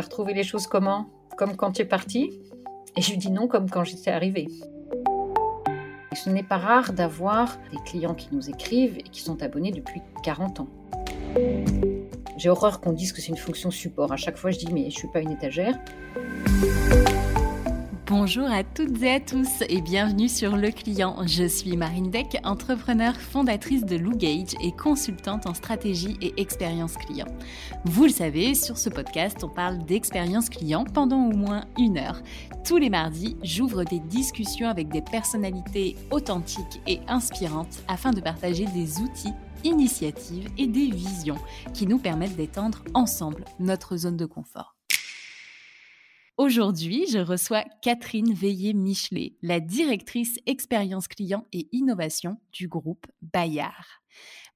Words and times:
T'as 0.00 0.06
retrouvé 0.06 0.32
les 0.32 0.44
choses 0.44 0.66
comment? 0.66 1.10
Comme 1.36 1.56
quand 1.56 1.72
tu 1.72 1.82
es 1.82 1.84
parti? 1.84 2.40
Et 2.96 3.02
je 3.02 3.10
lui 3.10 3.18
dis 3.18 3.30
non, 3.30 3.48
comme 3.48 3.68
quand 3.68 3.84
j'étais 3.84 4.10
arrivée. 4.10 4.48
Ce 6.14 6.30
n'est 6.30 6.42
pas 6.42 6.56
rare 6.56 6.94
d'avoir 6.94 7.58
des 7.70 7.76
clients 7.84 8.14
qui 8.14 8.30
nous 8.32 8.48
écrivent 8.48 8.96
et 8.96 9.02
qui 9.02 9.20
sont 9.20 9.42
abonnés 9.42 9.72
depuis 9.72 10.00
40 10.22 10.60
ans. 10.60 10.68
J'ai 12.38 12.48
horreur 12.48 12.80
qu'on 12.80 12.94
dise 12.94 13.12
que 13.12 13.20
c'est 13.20 13.28
une 13.28 13.36
fonction 13.36 13.70
support. 13.70 14.10
À 14.10 14.16
chaque 14.16 14.38
fois, 14.38 14.50
je 14.50 14.58
dis 14.58 14.72
mais 14.72 14.88
je 14.88 14.96
suis 14.96 15.08
pas 15.08 15.20
une 15.20 15.32
étagère. 15.32 15.78
Bonjour 18.10 18.50
à 18.50 18.64
toutes 18.64 19.00
et 19.04 19.12
à 19.12 19.20
tous 19.20 19.62
et 19.68 19.80
bienvenue 19.80 20.28
sur 20.28 20.56
Le 20.56 20.72
Client. 20.72 21.18
Je 21.28 21.44
suis 21.44 21.76
Marine 21.76 22.10
Deck, 22.10 22.38
entrepreneur, 22.42 23.14
fondatrice 23.14 23.84
de 23.84 23.94
Lou 23.94 24.16
Gage 24.16 24.56
et 24.60 24.72
consultante 24.72 25.46
en 25.46 25.54
stratégie 25.54 26.16
et 26.20 26.34
expérience 26.36 26.96
client. 26.96 27.28
Vous 27.84 28.02
le 28.02 28.10
savez, 28.10 28.54
sur 28.54 28.78
ce 28.78 28.90
podcast, 28.90 29.44
on 29.44 29.48
parle 29.48 29.78
d'expérience 29.84 30.48
client 30.48 30.82
pendant 30.82 31.28
au 31.28 31.36
moins 31.36 31.66
une 31.78 31.98
heure. 31.98 32.20
Tous 32.64 32.78
les 32.78 32.90
mardis, 32.90 33.36
j'ouvre 33.44 33.84
des 33.84 34.00
discussions 34.00 34.66
avec 34.66 34.88
des 34.88 35.02
personnalités 35.02 35.94
authentiques 36.10 36.80
et 36.88 36.98
inspirantes 37.06 37.80
afin 37.86 38.10
de 38.10 38.20
partager 38.20 38.64
des 38.74 38.98
outils 38.98 39.34
initiatives 39.62 40.48
et 40.58 40.66
des 40.66 40.90
visions 40.90 41.38
qui 41.74 41.86
nous 41.86 41.98
permettent 41.98 42.34
d'étendre 42.34 42.82
ensemble 42.92 43.44
notre 43.60 43.96
zone 43.96 44.16
de 44.16 44.26
confort. 44.26 44.79
Aujourd'hui, 46.40 47.04
je 47.06 47.18
reçois 47.18 47.66
Catherine 47.82 48.32
Veillé-Michelet, 48.32 49.34
la 49.42 49.60
directrice 49.60 50.38
expérience 50.46 51.06
client 51.06 51.46
et 51.52 51.68
innovation 51.72 52.38
du 52.50 52.66
groupe 52.66 53.06
Bayard. 53.20 54.00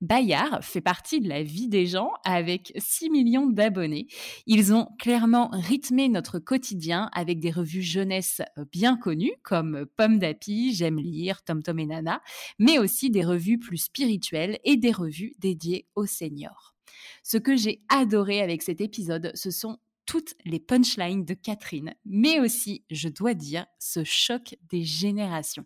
Bayard 0.01 0.65
fait 0.65 0.81
partie 0.81 1.21
de 1.21 1.29
la 1.29 1.43
vie 1.43 1.69
des 1.69 1.85
gens 1.85 2.11
avec 2.25 2.73
6 2.79 3.11
millions 3.11 3.47
d'abonnés. 3.47 4.07
Ils 4.47 4.73
ont 4.73 4.89
clairement 4.99 5.51
rythmé 5.53 6.09
notre 6.09 6.39
quotidien 6.39 7.11
avec 7.13 7.39
des 7.39 7.51
revues 7.51 7.83
jeunesse 7.83 8.41
bien 8.73 8.97
connues 8.97 9.35
comme 9.43 9.85
Pomme 9.99 10.19
d'Api, 10.19 10.73
J'aime 10.75 10.99
lire, 10.99 11.43
Tom 11.43 11.63
Tom 11.63 11.79
et 11.79 11.85
Nana, 11.85 12.23
mais 12.59 12.79
aussi 12.79 13.11
des 13.11 13.27
revues 13.27 13.59
plus 13.59 13.77
spirituelles 13.77 14.59
et 14.65 14.79
des 14.79 14.93
revues 14.93 15.35
dédiées 15.39 15.87
aux 15.97 16.07
seniors. 16.07 16.75
Ce 17.23 17.37
que 17.37 17.57
j'ai 17.57 17.83
adoré 17.91 18.41
avec 18.41 18.63
cet 18.63 18.81
épisode, 18.81 19.33
ce 19.35 19.51
sont 19.51 19.79
toutes 20.07 20.35
les 20.45 20.61
punchlines 20.61 21.25
de 21.25 21.35
Catherine, 21.35 21.95
mais 22.05 22.41
aussi, 22.41 22.85
je 22.91 23.09
dois 23.09 23.35
dire, 23.35 23.67
ce 23.79 24.05
choc 24.05 24.57
des 24.69 24.83
générations. 24.83 25.65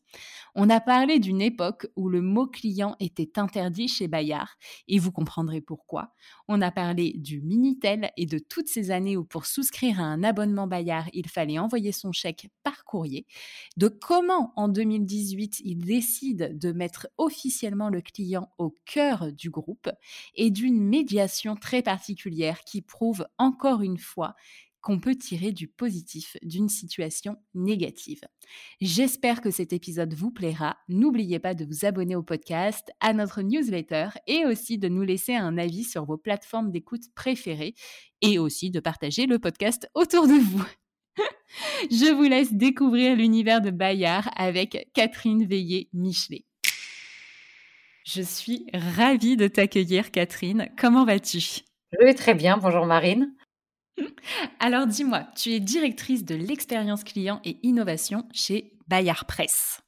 On 0.55 0.71
a 0.71 0.81
parlé 0.81 1.19
d'une 1.19 1.41
époque 1.41 1.87
où 1.97 2.09
le 2.09 2.21
mot 2.21 2.47
client 2.47 2.97
était 3.01 3.39
interdit 3.39 3.89
chez 3.89 4.09
Bayard, 4.09 4.57
et 4.87 4.99
vous 4.99 5.13
comprendrez 5.13 5.61
pourquoi. 5.61 6.15
On 6.49 6.63
a 6.63 6.71
parlé 6.71 7.15
du 7.17 7.41
Minitel 7.41 8.11
et 8.17 8.27
de 8.27 8.39
toutes 8.39 8.69
ces 8.69 8.91
années 8.91 9.17
où 9.17 9.25
pour 9.25 9.47
souscrire 9.47 10.01
à 10.01 10.05
un 10.05 10.23
abonnement 10.23 10.67
Bayard, 10.67 11.09
il 11.13 11.29
fallait 11.29 11.59
envoyer 11.59 11.93
son 11.93 12.13
chèque 12.13 12.49
par 12.63 12.85
courrier, 12.85 13.27
de 13.77 13.89
comment 13.89 14.53
en 14.57 14.69
2018 14.69 15.61
il 15.61 15.85
décide 15.85 16.59
de 16.59 16.73
mettre 16.73 17.09
officiellement 17.19 17.89
le 17.89 18.01
client 18.01 18.51
au 18.59 18.77
cœur 18.85 19.33
du 19.33 19.51
groupe, 19.51 19.91
et 20.35 20.51
d'une 20.51 20.83
médiation 20.83 21.57
très 21.57 21.83
particulière 21.83 22.65
qui 22.65 22.83
prouve 22.83 23.27
encore 23.39 23.83
une 23.83 23.99
fois 23.99 24.28
qu'on 24.81 25.01
peut 25.01 25.17
tirer 25.17 25.53
du 25.53 25.69
positif 25.69 26.37
d'une 26.43 26.69
situation 26.69 27.37
négative. 27.55 28.21
J'espère 28.81 29.41
que 29.41 29.51
cet 29.51 29.73
épisode 29.73 30.15
vous 30.15 30.31
plaira. 30.31 30.77
N'oubliez 30.89 31.39
pas 31.39 31.55
de 31.55 31.65
vous 31.65 31.85
abonner 31.85 32.17
au 32.17 32.23
podcast, 32.23 32.91
à 33.01 33.13
notre 33.13 33.43
newsletter 33.43 34.09
et 34.27 34.45
aussi 34.47 34.79
de 34.79 34.89
nous 34.89 35.03
laisser 35.03 35.35
un 35.35 35.59
avis 35.59 35.85
sur 35.85 36.05
vos 36.05 36.17
plateformes 36.17 36.71
d'écoute 36.71 37.13
préférées 37.15 37.75
et 38.23 38.39
aussi 38.39 38.71
de 38.71 38.81
partager 38.81 39.27
le 39.27 39.39
podcast 39.39 39.91
autour 39.95 40.27
de 40.27 40.35
vous. 40.35 40.65
Je 41.91 42.13
vous 42.15 42.25
laisse 42.25 42.53
découvrir 42.53 43.17
l'univers 43.17 43.61
de 43.61 43.71
Bayard 43.71 44.31
avec 44.37 44.89
Catherine 44.95 45.45
Veillé-Michelet. 45.45 46.45
Je 48.05 48.23
suis 48.23 48.67
ravie 48.73 49.37
de 49.37 49.49
t'accueillir, 49.49 50.11
Catherine. 50.11 50.71
Comment 50.79 51.05
vas-tu? 51.05 51.41
Je 51.93 52.05
vais 52.05 52.15
très 52.15 52.35
bien. 52.35 52.57
Bonjour 52.57 52.87
Marine. 52.87 53.38
Alors 54.61 54.87
dis-moi, 54.87 55.27
tu 55.37 55.51
es 55.51 55.61
directrice 55.61 56.25
de 56.25 56.35
l'expérience 56.35 57.05
client 57.05 57.41
et 57.45 57.59
innovation 57.63 58.29
chez 58.33 58.73
Bayard 58.87 59.27
Presse. 59.27 59.81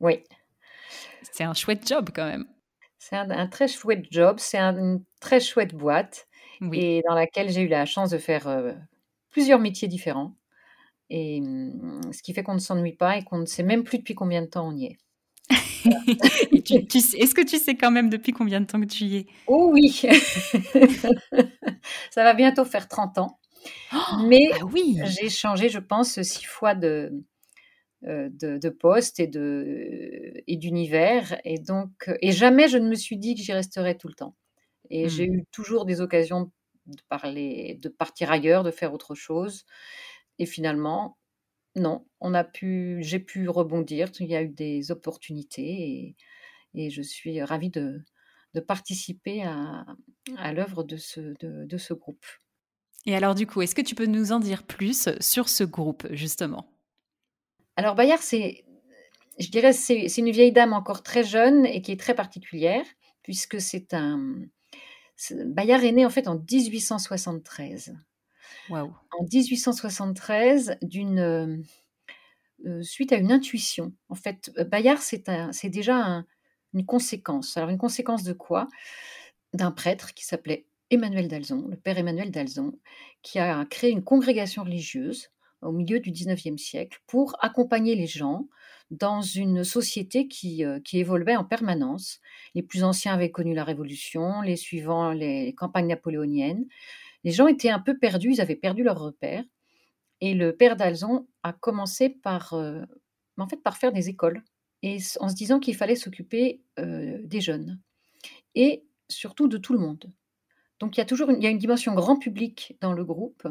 Oui. 0.00 0.22
C'est 1.32 1.44
un 1.44 1.54
chouette 1.54 1.86
job 1.86 2.10
quand 2.14 2.26
même. 2.26 2.46
C'est 2.98 3.16
un, 3.16 3.46
très 3.46 3.68
chouette 3.68 4.06
job, 4.10 4.36
c'est 4.38 4.58
une 4.58 5.02
très 5.20 5.40
chouette 5.40 5.74
boîte 5.74 6.26
et 6.72 7.02
dans 7.08 7.14
laquelle 7.14 7.48
j'ai 7.50 7.62
eu 7.62 7.68
la 7.68 7.86
chance 7.86 8.10
de 8.10 8.18
faire 8.18 8.48
euh, 8.48 8.72
plusieurs 9.30 9.60
métiers 9.60 9.88
différents. 9.88 10.34
Et 11.08 11.40
hum, 11.40 12.00
ce 12.12 12.22
qui 12.22 12.34
fait 12.34 12.42
qu'on 12.42 12.54
ne 12.54 12.58
s'ennuie 12.58 12.96
pas 12.96 13.16
et 13.16 13.24
qu'on 13.24 13.38
ne 13.38 13.46
sait 13.46 13.62
même 13.62 13.84
plus 13.84 13.98
depuis 13.98 14.14
combien 14.14 14.42
de 14.42 14.46
temps 14.46 14.68
on 14.68 14.76
y 14.76 14.86
est. 14.86 14.98
Est-ce 15.48 17.34
que 17.34 17.44
tu 17.44 17.58
sais 17.58 17.76
quand 17.76 17.90
même 17.90 18.10
depuis 18.10 18.32
combien 18.32 18.60
de 18.60 18.66
temps 18.66 18.80
que 18.80 18.86
tu 18.86 19.04
y 19.04 19.16
es? 19.18 19.26
Oh 19.46 19.70
oui 19.72 19.90
Ça 22.10 22.24
va 22.24 22.34
bientôt 22.34 22.64
faire 22.64 22.88
30 22.88 23.18
ans. 23.18 23.37
Mais 24.24 24.50
ah 24.54 24.64
oui. 24.72 24.98
j'ai 25.04 25.28
changé, 25.28 25.68
je 25.68 25.78
pense, 25.78 26.20
six 26.22 26.44
fois 26.44 26.74
de, 26.74 27.12
euh, 28.04 28.28
de, 28.30 28.68
poste 28.68 29.20
et, 29.20 29.26
de, 29.26 30.32
et 30.46 30.56
d'univers. 30.56 31.40
Et 31.44 31.58
donc, 31.58 32.10
et 32.20 32.32
jamais 32.32 32.68
je 32.68 32.78
ne 32.78 32.88
me 32.88 32.94
suis 32.94 33.16
dit 33.16 33.34
que 33.34 33.42
j'y 33.42 33.52
resterais 33.52 33.96
tout 33.96 34.08
le 34.08 34.14
temps. 34.14 34.36
Et 34.90 35.08
j'ai 35.08 35.28
mmh. 35.28 35.34
eu 35.34 35.44
toujours 35.50 35.84
des 35.84 36.00
occasions 36.00 36.50
de 36.86 37.02
parler, 37.08 37.78
de 37.82 37.88
partir 37.88 38.30
ailleurs, 38.30 38.62
de 38.62 38.70
faire 38.70 38.94
autre 38.94 39.14
chose. 39.14 39.64
Et 40.38 40.46
finalement, 40.46 41.18
non, 41.76 42.06
on 42.20 42.34
a 42.34 42.44
pu, 42.44 42.98
j'ai 43.02 43.18
pu 43.18 43.48
rebondir. 43.48 44.10
Il 44.20 44.26
y 44.26 44.36
a 44.36 44.42
eu 44.42 44.48
des 44.48 44.90
opportunités 44.90 45.62
et, 45.62 46.16
et 46.74 46.90
je 46.90 47.02
suis 47.02 47.42
ravie 47.42 47.70
de, 47.70 48.00
de 48.54 48.60
participer 48.60 49.42
à, 49.42 49.84
à 50.36 50.52
l'œuvre 50.52 50.82
de 50.84 50.96
ce, 50.96 51.20
de, 51.20 51.64
de 51.64 51.76
ce 51.76 51.94
groupe. 51.94 52.26
Et 53.06 53.14
alors 53.14 53.34
du 53.34 53.46
coup, 53.46 53.62
est-ce 53.62 53.74
que 53.74 53.82
tu 53.82 53.94
peux 53.94 54.06
nous 54.06 54.32
en 54.32 54.40
dire 54.40 54.64
plus 54.64 55.08
sur 55.20 55.48
ce 55.48 55.64
groupe, 55.64 56.06
justement? 56.10 56.70
Alors 57.76 57.94
Bayard, 57.94 58.20
c'est, 58.20 58.64
je 59.38 59.48
dirais, 59.48 59.72
c'est, 59.72 60.06
une 60.18 60.30
vieille 60.30 60.52
dame 60.52 60.72
encore 60.72 61.02
très 61.02 61.24
jeune 61.24 61.64
et 61.64 61.80
qui 61.80 61.92
est 61.92 62.00
très 62.00 62.14
particulière, 62.14 62.84
puisque 63.22 63.60
c'est 63.60 63.94
un... 63.94 64.34
Bayard 65.46 65.82
est 65.84 65.92
né 65.92 66.06
en 66.06 66.10
fait 66.10 66.28
en 66.28 66.36
1873. 66.38 67.94
Wow. 68.70 68.92
En 69.18 69.24
1873, 69.24 70.76
d'une, 70.82 71.62
euh, 72.66 72.82
suite 72.82 73.12
à 73.12 73.16
une 73.16 73.32
intuition. 73.32 73.92
En 74.08 74.14
fait, 74.14 74.50
Bayard, 74.70 75.00
c'est, 75.00 75.28
un, 75.28 75.52
c'est 75.52 75.70
déjà 75.70 76.24
une 76.74 76.84
conséquence. 76.84 77.56
Alors 77.56 77.70
une 77.70 77.78
conséquence 77.78 78.24
de 78.24 78.32
quoi? 78.32 78.66
D'un 79.54 79.70
prêtre 79.70 80.14
qui 80.14 80.24
s'appelait 80.24 80.66
Emmanuel 80.90 81.28
d'Alzon, 81.28 81.66
le 81.68 81.76
père 81.76 81.98
Emmanuel 81.98 82.30
d'Alzon, 82.30 82.78
qui 83.22 83.38
a 83.38 83.64
créé 83.66 83.90
une 83.90 84.04
congrégation 84.04 84.62
religieuse 84.64 85.30
au 85.62 85.72
milieu 85.72 86.00
du 86.00 86.10
XIXe 86.10 86.60
siècle 86.60 87.00
pour 87.06 87.36
accompagner 87.40 87.94
les 87.94 88.06
gens 88.06 88.48
dans 88.90 89.20
une 89.20 89.64
société 89.64 90.28
qui, 90.28 90.64
euh, 90.64 90.80
qui, 90.80 90.98
évoluait 90.98 91.36
en 91.36 91.44
permanence. 91.44 92.20
Les 92.54 92.62
plus 92.62 92.84
anciens 92.84 93.14
avaient 93.14 93.30
connu 93.30 93.54
la 93.54 93.64
Révolution, 93.64 94.40
les 94.40 94.56
suivants 94.56 95.12
les 95.12 95.54
campagnes 95.54 95.88
napoléoniennes. 95.88 96.66
Les 97.24 97.32
gens 97.32 97.48
étaient 97.48 97.70
un 97.70 97.80
peu 97.80 97.98
perdus, 97.98 98.34
ils 98.34 98.40
avaient 98.40 98.56
perdu 98.56 98.82
leur 98.82 98.98
repère. 98.98 99.44
Et 100.20 100.34
le 100.34 100.56
père 100.56 100.76
d'Alzon 100.76 101.28
a 101.42 101.52
commencé 101.52 102.08
par, 102.08 102.54
euh, 102.54 102.82
en 103.36 103.46
fait, 103.46 103.62
par 103.62 103.76
faire 103.76 103.92
des 103.92 104.08
écoles, 104.08 104.42
et 104.82 104.98
en 105.20 105.28
se 105.28 105.34
disant 105.34 105.60
qu'il 105.60 105.76
fallait 105.76 105.96
s'occuper 105.96 106.62
euh, 106.78 107.18
des 107.22 107.40
jeunes, 107.40 107.80
et 108.54 108.84
surtout 109.08 109.48
de 109.48 109.58
tout 109.58 109.72
le 109.72 109.78
monde. 109.78 110.12
Donc 110.80 110.96
il 110.96 111.00
y 111.00 111.02
a 111.02 111.06
toujours 111.06 111.30
une, 111.30 111.36
il 111.38 111.44
y 111.44 111.46
a 111.46 111.50
une 111.50 111.58
dimension 111.58 111.94
grand 111.94 112.18
public 112.18 112.76
dans 112.80 112.92
le 112.92 113.04
groupe 113.04 113.48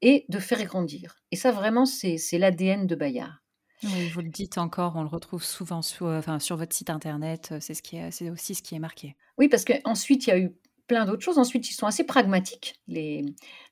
et 0.00 0.26
de 0.28 0.38
faire 0.38 0.62
grandir. 0.64 1.16
Et 1.30 1.36
ça, 1.36 1.52
vraiment, 1.52 1.86
c'est 1.86 2.18
l'ADN 2.32 2.86
de 2.86 2.94
Bayard. 2.94 3.38
Oui, 3.84 4.08
vous 4.10 4.20
le 4.20 4.28
dites 4.28 4.58
encore, 4.58 4.94
on 4.94 5.02
le 5.02 5.08
retrouve 5.08 5.42
souvent 5.42 5.82
sur, 5.82 6.06
enfin, 6.06 6.38
sur 6.38 6.56
votre 6.56 6.74
site 6.74 6.90
internet, 6.90 7.54
c'est 7.60 7.74
ce 7.74 8.30
aussi 8.30 8.54
ce 8.54 8.62
qui 8.62 8.76
est 8.76 8.78
marqué. 8.78 9.16
Oui, 9.38 9.48
parce 9.48 9.64
qu'ensuite, 9.64 10.26
il 10.26 10.30
y 10.30 10.32
a 10.32 10.38
eu 10.38 10.54
plein 10.86 11.04
d'autres 11.04 11.22
choses. 11.22 11.38
Ensuite, 11.38 11.68
ils 11.68 11.74
sont 11.74 11.86
assez 11.86 12.04
pragmatiques, 12.04 12.80
les, 12.86 13.24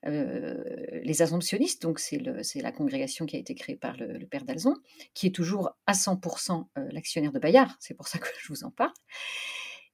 euh, 0.07 0.63
les 1.03 1.23
assomptionnistes. 1.23 1.83
Donc, 1.83 2.01
c'est 2.01 2.21
la 2.57 2.73
congrégation 2.73 3.27
qui 3.27 3.37
a 3.37 3.39
été 3.39 3.55
créée 3.55 3.77
par 3.77 3.97
le, 3.97 4.27
père 4.27 4.45
d'Alzon, 4.45 4.75
qui 5.15 5.27
est 5.27 5.35
toujours 5.35 5.71
à 5.87 5.93
100% 5.93 6.67
euh, 6.79 6.89
l'actionnaire 6.91 7.33
de 7.33 7.39
Bayard. 7.39 7.71
C'est 7.79 7.95
pour 7.95 8.09
ça 8.09 8.19
que 8.19 8.29
je 8.41 8.49
vous 8.49 8.65
en 8.65 8.71
parle. 8.71 8.93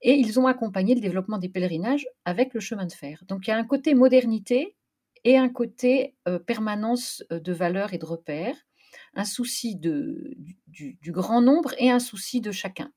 Et 0.02 0.14
ils 0.14 0.38
ont 0.38 0.46
accompagné 0.46 0.94
le 0.94 1.00
développement 1.00 1.38
des 1.38 1.48
pèlerinages 1.48 2.06
avec 2.24 2.54
le 2.54 2.60
chemin 2.60 2.86
de 2.86 2.92
fer. 2.92 3.22
Donc 3.26 3.46
il 3.46 3.50
y 3.50 3.52
a 3.52 3.56
un 3.56 3.64
côté 3.64 3.94
modernité 3.94 4.76
et 5.24 5.36
un 5.36 5.48
côté 5.48 6.14
euh, 6.28 6.38
permanence 6.38 7.24
euh, 7.32 7.40
de 7.40 7.52
valeurs 7.52 7.94
et 7.94 7.98
de 7.98 8.04
repères, 8.04 8.56
un 9.14 9.24
souci 9.24 9.76
de, 9.76 10.36
du, 10.66 10.98
grand 11.12 11.40
nombre 11.40 11.74
et 11.78 11.90
un 11.90 11.98
souci 11.98 12.40
de 12.40 12.52
chacun. 12.52 12.92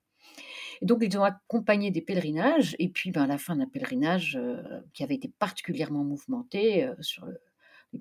Et 0.82 0.86
donc 0.86 1.00
ils 1.02 1.18
ont 1.18 1.24
accompagné 1.24 1.92
des 1.92 2.02
pèlerinages 2.02 2.76
et 2.80 2.90
puis 2.90 3.12
ben, 3.12 3.24
à 3.24 3.28
la 3.28 3.38
fin 3.38 3.56
d'un 3.56 3.68
pèlerinage 3.68 4.38
euh, 4.40 4.62
qui 4.94 5.04
avait 5.04 5.16
été 5.16 5.32
particulièrement 5.40 6.04
mouvementé 6.04 6.88
sur 7.02 7.26
le, 7.26 7.40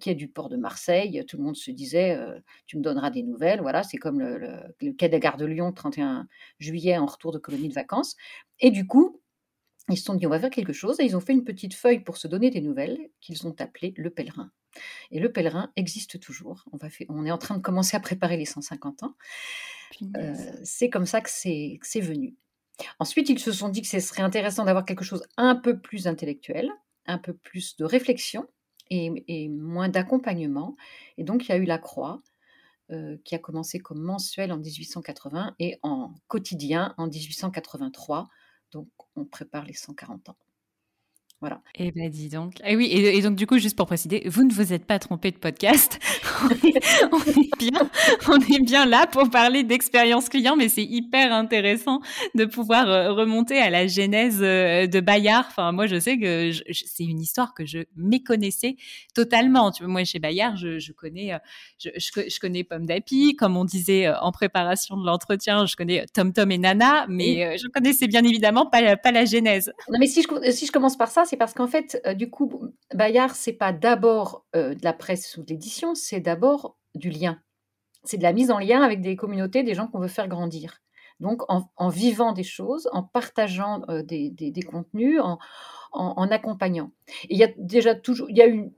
quai 0.01 0.15
du 0.15 0.29
port 0.29 0.49
de 0.49 0.57
Marseille. 0.57 1.25
Tout 1.27 1.37
le 1.37 1.43
monde 1.43 1.57
se 1.57 1.71
disait, 1.71 2.19
tu 2.67 2.77
me 2.77 2.83
donneras 2.83 3.11
des 3.11 3.23
nouvelles. 3.23 3.61
Voilà, 3.61 3.83
c'est 3.83 3.97
comme 3.97 4.21
le, 4.21 4.93
quai 4.93 5.09
de 5.09 5.19
gare 5.19 5.37
de 5.37 5.47
Lyon, 5.47 5.73
31 5.73 6.29
juillet, 6.59 6.99
en 6.99 7.07
retour 7.07 7.33
de 7.33 7.39
colonie 7.39 7.69
de 7.69 7.75
vacances. 7.75 8.17
Et 8.61 8.71
du 8.71 8.87
coup, 8.87 9.21
ils 9.89 9.97
se 9.97 10.05
sont 10.05 10.15
dit, 10.15 10.27
on 10.27 10.31
va 10.31 10.41
faire 10.41 10.51
quelque 10.51 10.73
chose. 10.73 11.01
Et 11.01 11.05
ils 11.05 11.17
ont 11.17 11.21
fait 11.21 11.33
une 11.33 11.45
petite 11.45 11.75
feuille 11.75 12.01
pour 12.01 12.17
se 12.17 12.29
donner 12.29 12.51
des 12.51 12.61
nouvelles 12.61 12.99
qu'ils 13.21 13.47
ont 13.47 13.55
appelée 13.59 13.95
le 13.97 14.11
pèlerin. 14.11 14.51
Et 15.11 15.21
le 15.21 15.33
pèlerin 15.33 15.73
existe 15.77 16.21
toujours. 16.21 16.65
On, 16.73 16.77
va 16.77 16.89
on 17.09 17.25
est 17.25 17.31
en 17.31 17.39
train 17.39 17.57
de 17.57 17.63
commencer 17.63 17.97
à 17.97 18.01
préparer 18.01 18.37
les 18.37 18.45
150 18.45 19.03
ans. 19.03 19.15
c'est 20.63 20.91
comme 20.91 21.07
ça 21.07 21.21
que 21.21 21.31
c'est 21.31 22.01
venu. 22.01 22.37
Ensuite, 22.99 23.29
ils 23.29 23.39
se 23.39 23.53
sont 23.53 23.69
dit 23.69 23.83
que 23.83 23.89
ce 23.89 24.01
serait 24.01 24.23
intéressant 24.23 24.65
d'avoir 24.65 24.85
quelque 24.85 25.05
chose 25.05 25.25
un 25.37 25.57
peu 25.57 25.81
plus 25.81 26.07
intellectuel, 26.07 26.71
un 27.07 27.19
peu 27.19 27.33
plus 27.33 27.77
de 27.77 27.85
réflexion 27.85 28.47
et, 28.91 29.49
moins 29.49 29.89
d'accompagnement. 29.89 30.77
Et 31.17 31.25
donc, 31.25 31.47
il 31.47 31.49
y 31.51 31.53
a 31.53 31.57
eu 31.57 31.65
la 31.65 31.79
Croix, 31.79 32.23
euh, 32.91 33.17
qui 33.25 33.35
a 33.35 33.39
commencé 33.39 33.79
comme 33.79 34.01
mensuel 34.01 34.53
en 34.53 34.59
1880 34.59 35.55
et 35.59 35.79
en 35.83 36.15
quotidien 36.27 36.95
en 36.97 37.07
1883. 37.07 38.29
Donc, 38.73 38.89
on 39.17 39.25
prépare 39.25 39.65
les 39.65 39.75
140 39.75 40.31
ans. 40.31 40.37
Voilà. 41.41 41.63
Eh 41.77 41.93
ben 41.93 42.11
dis 42.11 42.29
donc. 42.29 42.59
Et 42.61 42.73
eh 42.73 42.77
oui, 42.77 42.87
et, 42.87 43.23
donc 43.23 43.37
du 43.37 43.47
coup, 43.47 43.59
juste 43.59 43.77
pour 43.77 43.87
préciser, 43.87 44.29
vous 44.29 44.43
ne 44.43 44.53
vous 44.53 44.73
êtes 44.73 44.85
pas 44.85 44.99
trompé 44.99 45.31
de 45.31 45.39
podcast. 45.39 46.01
on, 47.13 47.19
est, 47.19 47.59
bien, 47.59 47.91
on 48.29 48.39
est 48.39 48.63
bien 48.63 48.87
là 48.87 49.07
pour 49.07 49.29
parler 49.31 49.63
d'expérience 49.65 50.29
client, 50.29 50.57
mais 50.57 50.69
c'est 50.69 50.85
hyper 50.85 51.33
intéressant 51.33 52.01
de 52.35 52.45
pouvoir 52.45 52.89
euh, 52.89 53.13
remonter 53.13 53.59
à 53.59 53.71
la 53.71 53.87
genèse 53.87 54.41
euh, 54.43 54.87
de 54.87 55.01
Bayard. 55.01 55.47
Enfin, 55.49 55.73
moi, 55.73 55.87
je 55.87 55.99
sais 55.99 56.19
que 56.19 56.51
c'est 56.73 57.05
une 57.05 57.21
histoire 57.21 57.55
que 57.55 57.67
je 57.67 57.81
méconnaissais 57.97 58.77
totalement. 59.15 59.71
Tu 59.71 59.83
vois, 59.83 59.93
moi, 59.93 60.05
chez 60.05 60.19
Bayard, 60.19 60.57
je, 60.57 60.79
je 60.79 60.93
connais, 60.93 61.35
euh, 61.35 61.39
je, 61.79 61.91
je, 61.97 62.41
connais 62.41 62.65
Pomme 62.65 62.87
d'Api, 62.87 63.37
comme 63.37 63.57
on 63.57 63.65
disait 63.65 64.09
en 64.09 64.33
préparation 64.33 64.97
de 64.97 65.05
l'entretien, 65.05 65.67
je 65.67 65.77
connais 65.77 66.07
Tom 66.13 66.33
Tom 66.33 66.51
et 66.51 66.59
Nana, 66.59 67.07
mais 67.09 67.57
je 67.59 67.67
connaissais 67.69 68.07
bien 68.07 68.25
évidemment 68.25 68.67
pas, 68.67 68.97
pas 68.97 69.13
la 69.13 69.25
genèse. 69.25 69.73
Non, 69.91 69.99
mais 69.99 70.07
si 70.07 70.23
je, 70.23 70.51
si 70.51 70.67
je 70.67 70.73
commence 70.73 70.97
par 70.97 71.11
ça, 71.11 71.25
c'est 71.25 71.37
parce 71.37 71.55
qu'en 71.55 71.67
fait, 71.67 72.01
du 72.17 72.31
coup, 72.31 72.63
Bayard, 72.95 73.35
c'est 73.35 73.53
pas 73.53 73.73
d'abord 73.73 74.45
euh, 74.57 74.75
de 74.75 74.85
la 74.85 74.93
presse 74.93 75.37
ou 75.37 75.43
de 75.43 75.51
l'édition, 75.51 75.95
c'est 75.95 76.21
d'abord 76.29 76.77
du 76.95 77.09
lien. 77.09 77.41
C'est 78.05 78.19
de 78.19 78.23
la 78.23 78.35
mise 78.35 78.51
en 78.51 78.59
lien 78.59 78.83
avec 78.83 79.01
des 79.01 79.17
communautés, 79.17 79.63
des 79.63 79.75
gens 79.75 79.89
qu'on 79.89 79.99
veut 79.99 80.09
faire 80.09 80.29
grandir. 80.29 80.83
Donc, 81.21 81.43
en, 81.49 81.89
vivant 81.89 82.33
des 82.33 82.45
choses, 82.45 82.89
en 82.93 83.03
partageant 83.03 83.83
euh, 83.89 84.03
des, 84.03 84.63
contenus, 84.71 85.21
en, 85.21 86.29
accompagnant. 86.31 86.93
Et 87.25 87.35
il 87.35 87.39
y 87.39 87.45
a 87.45 87.49
déjà 87.57 87.95
toujours, 87.95 88.29
il 88.31 88.37
y 88.37 88.43
a 88.43 88.49
eu 88.49 88.71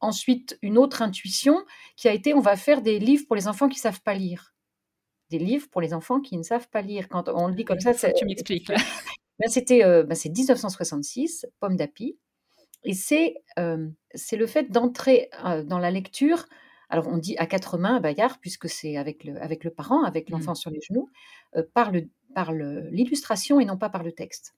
ensuite 0.00 0.58
une 0.62 0.78
autre 0.78 1.00
intuition 1.00 1.64
qui 1.96 2.08
a 2.08 2.12
été, 2.12 2.34
on 2.34 2.40
va 2.40 2.56
faire 2.56 2.82
des 2.82 2.98
livres 2.98 3.24
pour 3.26 3.36
les 3.36 3.46
enfants 3.46 3.68
qui 3.68 3.78
savent 3.78 4.02
pas 4.02 4.14
lire 4.14 4.52
des 5.30 5.38
livres 5.38 5.68
pour 5.70 5.80
les 5.80 5.92
enfants 5.92 6.20
qui 6.20 6.36
ne 6.36 6.42
savent 6.42 6.68
pas 6.68 6.82
lire. 6.82 7.08
Quand 7.08 7.28
on 7.28 7.48
le 7.48 7.54
dit 7.54 7.64
comme 7.64 7.80
ça, 7.80 7.92
tu 7.94 8.24
m'expliques. 8.24 8.70
Ben, 9.38 9.50
c'était 9.50 9.84
euh, 9.84 10.02
ben, 10.02 10.14
c'est 10.14 10.30
1966, 10.30 11.44
Pomme 11.60 11.76
d'Api. 11.76 12.16
Et 12.84 12.94
c'est 12.94 13.34
euh, 13.58 13.86
c'est 14.14 14.36
le 14.36 14.46
fait 14.46 14.70
d'entrer 14.70 15.28
dans 15.66 15.78
la 15.78 15.90
lecture. 15.90 16.46
Alors 16.88 17.08
on 17.08 17.18
dit 17.18 17.36
à 17.38 17.46
quatre 17.46 17.78
mains 17.78 18.00
Bayard, 18.00 18.38
puisque 18.40 18.68
c'est 18.68 18.96
avec 18.96 19.24
le, 19.24 19.40
avec 19.42 19.64
le 19.64 19.70
parent, 19.70 20.04
avec 20.04 20.28
mmh. 20.28 20.32
l'enfant 20.32 20.54
sur 20.54 20.70
les 20.70 20.80
genoux, 20.80 21.08
par, 21.74 21.90
le, 21.90 22.08
par 22.34 22.52
l'illustration 22.52 23.60
et 23.60 23.64
non 23.64 23.76
pas 23.76 23.88
par 23.88 24.02
le 24.02 24.12
texte. 24.12 24.54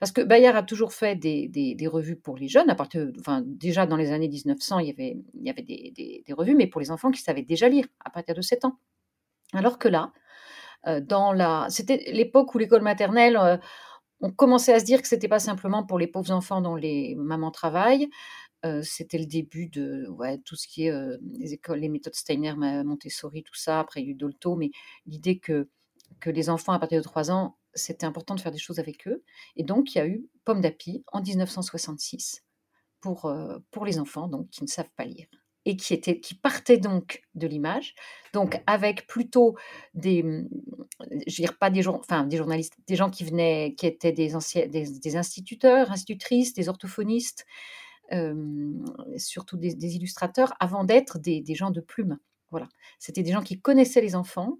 Parce 0.00 0.12
que 0.12 0.20
Bayard 0.20 0.56
a 0.56 0.62
toujours 0.62 0.92
fait 0.92 1.16
des, 1.16 1.48
des, 1.48 1.86
revues 1.86 2.16
pour 2.16 2.36
les 2.36 2.48
jeunes, 2.48 2.70
à 2.70 2.74
partir, 2.74 3.10
enfin, 3.18 3.42
déjà 3.44 3.86
dans 3.86 3.96
les 3.96 4.12
années 4.12 4.28
1900, 4.28 4.80
il 4.80 4.86
y 4.86 4.90
avait, 4.90 5.16
il 5.34 5.46
y 5.46 5.50
avait 5.50 5.62
des, 5.62 5.92
des, 6.26 6.32
revues, 6.32 6.54
mais 6.54 6.66
pour 6.66 6.80
les 6.80 6.90
enfants 6.90 7.10
qui 7.10 7.20
savaient 7.20 7.42
déjà 7.42 7.68
lire 7.68 7.86
à 8.04 8.10
partir 8.10 8.34
de 8.34 8.42
7 8.42 8.64
ans. 8.64 8.78
Alors 9.54 9.78
que 9.78 9.88
là, 9.88 10.12
dans 11.02 11.32
la, 11.32 11.66
c'était 11.68 12.04
l'époque 12.12 12.54
où 12.54 12.58
l'école 12.58 12.82
maternelle, 12.82 13.60
on 14.20 14.30
commençait 14.30 14.72
à 14.72 14.80
se 14.80 14.84
dire 14.84 15.02
que 15.02 15.08
c'était 15.08 15.28
pas 15.28 15.38
simplement 15.38 15.84
pour 15.84 15.98
les 15.98 16.06
pauvres 16.06 16.30
enfants 16.30 16.60
dont 16.60 16.76
les 16.76 17.14
mamans 17.16 17.50
travaillent. 17.50 18.08
Euh, 18.64 18.82
c'était 18.82 19.18
le 19.18 19.26
début 19.26 19.66
de 19.66 20.06
ouais, 20.08 20.38
tout 20.38 20.54
ce 20.54 20.68
qui 20.68 20.86
est 20.86 20.92
euh, 20.92 21.18
les 21.32 21.52
écoles, 21.52 21.80
les 21.80 21.88
méthodes 21.88 22.14
Steiner, 22.14 22.54
Montessori, 22.84 23.42
tout 23.42 23.54
ça. 23.54 23.80
Après, 23.80 24.00
il 24.00 24.06
y 24.06 24.08
a 24.08 24.12
eu 24.12 24.14
Dolto, 24.14 24.54
mais 24.54 24.70
l'idée 25.06 25.38
que, 25.38 25.68
que 26.20 26.30
les 26.30 26.48
enfants 26.48 26.72
à 26.72 26.78
partir 26.78 26.98
de 26.98 27.04
3 27.04 27.30
ans, 27.30 27.56
c'était 27.74 28.06
important 28.06 28.34
de 28.34 28.40
faire 28.40 28.52
des 28.52 28.58
choses 28.58 28.78
avec 28.78 29.08
eux. 29.08 29.24
Et 29.56 29.64
donc, 29.64 29.94
il 29.94 29.98
y 29.98 30.00
a 30.00 30.06
eu 30.06 30.26
Pomme 30.44 30.60
d'Api 30.60 31.04
en 31.12 31.22
1966 31.22 32.44
pour, 33.00 33.26
euh, 33.26 33.58
pour 33.70 33.84
les 33.84 33.98
enfants 33.98 34.28
donc, 34.28 34.48
qui 34.50 34.62
ne 34.62 34.68
savent 34.68 34.90
pas 34.96 35.04
lire 35.04 35.26
et 35.64 35.76
qui, 35.76 35.94
était, 35.94 36.18
qui 36.18 36.34
partait 36.34 36.76
donc 36.76 37.22
de 37.34 37.46
l'image, 37.46 37.94
donc 38.32 38.60
avec 38.66 39.06
plutôt 39.06 39.56
des, 39.94 40.22
mmh, 40.22 40.48
je 41.26 41.36
veux 41.36 41.46
dire 41.46 41.58
pas 41.58 41.70
des, 41.70 41.86
enfin, 41.86 42.24
des 42.24 42.36
journalistes, 42.36 42.74
des 42.86 42.96
gens 42.96 43.10
qui 43.10 43.24
venaient, 43.24 43.74
qui 43.76 43.86
étaient 43.86 44.12
des, 44.12 44.34
anciens, 44.34 44.66
des, 44.66 45.16
instituteurs, 45.16 45.90
institutrices, 45.92 46.54
des 46.54 46.68
orthophonistes, 46.68 47.46
surtout 49.16 49.56
des, 49.56 49.96
illustrateurs, 49.96 50.54
avant 50.60 50.84
d'être 50.84 51.18
des, 51.18 51.54
gens 51.54 51.70
de 51.70 51.80
plume. 51.80 52.18
Voilà, 52.50 52.68
c'était 52.98 53.22
des 53.22 53.32
gens 53.32 53.42
qui 53.42 53.60
connaissaient 53.60 54.02
les 54.02 54.14
enfants 54.14 54.58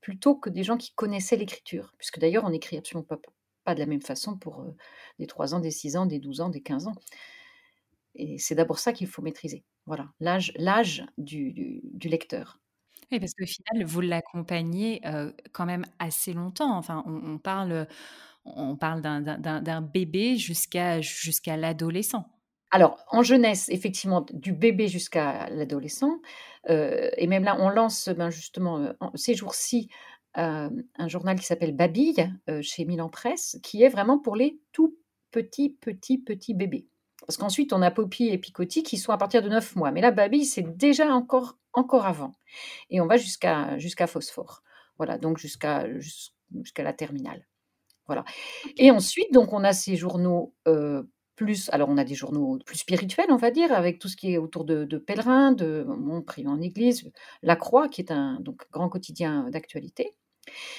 plutôt 0.00 0.36
que 0.36 0.50
des 0.50 0.62
gens 0.62 0.76
qui 0.76 0.92
connaissaient 0.94 1.36
l'écriture, 1.36 1.94
puisque 1.98 2.18
d'ailleurs 2.18 2.44
on 2.44 2.52
écrit 2.52 2.76
absolument 2.78 3.06
pas, 3.64 3.74
de 3.74 3.80
la 3.80 3.86
même 3.86 4.00
façon 4.00 4.38
pour 4.38 4.64
des 5.18 5.26
3 5.26 5.54
ans, 5.54 5.60
des 5.60 5.70
6 5.70 5.96
ans, 5.96 6.06
des 6.06 6.18
12 6.18 6.40
ans, 6.40 6.48
des 6.48 6.62
15 6.62 6.86
ans. 6.86 6.94
Et 8.14 8.38
c'est 8.38 8.54
d'abord 8.54 8.78
ça 8.78 8.92
qu'il 8.92 9.06
faut 9.06 9.22
maîtriser. 9.22 9.64
Voilà, 9.86 10.08
l'âge, 10.20 10.52
l'âge 10.56 11.04
du, 11.16 11.82
lecteur. 12.04 12.60
Oui, 13.10 13.20
parce 13.20 13.32
qu'au 13.34 13.46
final, 13.46 13.86
vous 13.86 14.00
l'accompagnez 14.00 15.00
quand 15.52 15.66
même 15.66 15.86
assez 15.98 16.32
longtemps. 16.32 16.76
Enfin, 16.76 17.02
on, 17.06 17.38
parle, 17.38 17.86
on 18.44 18.76
parle 18.76 19.00
d'un, 19.02 19.82
bébé 19.82 20.36
jusqu'à, 20.36 21.00
jusqu'à 21.00 21.56
l'adolescent. 21.56 22.37
Alors, 22.70 23.04
en 23.10 23.22
jeunesse, 23.22 23.68
effectivement, 23.70 24.26
du 24.32 24.52
bébé 24.52 24.88
jusqu'à 24.88 25.48
l'adolescent. 25.50 26.20
et 26.68 27.26
même 27.26 27.44
là, 27.44 27.56
on 27.58 27.70
lance 27.70 28.08
ben, 28.10 28.30
justement 28.30 28.92
ces 29.14 29.34
jours-ci 29.34 29.88
un 30.34 31.08
journal 31.08 31.38
qui 31.40 31.46
s'appelle 31.46 31.74
Babille 31.74 32.30
chez 32.60 32.84
Milan 32.84 33.08
Presse, 33.08 33.58
qui 33.62 33.82
est 33.82 33.88
vraiment 33.88 34.18
pour 34.18 34.36
les 34.36 34.60
tout 34.72 34.96
petits, 35.30 35.70
petits, 35.70 36.18
petits 36.18 36.54
bébés. 36.54 36.86
Parce 37.26 37.36
qu'ensuite, 37.36 37.72
on 37.72 37.82
a 37.82 37.90
Poppy 37.90 38.28
et 38.28 38.38
Picotti 38.38 38.82
qui 38.82 38.96
sont 38.96 39.12
à 39.12 39.18
partir 39.18 39.42
de 39.42 39.48
9 39.48 39.76
mois. 39.76 39.90
Mais 39.90 40.00
là, 40.00 40.10
Baby, 40.10 40.44
c'est 40.44 40.76
déjà 40.76 41.12
encore, 41.12 41.58
encore 41.72 42.06
avant. 42.06 42.32
Et 42.90 43.00
on 43.00 43.06
va 43.06 43.16
jusqu'à 43.16 43.76
jusqu'à 43.78 44.06
Phosphore. 44.06 44.62
Voilà, 44.96 45.18
donc 45.18 45.38
jusqu'à 45.38 45.86
jusqu'à 45.98 46.82
la 46.82 46.92
terminale. 46.92 47.46
Voilà. 48.06 48.24
Et 48.78 48.90
ensuite, 48.90 49.32
donc, 49.32 49.52
on 49.52 49.64
a 49.64 49.74
ces 49.74 49.96
journaux 49.96 50.54
euh, 50.66 51.02
plus. 51.38 51.70
Alors, 51.70 51.88
on 51.88 51.96
a 51.96 52.04
des 52.04 52.16
journaux 52.16 52.58
plus 52.66 52.78
spirituels, 52.78 53.28
on 53.30 53.36
va 53.36 53.52
dire, 53.52 53.72
avec 53.72 54.00
tout 54.00 54.08
ce 54.08 54.16
qui 54.16 54.32
est 54.32 54.38
autour 54.38 54.64
de, 54.64 54.84
pèlerins, 54.98 55.52
de 55.52 55.86
mon 55.86 56.20
priant 56.20 56.52
en 56.52 56.60
église, 56.60 57.10
La 57.42 57.54
Croix, 57.54 57.88
qui 57.88 58.00
est 58.00 58.10
un 58.10 58.40
donc, 58.40 58.68
grand 58.72 58.88
quotidien 58.88 59.48
d'actualité. 59.50 60.16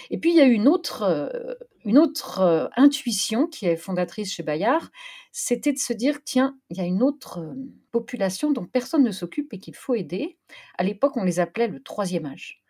Et 0.09 0.17
puis, 0.17 0.31
il 0.31 0.35
y 0.35 0.41
a 0.41 0.45
une 0.45 0.67
autre, 0.67 1.03
euh, 1.03 1.53
une 1.85 1.97
autre 1.97 2.41
euh, 2.41 2.67
intuition 2.75 3.47
qui 3.47 3.67
est 3.67 3.77
fondatrice 3.77 4.33
chez 4.33 4.43
Bayard, 4.43 4.89
c'était 5.31 5.71
de 5.71 5.77
se 5.77 5.93
dire, 5.93 6.19
tiens, 6.25 6.57
il 6.69 6.77
y 6.77 6.81
a 6.81 6.85
une 6.85 7.03
autre 7.03 7.39
euh, 7.39 7.53
population 7.91 8.51
dont 8.51 8.65
personne 8.65 9.03
ne 9.03 9.11
s'occupe 9.11 9.53
et 9.53 9.59
qu'il 9.59 9.75
faut 9.75 9.95
aider. 9.95 10.37
À 10.77 10.83
l'époque, 10.83 11.15
on 11.15 11.23
les 11.23 11.39
appelait 11.39 11.67
le 11.67 11.81
troisième 11.81 12.25
âge. 12.25 12.61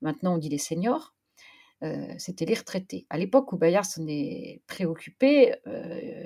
Maintenant, 0.00 0.36
on 0.36 0.38
dit 0.38 0.48
les 0.48 0.58
seniors. 0.58 1.15
C'était 2.18 2.46
les 2.46 2.54
retraités. 2.54 3.06
À 3.10 3.18
l'époque 3.18 3.52
où 3.52 3.56
Bayard 3.56 3.84
s'en 3.84 4.06
est 4.08 4.62
préoccupé, 4.66 5.54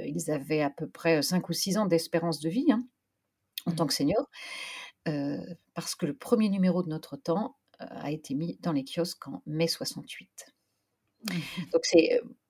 ils 0.07 0.31
avaient 0.31 0.63
à 0.63 0.71
peu 0.71 0.89
près 0.89 1.23
5 1.23 1.49
ou 1.49 1.53
6 1.53 1.79
ans 1.79 1.87
d'espérance 1.87 2.41
de 2.41 2.49
vie 2.49 2.71
hein, 2.71 2.85
en 3.67 3.73
tant 3.73 3.85
mmh. 3.85 3.89
que 3.89 3.95
seniors, 3.95 4.31
parce 5.75 5.95
que 5.95 6.07
le 6.07 6.15
premier 6.15 6.49
numéro 6.49 6.83
de 6.83 6.89
notre 6.89 7.17
temps 7.17 7.57
a 7.79 8.11
été 8.11 8.35
mis 8.35 8.59
dans 8.61 8.73
les 8.73 8.85
kiosques 8.85 9.27
en 9.27 9.43
mai 9.47 9.67
68. 9.67 10.53
Mmh 11.23 11.35
Donc 11.73 11.83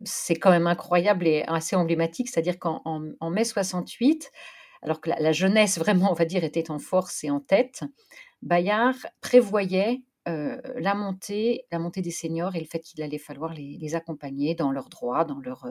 c'est 0.04 0.34
quand 0.34 0.50
même 0.50 0.66
incroyable 0.66 1.26
et 1.26 1.44
assez 1.46 1.76
emblématique, 1.76 2.28
c'est-à-dire 2.28 2.58
qu'en 2.58 2.82
en, 2.84 3.30
mai 3.30 3.44
68, 3.44 4.30
alors 4.82 5.00
que 5.00 5.10
la, 5.10 5.32
jeunesse 5.32 5.78
vraiment, 5.78 6.10
on 6.10 6.14
va 6.14 6.24
dire, 6.24 6.44
était 6.44 6.70
en 6.70 6.78
force 6.78 7.24
et 7.24 7.30
en 7.30 7.40
tête, 7.40 7.82
Bayard 8.42 8.96
prévoyait 9.20 10.02
la 10.26 10.94
montée, 10.94 11.64
la 11.72 11.78
montée 11.78 12.02
des 12.02 12.10
seniors 12.10 12.54
et 12.54 12.60
le 12.60 12.66
fait 12.66 12.80
qu'il 12.80 13.02
allait 13.02 13.18
falloir 13.18 13.54
les, 13.54 13.94
accompagner 13.94 14.54
dans 14.54 14.70
leurs 14.70 14.88
droits, 14.88 15.24
dans 15.24 15.38
leur, 15.38 15.66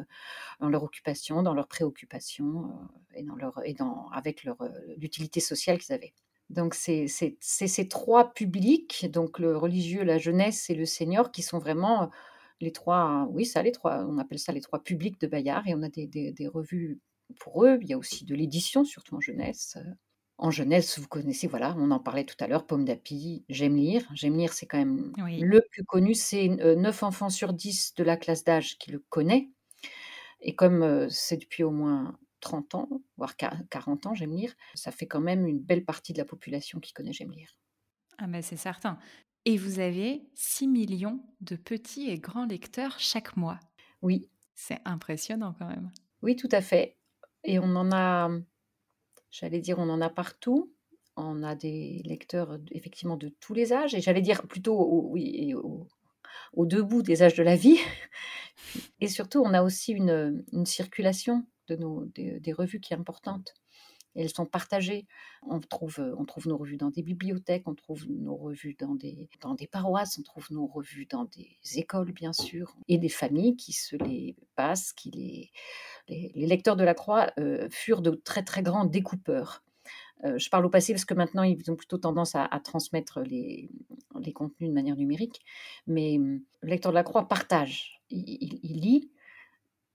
dans 0.60 0.70
leur 0.70 0.84
occupation, 0.84 1.44
dans 1.44 1.54
leurs 1.54 1.68
préoccupations 1.68 2.72
et 3.14 3.24
dans 3.24 3.36
leur 3.36 3.62
et 3.64 3.74
dans 3.74 4.10
avec 4.10 4.44
leur 4.44 4.58
l'utilité 4.98 5.40
sociale 5.40 5.78
qu'ils 5.78 5.94
avaient. 5.94 6.14
Donc 6.50 6.74
c'est 6.74 7.08
ces 7.08 7.88
trois 7.88 8.34
publics, 8.34 9.08
donc 9.12 9.38
le 9.40 9.56
religieux, 9.56 10.04
la 10.04 10.18
jeunesse 10.18 10.70
et 10.70 10.76
le 10.76 10.86
senior, 10.86 11.32
qui 11.32 11.44
sont 11.44 11.60
vraiment 11.60 12.10
les 12.62 12.72
trois, 12.72 13.28
oui, 13.32 13.46
ça, 13.46 13.62
les 13.62 13.72
trois, 13.72 14.06
on 14.06 14.18
appelle 14.18 14.40
ça 14.40 14.52
les 14.52 14.62
trois 14.62 14.84
publics 14.84 15.20
de 15.22 15.28
Bayard, 15.28 15.68
et 15.68 15.76
on 15.76 15.84
a 15.84 15.90
des, 15.90 16.50
revues 16.52 17.00
pour 17.40 17.66
eux. 17.66 17.78
Il 17.82 17.88
y 17.88 17.94
a 17.94 17.98
aussi 17.98 18.26
de 18.26 18.36
l'édition, 18.36 18.84
surtout 18.84 19.16
en 19.16 19.22
jeunesse. 19.22 19.78
En 20.42 20.52
jeunesse, 20.52 20.98
vous 20.98 21.08
connaissez, 21.08 21.48
voilà, 21.48 21.76
on 21.78 21.92
en 21.92 22.00
parlait 22.00 22.24
tout 22.24 22.38
à 22.40 22.48
l'heure, 22.48 22.66
Pomme 22.66 22.86
d'Api, 22.86 23.44
J'aime 23.50 23.76
lire. 23.76 24.08
J'aime 24.14 24.38
lire, 24.38 24.54
c'est 24.54 24.66
quand 24.68 24.78
même 24.78 25.12
Oui. 25.18 25.40
le 25.40 25.62
plus 25.70 25.84
connu. 25.84 26.14
C'est 26.14 26.48
9 26.48 27.04
enfants 27.04 27.30
sur 27.30 27.52
10 27.52 27.94
de 27.96 28.04
la 28.06 28.16
classe 28.16 28.46
d'âge 28.46 28.78
qui 28.78 28.90
le 28.90 29.00
connaît. 29.00 29.50
Et 30.40 30.56
comme 30.56 30.82
euh, 30.82 31.10
c'est 31.10 31.36
depuis 31.36 31.64
au 31.64 31.72
moins 31.72 32.18
30 32.40 32.74
ans, 32.76 32.90
voire 33.18 33.36
40 33.36 34.06
ans, 34.06 34.14
J'aime 34.14 34.34
lire, 34.34 34.54
ça 34.76 34.92
fait 34.92 35.08
quand 35.08 35.20
même 35.20 35.46
une 35.46 35.60
belle 35.60 35.84
partie 35.84 36.14
de 36.14 36.20
la 36.20 36.26
population 36.26 36.80
qui 36.80 36.94
connaît 36.94 37.12
J'aime 37.12 37.32
lire. 37.32 37.58
Ah 38.18 38.28
ben 38.28 38.42
c'est 38.42 38.56
certain. 38.56 38.98
Et 39.44 39.58
vous 39.58 39.80
avez 39.80 40.24
6 40.36 40.70
millions 40.70 41.20
de 41.42 41.58
petits 41.58 42.10
et 42.10 42.18
grands 42.18 42.46
lecteurs 42.46 42.98
chaque 43.00 43.36
mois. 43.36 43.60
Oui. 44.02 44.30
C'est 44.56 44.80
impressionnant 44.86 45.54
quand 45.58 45.68
même. 45.68 45.92
Oui, 46.22 46.36
tout 46.36 46.50
à 46.52 46.62
fait. 46.62 46.98
Et 47.44 47.60
on 47.60 47.76
en 47.76 47.92
a 47.92 48.30
J'allais 49.32 49.60
dire, 49.60 49.80
on 49.80 49.90
en 49.90 50.02
a 50.02 50.10
partout. 50.10 50.74
On 51.16 51.44
a 51.44 51.56
des 51.56 52.02
lecteurs 52.06 52.60
effectivement 52.72 53.18
de 53.18 53.30
tous 53.42 53.54
les 53.54 53.74
âges, 53.74 53.94
et 53.94 54.02
j'allais 54.02 54.22
dire 54.22 54.48
plutôt 54.48 54.78
au, 54.80 55.18
au, 56.54 56.66
deux 56.66 56.82
bouts 56.82 57.02
des 57.02 57.24
âges 57.24 57.36
de 57.36 57.44
la 57.44 57.56
vie. 57.56 57.78
Et 59.02 59.08
surtout, 59.08 59.42
on 59.44 59.54
a 59.54 59.62
aussi 59.62 59.92
une, 59.92 60.44
circulation 60.66 61.46
de 61.68 61.76
nos, 61.76 62.06
des, 62.06 62.54
revues 62.54 62.80
qui 62.80 62.94
est 62.94 62.98
importante. 62.98 63.54
Elles 64.16 64.30
sont 64.30 64.46
partagées. 64.46 65.06
On 65.44 65.60
trouve, 65.60 66.00
on 66.18 66.26
trouve 66.26 66.48
nos 66.48 66.58
revues 66.58 66.78
dans 66.78 66.90
des 66.90 67.04
bibliothèques, 67.04 67.68
on 67.68 67.76
trouve 67.76 68.06
nos 68.10 68.36
revues 68.36 68.76
dans 68.80 68.96
des, 68.96 69.30
dans 69.42 69.54
des 69.54 69.68
paroisses, 69.68 70.18
on 70.20 70.24
trouve 70.24 70.48
nos 70.52 70.68
revues 70.68 71.06
dans 71.06 71.26
des 71.26 71.58
écoles, 71.76 72.12
bien 72.12 72.34
sûr, 72.34 72.76
et 72.88 72.98
des 72.98 73.10
familles 73.10 73.56
qui 73.56 73.74
se 73.74 73.96
les 73.96 74.36
passent, 74.56 74.94
qui 74.94 75.12
les, 75.12 75.52
les, 76.08 76.48
lecteurs 76.48 76.76
de 76.76 76.84
la 76.84 76.94
Croix 76.94 77.32
euh, 77.40 77.68
furent 77.70 78.02
de 78.02 78.12
très 78.12 78.44
très 78.44 78.64
grands 78.64 78.86
découpeurs. 78.86 79.64
Euh, 80.26 80.38
je 80.38 80.50
parle 80.50 80.66
au 80.66 80.70
passé 80.70 80.94
parce 80.94 81.06
que 81.06 81.14
maintenant 81.14 81.44
ils 81.44 81.72
ont 81.72 81.76
plutôt 81.76 81.98
tendance 81.98 82.36
à, 82.36 82.48
transmettre 82.64 83.22
les, 83.22 83.70
les, 84.20 84.34
contenus 84.34 84.70
de 84.70 84.74
manière 84.74 84.98
numérique, 84.98 85.40
mais 85.88 86.18
hum, 86.18 86.42
le 86.62 86.70
lecteur 86.70 86.92
de 86.92 86.96
la 86.96 87.04
Croix 87.04 87.28
partage, 87.28 88.02
il, 88.10 88.82
lit, 88.82 89.12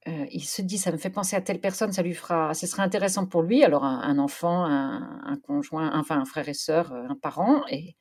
euh, 0.07 0.27
il 0.31 0.45
se 0.45 0.63
dit 0.63 0.79
ça 0.79 0.93
me 0.93 0.97
fait 0.97 1.11
penser 1.11 1.37
à 1.37 1.41
telle 1.41 1.61
personne, 1.61 1.93
ça 1.93 2.03
lui 2.03 2.15
fera, 2.15 2.53
ce 2.55 2.67
serait 2.67 2.83
intéressant 2.83 3.27
pour 3.27 3.43
lui. 3.43 3.65
Alors 3.65 3.85
un, 3.85 4.19
enfant, 4.19 4.65
un, 4.65 5.39
conjoint, 5.43 5.99
enfin 5.99 6.19
un 6.19 6.25
frère 6.25 6.49
et 6.49 6.55
sœur, 6.55 6.93
un 6.93 7.17
parent, 7.17 7.63
et 7.71 7.97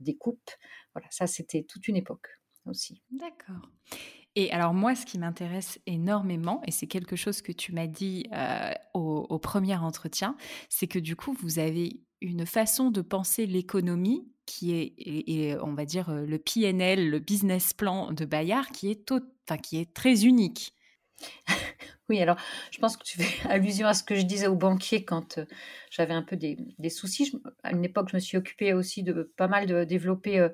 découpe. 0.00 0.50
Voilà, 0.94 1.08
ça 1.10 1.26
c'était 1.26 1.62
toute 1.62 1.88
une 1.88 1.96
époque 1.96 2.28
aussi. 2.66 3.02
D'accord. 3.10 3.70
Et 4.34 4.52
alors 4.52 4.72
moi, 4.72 4.94
ce 4.94 5.04
qui 5.04 5.18
m'intéresse 5.18 5.80
énormément, 5.86 6.60
et 6.66 6.70
c'est 6.70 6.86
quelque 6.86 7.16
chose 7.16 7.42
que 7.42 7.50
tu 7.50 7.72
m'as 7.72 7.88
dit 7.88 8.26
euh, 8.32 8.72
au, 8.94 9.38
premier 9.40 9.76
entretien, 9.76 10.36
c'est 10.68 10.86
que 10.86 11.00
du 11.00 11.16
coup, 11.16 11.32
vous 11.32 11.58
avez 11.58 12.00
une 12.20 12.46
façon 12.46 12.90
de 12.90 13.00
penser 13.00 13.46
l'économie 13.46 14.28
qui 14.46 14.74
est, 14.74 14.94
et, 14.96 15.56
on 15.60 15.74
va 15.74 15.84
dire, 15.84 16.10
euh, 16.10 16.24
le 16.24 16.38
PNL, 16.38 17.10
le 17.10 17.18
business 17.18 17.72
plan 17.72 18.12
de 18.12 18.24
Bayard, 18.24 18.70
qui 18.70 18.90
est, 18.90 19.12
qui 19.62 19.78
est 19.78 19.92
très 19.92 20.24
unique. 20.24 20.72
Oui, 22.08 22.22
alors 22.22 22.36
je 22.70 22.78
pense 22.78 22.96
que 22.96 23.04
tu 23.04 23.18
fais 23.22 23.48
allusion 23.50 23.86
à 23.86 23.92
ce 23.92 24.02
que 24.02 24.14
je 24.14 24.22
disais 24.22 24.46
aux 24.46 24.56
banquiers 24.56 25.04
quand 25.04 25.36
euh, 25.38 25.44
j'avais 25.90 26.14
un 26.14 26.22
peu 26.22 26.36
des, 26.36 26.56
soucis. 26.88 27.32
à 27.62 27.72
une 27.72 27.84
époque, 27.84 28.08
je 28.10 28.16
me 28.16 28.20
suis 28.20 28.38
occupée 28.38 28.72
aussi 28.72 29.02
de 29.02 29.30
pas 29.36 29.46
mal 29.46 29.66
de 29.66 29.84
développer 29.84 30.48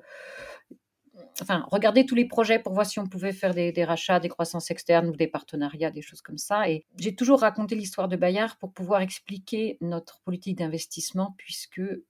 enfin, 1.41 1.65
regarder 1.71 2.05
tous 2.05 2.15
les 2.15 2.25
projets 2.25 2.59
pour 2.59 2.73
voir 2.73 2.85
si 2.85 2.99
on 2.99 3.07
pouvait 3.07 3.31
faire 3.31 3.53
des, 3.53 3.83
rachats, 3.83 4.19
des 4.19 4.29
croissances 4.29 4.71
externes 4.71 5.07
ou 5.07 5.15
des 5.15 5.27
partenariats, 5.27 5.91
des 5.91 6.01
choses 6.01 6.21
comme 6.21 6.37
ça. 6.37 6.69
Et 6.69 6.85
j'ai 6.97 7.15
toujours 7.15 7.41
raconté 7.41 7.75
l'histoire 7.75 8.07
de 8.07 8.15
Bayard 8.15 8.57
pour 8.57 8.73
pouvoir 8.73 9.01
expliquer 9.01 9.77
notre 9.81 10.21
politique 10.21 10.57
d'investissement, 10.57 11.35
puisque 11.37 11.79
euh, 11.79 12.01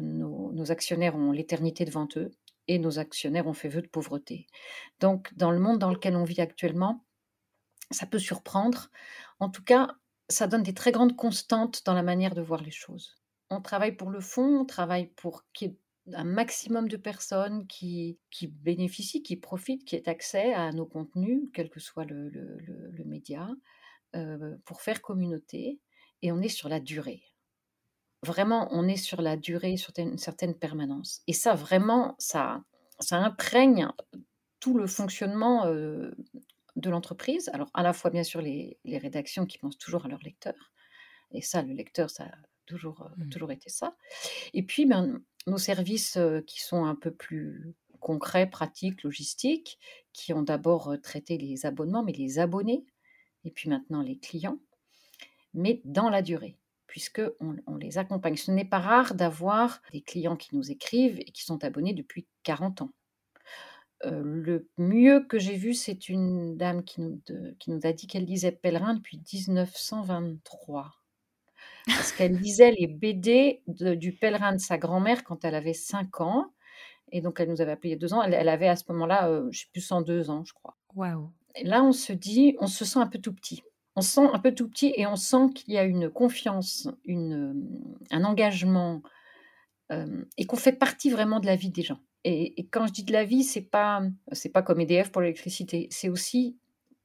nos, 0.00 0.70
actionnaires 0.70 1.16
ont 1.16 1.32
l'éternité 1.32 1.84
devant 1.84 2.08
eux 2.16 2.30
et 2.66 2.78
nos 2.78 2.98
actionnaires 2.98 3.46
ont 3.46 3.54
fait 3.54 3.68
vœu 3.68 3.82
de 3.82 3.88
pauvreté. 3.88 4.46
Donc, 5.00 5.32
dans 5.36 5.50
le 5.50 5.58
monde 5.58 5.78
dans 5.78 5.90
lequel 5.90 6.16
on 6.16 6.24
vit 6.24 6.40
actuellement, 6.40 7.04
ça 7.90 8.06
peut 8.06 8.18
surprendre. 8.18 8.90
En 9.40 9.48
tout 9.48 9.64
cas, 9.64 9.96
ça 10.28 10.46
donne 10.46 10.62
des 10.62 10.74
très 10.74 10.92
grandes 10.92 11.16
constantes 11.16 11.82
dans 11.86 11.94
la 11.94 12.02
manière 12.02 12.34
de 12.34 12.42
voir 12.42 12.62
les 12.62 12.70
choses. 12.70 13.16
On 13.50 13.62
travaille 13.62 13.96
pour 13.96 14.10
le 14.10 14.20
fond, 14.20 14.60
on 14.60 14.66
travaille 14.66 15.06
pour 15.06 15.44
qu'il 15.52 15.68
y 15.68 15.70
ait 15.70 15.78
un 16.14 16.24
maximum 16.24 16.88
de 16.88 16.96
personnes 16.96 17.66
qui, 17.66 18.18
qui 18.30 18.46
bénéficient, 18.46 19.22
qui 19.22 19.36
profitent, 19.36 19.84
qui 19.84 19.96
aient 19.96 20.08
accès 20.08 20.52
à 20.54 20.72
nos 20.72 20.86
contenus, 20.86 21.48
quel 21.52 21.70
que 21.70 21.80
soit 21.80 22.04
le, 22.04 22.28
le, 22.28 23.04
média, 23.04 23.48
euh, 24.16 24.56
pour 24.64 24.80
faire 24.82 25.02
communauté. 25.02 25.80
Et 26.22 26.32
on 26.32 26.40
est 26.40 26.48
sur 26.48 26.68
la 26.68 26.80
durée. 26.80 27.22
Vraiment, 28.24 28.68
on 28.72 28.88
est 28.88 28.96
sur 28.96 29.22
la 29.22 29.36
durée, 29.36 29.76
sur 29.76 29.92
une 29.96 30.18
certaine 30.18 30.54
permanence. 30.54 31.22
Et 31.26 31.32
ça, 31.32 31.54
vraiment, 31.54 32.16
ça, 32.18 32.64
ça 33.00 33.16
imprègne 33.18 33.88
tout 34.60 34.76
le 34.76 34.86
fonctionnement 34.86 35.66
euh, 35.66 36.10
de 36.78 36.90
l'entreprise. 36.90 37.50
Alors, 37.52 37.70
à 37.74 37.82
la 37.82 37.92
fois, 37.92 38.10
bien 38.10 38.24
sûr, 38.24 38.40
les, 38.40 38.78
les, 38.84 38.98
rédactions 38.98 39.46
qui 39.46 39.58
pensent 39.58 39.78
toujours 39.78 40.06
à 40.06 40.08
leur 40.08 40.20
lecteur. 40.20 40.72
Et 41.32 41.42
ça, 41.42 41.62
le 41.62 41.74
lecteur, 41.74 42.10
ça 42.10 42.24
a 42.24 42.34
toujours, 42.66 43.02
euh, 43.02 43.24
mmh. 43.24 43.28
toujours 43.30 43.52
été 43.52 43.68
ça. 43.68 43.96
Et 44.54 44.62
puis, 44.62 44.86
ben, 44.86 45.20
nos 45.46 45.58
services 45.58 46.18
qui 46.46 46.60
sont 46.60 46.84
un 46.84 46.94
peu 46.94 47.10
plus 47.10 47.74
concrets, 48.00 48.48
pratiques, 48.48 49.02
logistiques, 49.02 49.78
qui 50.12 50.32
ont 50.32 50.42
d'abord 50.42 50.94
traité 51.02 51.36
les 51.36 51.66
abonnements, 51.66 52.02
mais 52.02 52.12
les 52.12 52.38
abonnés, 52.38 52.84
et 53.44 53.50
puis 53.50 53.68
maintenant 53.68 54.02
les 54.02 54.18
clients, 54.18 54.58
mais 55.54 55.80
dans 55.84 56.10
la 56.10 56.22
durée, 56.22 56.56
puisque 56.86 57.22
on, 57.40 57.76
les 57.76 57.98
accompagne. 57.98 58.36
Ce 58.36 58.50
n'est 58.50 58.64
pas 58.64 58.78
rare 58.78 59.14
d'avoir 59.14 59.82
des 59.92 60.00
clients 60.00 60.36
qui 60.36 60.54
nous 60.54 60.70
écrivent 60.70 61.18
et 61.20 61.24
qui 61.24 61.44
sont 61.44 61.64
abonnés 61.64 61.94
depuis 61.94 62.26
40 62.44 62.82
ans. 62.82 62.92
Le 64.04 64.68
mieux 64.78 65.20
que 65.20 65.38
j'ai 65.38 65.56
vu, 65.56 65.74
c'est 65.74 66.08
une 66.08 66.56
dame 66.56 66.84
qui 66.84 67.00
nous, 67.00 67.20
qui 67.58 67.70
nous 67.70 67.80
a 67.84 67.92
dit 67.92 68.06
qu'elle 68.06 68.24
lisait 68.24 68.52
Pèlerin 68.52 68.94
depuis 68.94 69.20
1923 69.32 70.98
parce 71.86 72.12
qu'elle 72.12 72.36
lisait 72.36 72.72
les 72.72 72.86
BD 72.86 73.62
du 73.66 74.12
pèlerin 74.12 74.52
de 74.52 74.60
sa 74.60 74.78
grand-mère 74.78 75.24
quand 75.24 75.44
elle 75.44 75.54
avait 75.54 75.74
5 75.74 76.20
ans. 76.20 76.52
Et 77.10 77.22
donc, 77.22 77.40
elle 77.40 77.48
nous 77.48 77.60
avait 77.60 77.72
appelé 77.72 77.90
il 77.90 77.92
y 77.92 77.96
a 77.96 77.98
deux 77.98 78.12
ans. 78.12 78.22
Elle, 78.22 78.48
avait 78.48 78.68
à 78.68 78.76
ce 78.76 78.84
moment-là, 78.90 79.28
euh, 79.28 79.40
je 79.44 79.46
ne 79.46 79.52
sais 79.52 79.66
plus, 79.72 79.80
102 79.80 80.30
ans, 80.30 80.44
je 80.44 80.52
crois. 80.52 80.76
Waouh. 80.94 81.30
Et 81.54 81.64
là, 81.64 81.82
on 81.82 81.92
se 81.92 82.12
dit, 82.12 82.56
on 82.60 82.66
se 82.66 82.84
sent 82.84 82.98
un 82.98 83.06
peu 83.06 83.18
tout 83.18 83.32
petit. 83.32 83.62
On 83.96 84.02
se 84.02 84.10
sent 84.10 84.28
un 84.32 84.38
peu 84.38 84.54
tout 84.54 84.68
petit 84.68 84.92
et 84.96 85.06
on 85.06 85.16
sent 85.16 85.50
qu'il 85.54 85.72
y 85.72 85.78
a 85.78 85.84
une 85.84 86.10
confiance, 86.10 86.88
une, 87.04 87.66
un 88.10 88.24
engagement 88.24 89.02
euh, 89.90 90.24
et 90.36 90.44
qu'on 90.44 90.56
fait 90.56 90.72
partie 90.72 91.10
vraiment 91.10 91.40
de 91.40 91.46
la 91.46 91.56
vie 91.56 91.70
des 91.70 91.82
gens. 91.82 91.98
Et, 92.24 92.68
quand 92.70 92.86
je 92.86 92.92
dis 92.92 93.04
de 93.04 93.12
la 93.12 93.24
vie, 93.24 93.44
c'est 93.44 93.62
pas 93.62 94.02
c'est 94.32 94.48
pas 94.48 94.62
comme 94.62 94.80
EDF 94.80 95.10
pour 95.10 95.22
l'électricité, 95.22 95.88
c'est 95.90 96.08
aussi 96.08 96.58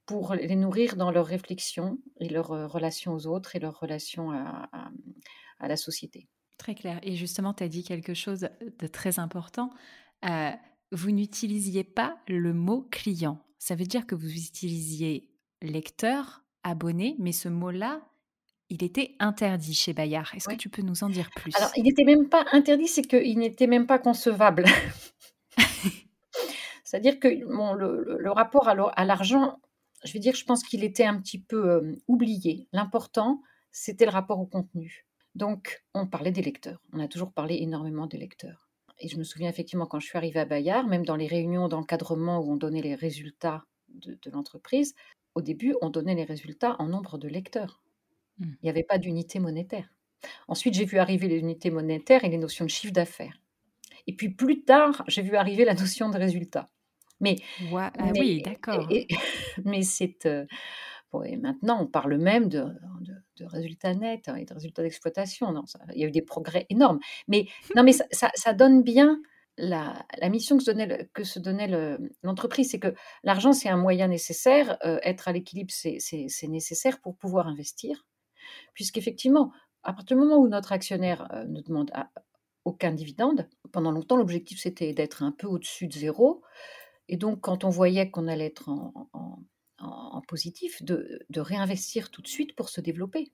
pour 0.06 0.34
les 0.34 0.56
nourrir 0.56 0.96
dans 0.96 1.12
leurs 1.12 1.28
réflexions 1.28 1.98
et 2.20 2.28
leurs 2.28 2.52
euh, 2.52 2.68
relations 2.68 3.14
aux 3.14 3.28
autres 3.28 3.56
et 3.56 3.60
leurs 3.60 3.80
relations 3.80 4.32
à, 4.32 4.70
la 5.66 5.78
société. 5.78 6.28
Très 6.58 6.76
clair. 6.76 7.00
Et 7.04 7.16
justement, 7.16 7.54
tu 7.54 7.64
as 7.64 7.70
dit 7.70 7.86
quelque 7.86 8.14
chose 8.14 8.50
de 8.80 8.88
très 8.88 9.18
important. 9.18 9.70
Euh, 10.26 10.52
vous 10.92 11.12
n'utilisiez 11.12 11.86
pas 11.86 12.18
le 12.28 12.54
mot 12.54 12.82
client. 12.92 13.40
Ça 13.60 13.76
veut 13.76 13.86
dire 13.86 14.06
que 14.06 14.14
vous 14.14 14.30
utilisiez 14.30 15.30
lecteur, 15.62 16.44
abonné, 16.64 17.16
mais 17.18 17.32
ce 17.32 17.48
mot-là, 17.48 18.02
il 18.74 18.84
était 18.84 19.16
interdit 19.20 19.74
chez 19.74 19.94
Bayard. 19.94 20.32
Est-ce 20.36 20.50
que 20.50 20.56
tu 20.56 20.70
peux 20.70 20.82
nous 20.82 21.04
en 21.04 21.10
dire 21.10 21.30
plus? 21.36 21.56
Alors, 21.56 21.72
il 21.78 21.84
n'était 21.84 22.06
même 22.06 22.28
pas 22.28 22.46
interdit, 22.52 22.88
c'est 22.88 23.04
qu'il 23.04 23.38
n'était 23.38 23.68
même 23.68 23.86
pas 23.86 24.00
concevable. 24.00 24.66
C'est-à-dire 26.84 27.20
que 27.20 27.28
le, 27.28 28.32
rapport 28.32 28.68
à 28.68 29.06
l'argent 29.06 29.60
je 30.04 30.14
veux 30.14 30.20
dire, 30.20 30.36
je 30.36 30.46
pense 30.46 30.64
qu'il 30.64 30.84
était 30.84 31.06
un 31.06 31.20
petit 31.20 31.40
peu 31.40 31.96
oublié. 32.08 32.68
L'important, 32.74 33.42
c'était 33.72 34.06
le 34.06 34.12
rapport 34.12 34.40
au 34.40 34.46
contenu. 34.46 35.06
Donc, 35.36 35.84
on 35.94 36.08
parlait 36.08 36.32
des 36.32 36.42
lecteurs. 36.42 36.82
On 36.92 37.00
a 37.00 37.08
toujours 37.08 37.32
parlé 37.32 37.58
énormément 37.62 38.06
des 38.06 38.18
lecteurs. 38.18 38.70
Et 39.00 39.08
je 39.08 39.18
me 39.18 39.24
souviens 39.24 39.50
effectivement 39.50 39.88
quand 39.88 40.00
je 40.00 40.08
suis 40.08 40.18
arrivée 40.18 40.42
à 40.42 40.46
Bayard, 40.46 40.88
même 40.88 41.06
dans 41.06 41.16
les 41.16 41.28
réunions 41.28 41.68
d'encadrement 41.68 42.40
où 42.40 42.52
on 42.52 42.56
donnait 42.56 42.82
les 42.82 42.96
résultats 42.96 43.64
de, 43.88 44.18
l'entreprise, 44.32 44.94
au 45.36 45.42
début, 45.42 45.76
on 45.82 45.90
donnait 45.90 46.16
les 46.16 46.24
résultats 46.24 46.76
en 46.80 46.88
nombre 46.88 47.18
de 47.18 47.28
lecteurs. 47.28 47.83
Mmh. 48.40 48.46
Il 48.46 48.66
n'y 48.66 48.70
avait 48.70 48.84
pas 48.84 48.98
d'unité 48.98 49.40
monétaire. 49.40 49.90
Ensuite, 50.48 50.74
j'ai 50.74 50.86
vu 50.86 50.98
arriver 50.98 51.28
les 51.28 51.40
unités 51.40 51.72
monétaires 51.72 52.24
et 52.24 52.30
les 52.30 52.38
notions 52.38 52.66
de 52.66 52.70
chiffre 52.70 52.94
d'affaires. 52.94 53.40
Et 54.08 54.16
puis 54.16 54.30
plus 54.30 54.64
tard, 54.64 55.04
j'ai 55.08 55.22
vu 55.22 55.36
arriver 55.36 55.66
la 55.66 55.74
notion 55.74 56.10
de 56.10 56.18
résultat. 56.18 56.70
Mais, 57.20 57.38
ah 57.74 57.92
oui, 58.18 58.42
d'accord. 58.42 58.90
mais 59.66 59.82
c'est 59.82 60.26
euh, 60.26 60.46
maintenant, 61.38 61.82
on 61.82 61.88
parle 61.88 62.18
même 62.18 62.50
de, 62.50 62.66
de, 63.38 63.46
résultats 63.46 63.94
nets 63.94 64.28
hein, 64.28 64.36
et 64.36 64.46
de 64.46 64.54
résultats 64.54 64.82
d'exploitation. 64.82 65.54
Il 65.94 66.02
y 66.02 66.04
a 66.04 66.08
eu 66.08 66.12
des 66.12 66.22
progrès 66.22 66.66
énormes. 66.70 67.00
Mais 67.28 67.48
non, 67.76 67.84
mais 67.84 67.94
ça, 67.94 68.32
ça, 68.34 68.54
donne 68.54 68.84
bien 68.84 69.22
la, 69.58 70.06
la, 70.20 70.30
mission 70.30 70.58
que 70.58 70.64
se 70.64 70.72
donnait, 70.72 71.10
que 71.14 71.24
se 71.24 71.40
donnait 71.40 71.98
l'entreprise, 72.24 72.72
c'est 72.72 72.80
que 72.80 72.94
l'argent, 73.24 73.54
c'est 73.54 73.70
un 73.70 73.78
moyen 73.78 74.08
nécessaire. 74.08 74.78
Euh, 74.84 75.00
être 75.04 75.28
à 75.28 75.32
l'équilibre, 75.32 75.72
c'est 75.72 76.48
nécessaire 76.48 77.00
pour 77.00 77.16
pouvoir 77.16 77.48
investir. 77.48 78.06
Puisqu'effectivement, 78.74 79.52
à 79.84 79.94
partir 79.94 80.18
du 80.18 80.24
moment 80.24 80.38
où 80.38 80.48
notre 80.48 80.72
actionnaire 80.72 81.28
ne 81.48 81.62
demande 81.62 81.92
aucun 82.66 82.92
dividende, 82.92 83.50
pendant 83.72 83.92
longtemps, 83.92 84.18
l'objectif 84.18 84.60
c'était 84.60 84.94
d'être 84.94 85.24
un 85.24 85.32
peu 85.32 85.48
au-dessus 85.48 85.88
de 85.88 85.94
zéro. 85.94 86.42
Et 87.10 87.18
donc, 87.18 87.42
quand 87.42 87.64
on 87.64 87.70
voyait 87.70 88.10
qu'on 88.10 88.28
allait 88.28 88.46
être 88.46 88.70
en, 88.70 90.22
positif, 90.28 90.82
de, 90.84 91.26
réinvestir 91.36 92.10
tout 92.10 92.22
de 92.22 92.28
suite 92.28 92.56
pour 92.56 92.70
se 92.70 92.82
développer. 92.82 93.34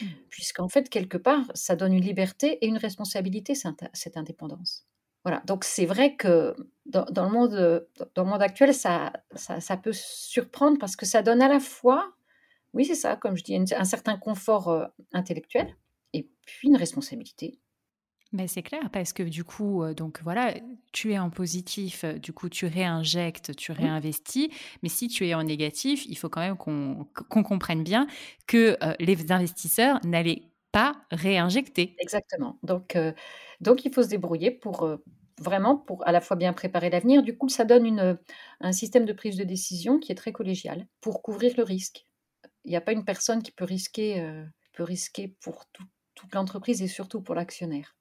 Mmh. 0.00 0.06
Puisqu'en 0.30 0.68
fait, 0.68 0.88
quelque 0.88 1.18
part, 1.18 1.44
ça 1.54 1.76
donne 1.76 1.92
une 1.92 2.04
liberté 2.04 2.58
et 2.62 2.66
une 2.66 2.78
responsabilité, 2.78 3.54
cette 3.54 4.16
indépendance. 4.16 4.86
Voilà, 5.24 5.42
donc 5.44 5.64
c'est 5.64 5.86
vrai 5.86 6.14
que 6.14 6.54
dans, 6.86 7.04
le 7.24 7.30
monde, 7.30 7.88
dans 8.14 8.22
le 8.22 8.30
monde 8.30 8.42
actuel, 8.42 8.72
ça, 8.72 9.12
ça, 9.34 9.76
peut 9.76 9.92
surprendre 9.92 10.78
parce 10.78 10.94
que 10.94 11.04
ça 11.04 11.22
donne 11.22 11.42
à 11.42 11.48
la 11.48 11.58
fois, 11.58 12.14
oui, 12.74 12.84
c'est 12.84 12.94
ça, 12.94 13.16
comme 13.16 13.36
je 13.36 13.44
dis, 13.44 13.56
un 13.56 13.84
certain 13.84 14.16
confort 14.16 14.68
euh, 14.68 14.86
intellectuel 15.12 15.74
et 16.12 16.28
puis 16.44 16.68
une 16.68 16.76
responsabilité. 16.76 17.58
Mais 18.32 18.48
c'est 18.48 18.62
clair, 18.62 18.90
parce 18.92 19.12
que 19.12 19.22
du 19.22 19.44
coup, 19.44 19.82
euh, 19.82 19.94
donc 19.94 20.20
voilà, 20.22 20.54
tu 20.92 21.12
es 21.12 21.18
en 21.18 21.30
positif, 21.30 22.04
euh, 22.04 22.14
du 22.14 22.32
coup, 22.32 22.48
tu 22.48 22.66
réinjectes, 22.66 23.54
tu 23.56 23.72
réinvestis. 23.72 24.50
Mais 24.82 24.88
si 24.88 25.08
tu 25.08 25.26
es 25.26 25.34
en 25.34 25.44
négatif, 25.44 26.04
il 26.06 26.18
faut 26.18 26.28
quand 26.28 26.40
même 26.40 26.56
qu'on 26.56 27.42
comprenne 27.42 27.82
bien 27.84 28.06
que 28.46 28.76
les 29.00 29.30
investisseurs 29.32 30.00
n'allaient 30.04 30.42
pas 30.72 30.96
réinjecter. 31.10 31.94
Exactement. 31.98 32.58
Donc, 32.62 32.98
donc 33.60 33.84
il 33.84 33.92
faut 33.92 34.02
se 34.02 34.08
débrouiller 34.08 34.50
pour, 34.50 34.86
vraiment 35.40 35.76
pour 35.76 36.06
à 36.06 36.12
la 36.12 36.20
fois 36.20 36.36
bien 36.36 36.52
préparer 36.52 36.90
l'avenir. 36.90 37.22
Du 37.22 37.36
coup, 37.36 37.48
ça 37.48 37.64
donne 37.64 37.86
une, 37.86 38.18
un 38.60 38.72
système 38.72 39.04
de 39.04 39.12
prise 39.12 39.36
de 39.36 39.44
décision 39.44 39.98
qui 39.98 40.12
est 40.12 40.16
très 40.16 40.32
collégial 40.32 40.86
pour 41.00 41.22
couvrir 41.22 41.54
le 41.56 41.62
risque. 41.62 42.06
Il 42.66 42.70
n'y 42.70 42.76
a 42.76 42.80
pas 42.80 42.92
une 42.92 43.04
personne 43.04 43.42
qui 43.42 43.52
peut 43.52 43.64
risquer, 43.64 44.20
euh, 44.20 44.44
peut 44.72 44.82
risquer 44.82 45.28
pour 45.40 45.66
toute 46.14 46.34
l'entreprise 46.34 46.82
et 46.82 46.88
surtout 46.88 47.22
pour 47.22 47.34
l'actionnaire. 47.34 47.96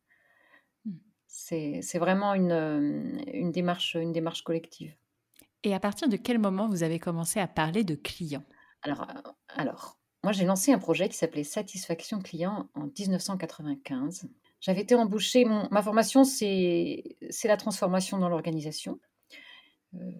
Hmm. 0.86 0.98
C'est 1.27 2.00
vraiment 2.00 2.34
une, 2.34 3.22
une, 3.31 3.51
démarche, 3.51 3.95
une 3.95 4.12
démarche 4.12 4.43
collective. 4.43 4.93
Et 5.63 5.74
à 5.74 5.79
partir 5.79 6.10
de 6.10 6.17
quel 6.17 6.39
moment 6.39 6.67
vous 6.67 6.84
avez 6.84 7.00
commencé 7.00 7.39
à 7.39 7.48
parler 7.48 7.84
de 7.84 7.95
clients? 7.95 8.43
Alors, 8.81 9.01
euh, 9.01 9.31
alors, 9.50 10.00
moi 10.24 10.34
j'ai 10.34 10.45
lancé 10.45 10.72
un 10.72 10.79
projet 10.79 11.10
qui 11.10 11.17
s'appelait 11.17 11.43
Satisfaction 11.43 12.19
Client 12.19 12.69
en 12.74 12.88
1995. 12.88 14.27
J'avais 14.62 14.81
été 14.81 14.95
embauchée, 14.95 15.45
ma 15.45 15.84
formation, 15.84 16.24
c'est 16.24 17.03
la 17.43 17.57
transformation 17.57 18.17
dans 18.17 18.29
l'organisation. 18.29 19.00
Euh, 19.93 20.12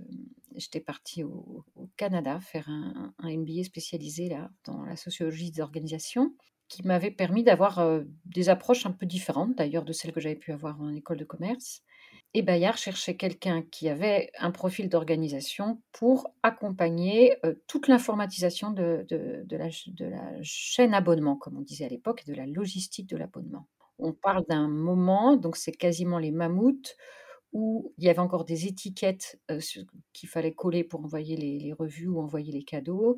j'étais 0.58 0.80
partie 0.80 1.24
au, 1.24 1.64
Canada 1.98 2.40
faire 2.40 2.70
un, 2.70 3.14
MBA 3.24 3.64
spécialisé 3.64 4.30
là, 4.30 4.50
dans 4.66 4.84
la 4.84 4.96
sociologie 4.96 5.52
des 5.52 5.62
organisations, 5.62 6.34
qui 6.68 6.86
m'avait 6.86 7.12
permis 7.12 7.44
d'avoir 7.44 7.80
euh, 7.80 8.04
des 8.26 8.50
approches 8.50 8.86
un 8.86 8.92
peu 8.92 9.06
différentes 9.06 9.56
d'ailleurs 9.56 9.86
de 9.86 9.94
celles 9.94 10.12
que 10.12 10.20
j'avais 10.20 10.36
pu 10.36 10.52
avoir 10.52 10.82
en 10.82 10.94
école 10.94 11.18
de 11.18 11.26
commerce. 11.26 11.84
Et 12.34 12.42
Bayard 12.42 12.78
cherchait 12.78 13.16
quelqu'un 13.16 13.62
qui 13.62 13.88
avait 13.88 14.30
un 14.40 14.52
profil 14.52 14.90
d'organisation 14.90 15.82
pour 15.94 16.34
accompagner 16.44 17.38
euh, 17.46 17.56
toute 17.68 17.88
l'informatisation 17.88 18.72
de, 18.72 19.06
de, 19.08 19.56
la, 19.56 19.70
de, 19.88 20.06
la, 20.06 20.34
chaîne 20.42 20.94
abonnement, 20.94 21.38
comme 21.38 21.58
on 21.58 21.62
disait 21.62 21.86
à 21.86 21.90
l'époque, 21.90 22.24
et 22.26 22.32
de 22.32 22.36
la 22.36 22.46
logistique 22.46 23.08
de 23.08 23.16
l'abonnement. 23.16 23.68
On 24.00 24.12
parle 24.12 24.44
d'un 24.50 24.68
moment, 24.68 25.38
donc 25.38 25.56
c'est 25.56 25.72
quasiment 25.72 26.20
les 26.20 26.32
mammouths, 26.32 26.98
où 27.56 27.94
il 27.98 28.04
y 28.04 28.10
avait 28.10 28.20
encore 28.20 28.44
des 28.44 28.68
étiquettes 28.68 29.40
qu'il 30.12 30.28
fallait 30.28 30.54
coller 30.54 30.84
pour 30.84 31.00
envoyer 31.06 31.38
les, 31.38 31.72
revues 31.72 32.10
ou 32.10 32.20
envoyer 32.20 32.52
les 32.52 32.66
cadeaux, 32.66 33.16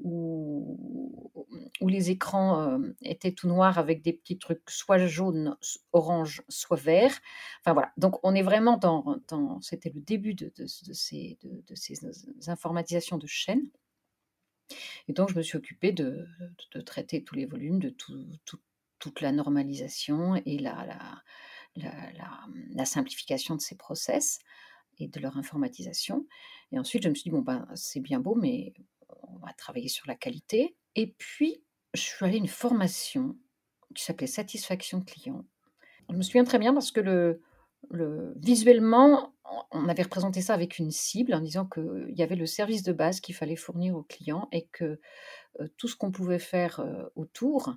où, 0.00 1.40
où 1.80 1.88
les 1.88 2.10
écrans 2.10 2.80
étaient 3.00 3.30
tout 3.30 3.46
noirs 3.46 3.78
avec 3.78 4.02
des 4.02 4.12
petits 4.12 4.38
trucs 4.38 4.68
soit 4.68 5.06
jaunes, 5.06 5.56
orange, 5.92 6.42
soit 6.48 6.80
verts. 6.80 7.16
Enfin 7.60 7.72
voilà, 7.72 7.92
donc 7.96 8.18
on 8.24 8.34
est 8.34 8.42
vraiment 8.42 8.76
dans, 8.76 9.20
c'était 9.60 9.92
le 9.94 10.00
début 10.00 10.34
de, 10.34 10.52
ces, 10.66 11.38
de, 11.44 11.74
ces 11.76 12.00
informatisations 12.48 13.18
de 13.18 13.28
chaînes. 13.28 13.70
Et 15.06 15.12
donc 15.12 15.30
je 15.30 15.36
me 15.36 15.42
suis 15.42 15.58
occupée 15.58 15.92
de, 15.92 16.26
traiter 16.84 17.22
tous 17.22 17.36
les 17.36 17.46
volumes, 17.46 17.78
de 17.78 17.90
tout, 17.90 18.26
tout, 18.44 18.58
toute 18.98 19.20
la 19.20 19.30
normalisation 19.30 20.34
et 20.44 20.58
la, 20.58 21.22
la, 21.80 22.84
simplification 22.84 23.56
de 23.56 23.60
ces 23.60 23.76
process 23.76 24.38
et 24.98 25.08
de 25.08 25.20
leur 25.20 25.36
informatisation. 25.36 26.26
Et 26.72 26.78
ensuite, 26.78 27.02
je 27.02 27.08
me 27.08 27.14
suis 27.14 27.24
dit, 27.24 27.30
bon, 27.30 27.42
ben, 27.42 27.66
c'est 27.74 28.00
bien 28.00 28.20
beau, 28.20 28.34
mais 28.34 28.72
on 29.22 29.38
va 29.38 29.52
travailler 29.52 29.88
sur 29.88 30.06
la 30.06 30.14
qualité. 30.14 30.76
Et 30.94 31.08
puis, 31.18 31.62
je 31.94 32.00
suis 32.00 32.24
allée 32.24 32.36
à 32.36 32.38
une 32.38 32.48
formation 32.48 33.36
qui 33.94 34.04
s'appelait 34.04 34.26
Satisfaction 34.26 35.00
client. 35.00 35.44
Je 36.08 36.16
me 36.16 36.22
souviens 36.22 36.44
très 36.44 36.58
bien 36.58 36.72
parce 36.72 36.90
que 36.90 37.00
le, 37.00 37.42
le, 37.88 38.34
visuellement, 38.36 39.34
on 39.70 39.88
avait 39.88 40.02
représenté 40.02 40.42
ça 40.42 40.54
avec 40.54 40.78
une 40.78 40.90
cible 40.90 41.34
en 41.34 41.40
disant 41.40 41.66
qu'il 41.66 42.12
y 42.14 42.22
avait 42.22 42.36
le 42.36 42.46
service 42.46 42.82
de 42.82 42.92
base 42.92 43.20
qu'il 43.20 43.34
fallait 43.34 43.56
fournir 43.56 43.96
aux 43.96 44.02
clients 44.02 44.48
et 44.52 44.66
que 44.66 45.00
tout 45.76 45.88
ce 45.88 45.96
qu'on 45.96 46.12
pouvait 46.12 46.38
faire 46.38 46.84
autour, 47.16 47.74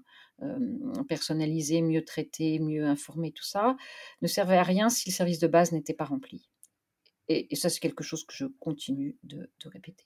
personnaliser, 1.08 1.82
mieux 1.82 2.04
traiter, 2.06 2.60
mieux 2.60 2.86
informer, 2.86 3.32
tout 3.32 3.44
ça, 3.44 3.76
ne 4.22 4.28
servait 4.28 4.58
à 4.58 4.64
rien 4.64 4.90
si 4.90 5.10
le 5.10 5.16
service 5.16 5.40
de 5.40 5.48
base 5.48 5.72
n'était 5.72 5.94
pas 5.94 6.06
rempli. 6.06 6.48
Et, 7.30 7.56
ça, 7.56 7.70
c'est 7.70 7.80
quelque 7.80 8.04
chose 8.04 8.26
que 8.26 8.34
je 8.36 8.46
continue 8.60 9.18
de, 9.24 9.50
répéter. 9.66 10.06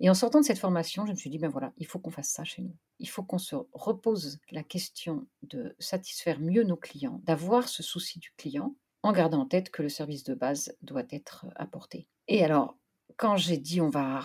Et 0.00 0.10
en 0.10 0.14
sortant 0.14 0.40
de 0.40 0.44
cette 0.44 0.58
formation, 0.58 1.06
je 1.06 1.12
me 1.12 1.16
suis 1.16 1.30
dit, 1.30 1.38
ben 1.38 1.48
voilà, 1.48 1.72
il 1.78 1.86
faut 1.86 1.98
qu'on 1.98 2.10
fasse 2.10 2.28
ça 2.28 2.44
chez 2.44 2.62
nous. 2.62 2.76
Il 2.98 3.08
faut 3.08 3.22
qu'on 3.22 3.38
se 3.38 3.56
repose 3.72 4.40
la 4.50 4.62
question 4.62 5.26
de 5.42 5.74
satisfaire 5.78 6.40
mieux 6.40 6.64
nos 6.64 6.76
clients, 6.76 7.20
d'avoir 7.24 7.68
ce 7.68 7.82
souci 7.82 8.18
du 8.18 8.32
client, 8.36 8.74
en 9.04 9.12
gardant 9.12 9.42
en 9.42 9.46
tête 9.46 9.70
que 9.70 9.82
le 9.82 9.90
service 9.90 10.24
de 10.24 10.34
base 10.34 10.74
doit 10.80 11.04
être 11.10 11.46
apporté. 11.56 12.08
Et 12.26 12.42
alors, 12.42 12.76
quand 13.16 13.36
j'ai 13.36 13.58
dit 13.58 13.80
on 13.80 13.90
va 13.90 14.22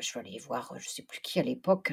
je 0.00 0.12
vais 0.12 0.20
aller 0.20 0.38
voir, 0.38 0.72
je 0.76 0.88
ne 0.88 0.90
sais 0.90 1.02
plus 1.02 1.20
qui 1.20 1.40
à 1.40 1.42
l'époque, 1.42 1.92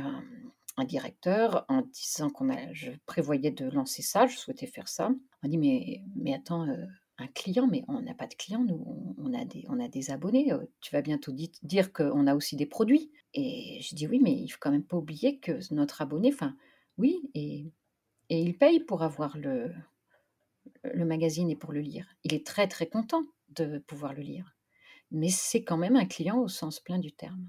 un, 0.77 0.83
directeur, 0.83 1.65
en 1.69 1.81
disant 1.81 2.29
qu'on 2.29 2.49
a, 2.49 2.73
je 2.73 2.91
prévoyais 3.05 3.51
de 3.51 3.69
lancer 3.69 4.01
ça, 4.01 4.27
je 4.27 4.37
souhaitais 4.37 4.67
faire 4.67 4.87
ça. 4.87 5.09
On 5.43 5.47
dit 5.47 5.57
mais, 5.57 6.03
mais 6.15 6.33
attends, 6.33 6.67
euh, 6.67 6.85
un 7.17 7.27
client, 7.27 7.67
mais 7.67 7.83
on 7.87 8.01
n'a 8.01 8.13
pas 8.13 8.27
de 8.27 8.35
client, 8.35 8.63
nous, 8.63 9.15
on 9.17 9.33
a 9.33 9.45
des, 9.45 9.65
on 9.69 9.79
a 9.79 9.87
des 9.87 10.11
abonnés. 10.11 10.51
Euh, 10.51 10.65
tu 10.81 10.91
vas 10.91 11.01
bientôt 11.01 11.31
dire 11.31 11.93
qu'on 11.93 12.27
a 12.27 12.35
aussi 12.35 12.55
des 12.55 12.65
produits. 12.65 13.11
Et 13.33 13.79
je 13.81 13.95
dis 13.95 14.05
oui, 14.07 14.19
mais 14.21 14.33
il 14.33 14.49
faut 14.49 14.57
quand 14.59 14.71
même 14.71 14.83
pas 14.83 14.97
oublier 14.97 15.39
que 15.39 15.59
notre 15.73 16.01
abonné, 16.01 16.31
enfin, 16.33 16.55
oui, 16.97 17.29
et, 17.33 17.71
et 18.29 18.41
il 18.41 18.57
paye 18.57 18.79
pour 18.81 19.01
avoir 19.01 19.37
le, 19.37 19.71
le 20.83 21.05
magazine 21.05 21.49
et 21.49 21.55
pour 21.55 21.71
le 21.71 21.81
lire. 21.81 22.07
Il 22.23 22.33
est 22.33 22.45
très 22.45 22.67
très 22.67 22.87
content 22.87 23.23
de 23.49 23.79
pouvoir 23.79 24.13
le 24.13 24.21
lire 24.21 24.55
mais 25.11 25.29
c'est 25.29 25.63
quand 25.63 25.77
même 25.77 25.95
un 25.95 26.05
client 26.05 26.39
au 26.39 26.47
sens 26.47 26.79
plein 26.79 26.99
du 26.99 27.11
terme. 27.11 27.47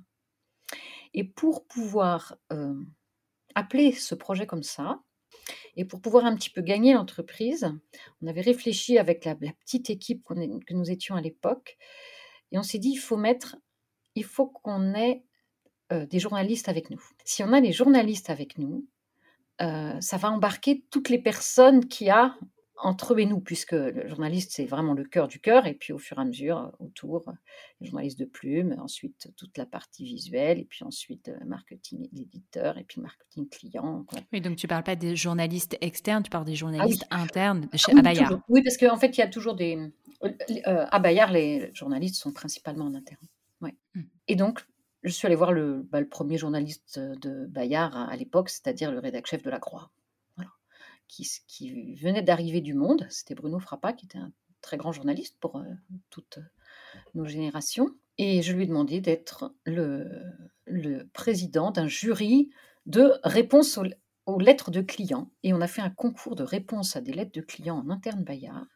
Et 1.14 1.24
pour 1.24 1.66
pouvoir 1.66 2.36
appeler 3.54 3.92
ce 3.92 4.14
projet 4.14 4.46
comme 4.46 4.62
ça, 4.62 5.00
et 5.76 5.84
pour 5.84 6.00
pouvoir 6.00 6.24
un 6.24 6.34
petit 6.34 6.50
peu 6.50 6.62
gagner 6.62 6.94
l'entreprise, 6.94 7.70
on 8.22 8.26
avait 8.26 8.40
réfléchi 8.40 8.98
avec 8.98 9.24
la, 9.24 9.34
petite 9.34 9.90
équipe 9.90 10.24
que 10.24 10.74
nous 10.74 10.90
étions 10.90 11.14
à 11.14 11.20
l'époque, 11.20 11.76
et 12.52 12.58
on 12.58 12.62
s'est 12.62 12.78
dit 12.78 12.90
il 12.90 12.98
faut 12.98 13.16
mettre, 13.16 13.56
il 14.14 14.24
faut 14.24 14.46
qu'on 14.46 14.94
ait 14.94 15.24
des 15.90 16.18
journalistes 16.18 16.68
avec 16.68 16.90
nous. 16.90 17.02
Si 17.24 17.42
on 17.44 17.52
a 17.52 17.60
les 17.60 17.72
journalistes 17.72 18.30
avec 18.30 18.58
nous, 18.58 18.86
ça 19.58 20.16
va 20.18 20.30
embarquer 20.30 20.84
toutes 20.90 21.08
les 21.08 21.18
personnes 21.18 21.86
qui 21.86 22.10
a 22.10 22.36
entre 22.78 23.14
eux 23.14 23.20
et 23.20 23.26
nous, 23.26 23.40
puisque 23.40 23.72
le 23.72 24.06
journaliste, 24.08 24.52
c'est 24.52 24.66
vraiment 24.66 24.94
le 24.94 25.04
cœur 25.04 25.28
du 25.28 25.40
cœur, 25.40 25.66
et 25.66 25.74
puis 25.74 25.92
au 25.92 25.98
fur 25.98 26.18
et 26.18 26.20
à 26.20 26.24
mesure, 26.24 26.58
euh, 26.58 26.84
autour, 26.84 27.28
euh, 27.28 27.32
le 27.80 27.86
journaliste 27.86 28.18
de 28.18 28.24
plume, 28.24 28.76
ensuite 28.78 29.28
toute 29.36 29.56
la 29.56 29.66
partie 29.66 30.04
visuelle, 30.04 30.58
et 30.58 30.64
puis 30.64 30.84
ensuite 30.84 31.28
euh, 31.28 31.44
marketing 31.44 32.08
éditeur, 32.12 32.78
et 32.78 32.84
puis 32.84 33.00
marketing 33.00 33.48
client. 33.48 34.04
Oui, 34.32 34.40
donc 34.40 34.56
tu 34.56 34.66
ne 34.66 34.68
parles 34.68 34.84
pas 34.84 34.96
des 34.96 35.16
journalistes 35.16 35.76
externes, 35.80 36.22
tu 36.22 36.30
parles 36.30 36.44
des 36.44 36.52
ah 36.52 36.56
journalistes 36.56 37.06
internes 37.10 37.68
chez 37.74 37.92
ah 37.96 38.02
Bayard. 38.02 38.40
Oui, 38.48 38.62
parce 38.62 38.76
qu'en 38.76 38.96
fait, 38.96 39.16
il 39.16 39.20
y 39.20 39.24
a 39.24 39.28
toujours 39.28 39.54
des... 39.54 39.78
à 40.64 40.98
Bayard, 40.98 41.32
les 41.32 41.70
journalistes 41.74 42.16
sont 42.16 42.32
principalement 42.32 42.86
en 42.86 42.94
interne. 42.94 43.26
Ouais. 43.60 43.74
Mmh. 43.94 44.02
Et 44.28 44.36
donc, 44.36 44.66
je 45.02 45.10
suis 45.10 45.26
allée 45.26 45.36
voir 45.36 45.52
le, 45.52 45.86
bah, 45.90 46.00
le 46.00 46.08
premier 46.08 46.36
journaliste 46.36 46.98
de 46.98 47.46
Bayard 47.46 47.96
à, 47.96 48.10
à 48.10 48.16
l'époque, 48.16 48.50
c'est-à-dire 48.50 48.90
le 48.90 48.98
rédacteur 48.98 49.30
chef 49.30 49.42
de 49.42 49.50
La 49.50 49.58
Croix 49.58 49.90
qui, 51.08 51.94
venait 51.94 52.22
d'arriver 52.22 52.60
du 52.60 52.74
Monde. 52.74 53.06
C'était 53.10 53.34
Bruno 53.34 53.58
Frappa, 53.58 53.92
qui 53.92 54.06
était 54.06 54.18
un 54.18 54.32
très 54.60 54.76
grand 54.76 54.92
journaliste 54.92 55.36
pour 55.40 55.56
euh, 55.56 55.64
toutes 56.10 56.38
nos 57.14 57.24
générations. 57.24 57.90
Et 58.18 58.42
je 58.42 58.52
lui 58.52 58.64
ai 58.64 58.66
demandé 58.66 59.00
d'être 59.00 59.54
le, 59.64 60.34
président 61.12 61.70
d'un 61.70 61.86
jury 61.86 62.50
de 62.86 63.14
réponse 63.24 63.78
aux, 64.26 64.38
lettres 64.38 64.70
de 64.70 64.80
clients. 64.80 65.30
Et 65.42 65.52
on 65.52 65.60
a 65.60 65.68
fait 65.68 65.82
un 65.82 65.90
concours 65.90 66.36
de 66.36 66.42
réponse 66.42 66.96
à 66.96 67.00
des 67.00 67.12
lettres 67.12 67.32
de 67.32 67.40
clients 67.40 67.78
en 67.78 67.90
interne 67.90 68.24
Bayard, 68.24 68.66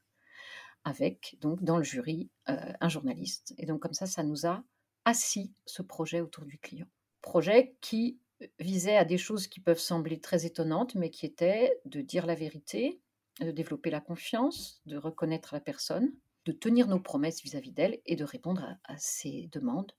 avec 0.85 1.37
donc 1.41 1.63
dans 1.63 1.79
le 1.79 1.83
jury 1.85 2.31
euh, 2.49 2.73
un 2.81 2.89
journaliste. 2.89 3.55
Et 3.59 3.67
donc 3.67 3.81
comme 3.81 3.95
ça, 3.95 4.07
ça 4.07 4.23
nous 4.23 4.47
a 4.47 4.63
assis 5.05 5.53
ce 5.65 5.83
projet 5.83 6.21
autour 6.21 6.45
du 6.45 6.59
client. 6.59 6.87
Projet 7.23 7.75
qui 7.81 8.19
visait 8.59 8.97
à 8.97 9.05
des 9.05 9.19
choses 9.19 9.47
qui 9.47 9.61
peuvent 9.61 9.79
sembler 9.79 10.21
très 10.21 10.47
étonnantes, 10.47 10.95
mais 10.95 11.11
qui 11.11 11.27
étaient 11.27 11.81
de 11.85 12.01
dire 12.01 12.27
la 12.27 12.35
vérité, 12.35 13.01
de 13.41 13.51
développer 13.51 13.91
la 13.91 14.01
confiance, 14.01 14.83
de 14.87 14.97
reconnaître 14.97 15.55
la 15.55 15.61
personne, 15.61 16.13
de 16.47 16.53
tenir 16.53 16.89
nos 16.89 17.01
promesses 17.01 17.43
vis-à-vis 17.43 17.73
d'elle 17.73 18.01
et 18.07 18.17
de 18.17 18.25
répondre 18.25 18.63
à, 18.63 18.93
à 18.93 18.97
ses 18.99 19.49
demandes, 19.53 19.93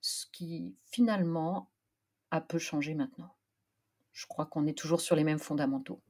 ce 0.00 0.26
qui 0.32 0.76
finalement 0.90 1.70
a 2.30 2.40
peu 2.40 2.58
changé 2.58 2.94
maintenant. 2.94 3.34
Je 4.12 4.26
crois 4.26 4.46
qu'on 4.46 4.66
est 4.66 4.76
toujours 4.76 5.00
sur 5.00 5.16
les 5.16 5.24
mêmes 5.24 5.38
fondamentaux. 5.38 6.02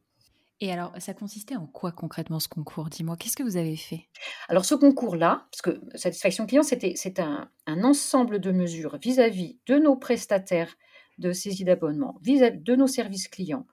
Et 0.61 0.72
alors, 0.72 0.92
ça 0.98 1.14
consistait 1.14 1.54
en 1.54 1.66
quoi 1.66 1.92
concrètement 1.92 2.40
ce 2.40 2.48
concours? 2.48 2.88
Dis-moi, 2.88 3.16
qu'est-ce 3.16 3.37
que 3.37 3.44
vous 3.44 3.57
avez 3.57 3.76
fait? 3.76 4.09
Alors, 4.48 4.64
ce 4.64 4.74
concours-là, 4.74 5.46
parce 5.52 5.62
que 5.62 5.81
satisfaction 5.96 6.46
client, 6.46 6.64
c'était 6.64 6.94
c'est 6.96 7.20
un, 7.20 7.48
un 7.66 7.85
ensemble 7.85 8.40
de 8.40 8.50
mesures 8.50 8.98
vis-à-vis 8.98 9.61
de 9.66 9.76
nos 9.76 9.94
prestataires 9.94 10.74
de 11.18 11.33
saisie 11.33 11.64
d'abonnement, 11.64 12.18
vis-à-vis 12.22 12.61
de 12.61 12.76
nos 12.76 12.87
services 12.87 13.28
clients, 13.28 13.66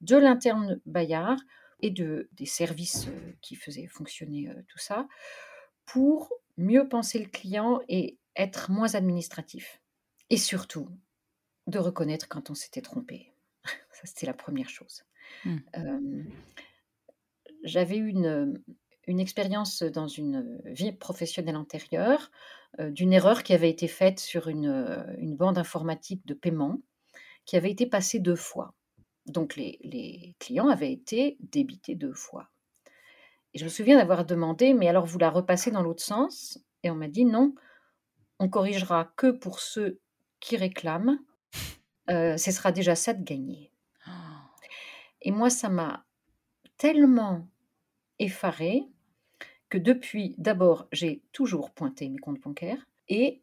de 0.00 0.16
l'interne 0.16 0.80
Bayard 0.86 1.38
et 1.80 1.90
de, 1.90 2.28
des 2.32 2.46
services 2.46 3.06
euh, 3.08 3.32
qui 3.40 3.54
faisaient 3.54 3.86
fonctionner 3.86 4.48
euh, 4.48 4.62
tout 4.68 4.78
ça, 4.78 5.08
pour 5.86 6.32
mieux 6.56 6.88
penser 6.88 7.18
le 7.18 7.28
client 7.28 7.80
et 7.88 8.18
être 8.36 8.70
moins 8.70 8.94
administratif. 8.94 9.80
Et 10.30 10.36
surtout, 10.36 10.88
de 11.66 11.78
reconnaître 11.78 12.28
quand 12.28 12.50
on 12.50 12.54
s'était 12.54 12.82
trompé. 12.82 13.32
Ça, 13.92 14.02
c'était 14.04 14.26
la 14.26 14.34
première 14.34 14.68
chose. 14.68 15.04
Mmh. 15.44 15.56
Euh, 15.76 16.22
J'avais 17.62 17.96
eu 17.96 18.08
une, 18.08 18.60
une 19.06 19.20
expérience 19.20 19.82
dans 19.82 20.08
une 20.08 20.60
vie 20.64 20.92
professionnelle 20.92 21.56
antérieure 21.56 22.30
d'une 22.78 23.12
erreur 23.12 23.42
qui 23.42 23.54
avait 23.54 23.70
été 23.70 23.88
faite 23.88 24.20
sur 24.20 24.48
une, 24.48 24.68
euh, 24.68 25.02
une, 25.18 25.36
bande 25.36 25.58
informatique 25.58 26.26
de 26.26 26.34
paiement 26.34 26.80
qui 27.44 27.56
avait 27.56 27.70
été 27.70 27.86
passée 27.86 28.18
deux 28.18 28.36
fois. 28.36 28.74
Donc 29.26 29.56
les, 29.56 29.78
les 29.82 30.36
clients 30.38 30.68
avaient 30.68 30.92
été 30.92 31.36
débités 31.40 31.94
deux 31.94 32.12
fois. 32.12 32.50
Et 33.54 33.58
je 33.58 33.64
me 33.64 33.70
souviens 33.70 33.96
d'avoir 33.96 34.24
demandé, 34.24 34.74
mais 34.74 34.88
alors 34.88 35.06
vous 35.06 35.18
la 35.18 35.30
repassez 35.30 35.70
dans 35.70 35.82
l'autre 35.82 36.02
sens? 36.02 36.58
Et 36.82 36.90
on 36.90 36.94
m'a 36.94 37.08
dit 37.08 37.24
non, 37.24 37.54
on 38.38 38.48
corrigera 38.48 39.12
que 39.16 39.30
pour 39.30 39.60
ceux 39.60 40.00
qui 40.40 40.56
réclament. 40.56 41.18
Euh, 42.10 42.36
ce 42.36 42.50
sera 42.50 42.72
déjà 42.72 42.94
ça 42.94 43.12
de 43.12 43.22
gagner. 43.22 43.70
Et 45.20 45.30
moi, 45.30 45.50
ça 45.50 45.68
m'a 45.68 46.06
tellement 46.76 47.46
effarée 48.18 48.84
que 49.68 49.78
depuis, 49.78 50.34
d'abord, 50.38 50.88
j'ai 50.92 51.22
toujours 51.32 51.70
pointé 51.70 52.08
mes 52.08 52.18
comptes 52.18 52.40
bancaires 52.40 52.86
et 53.08 53.42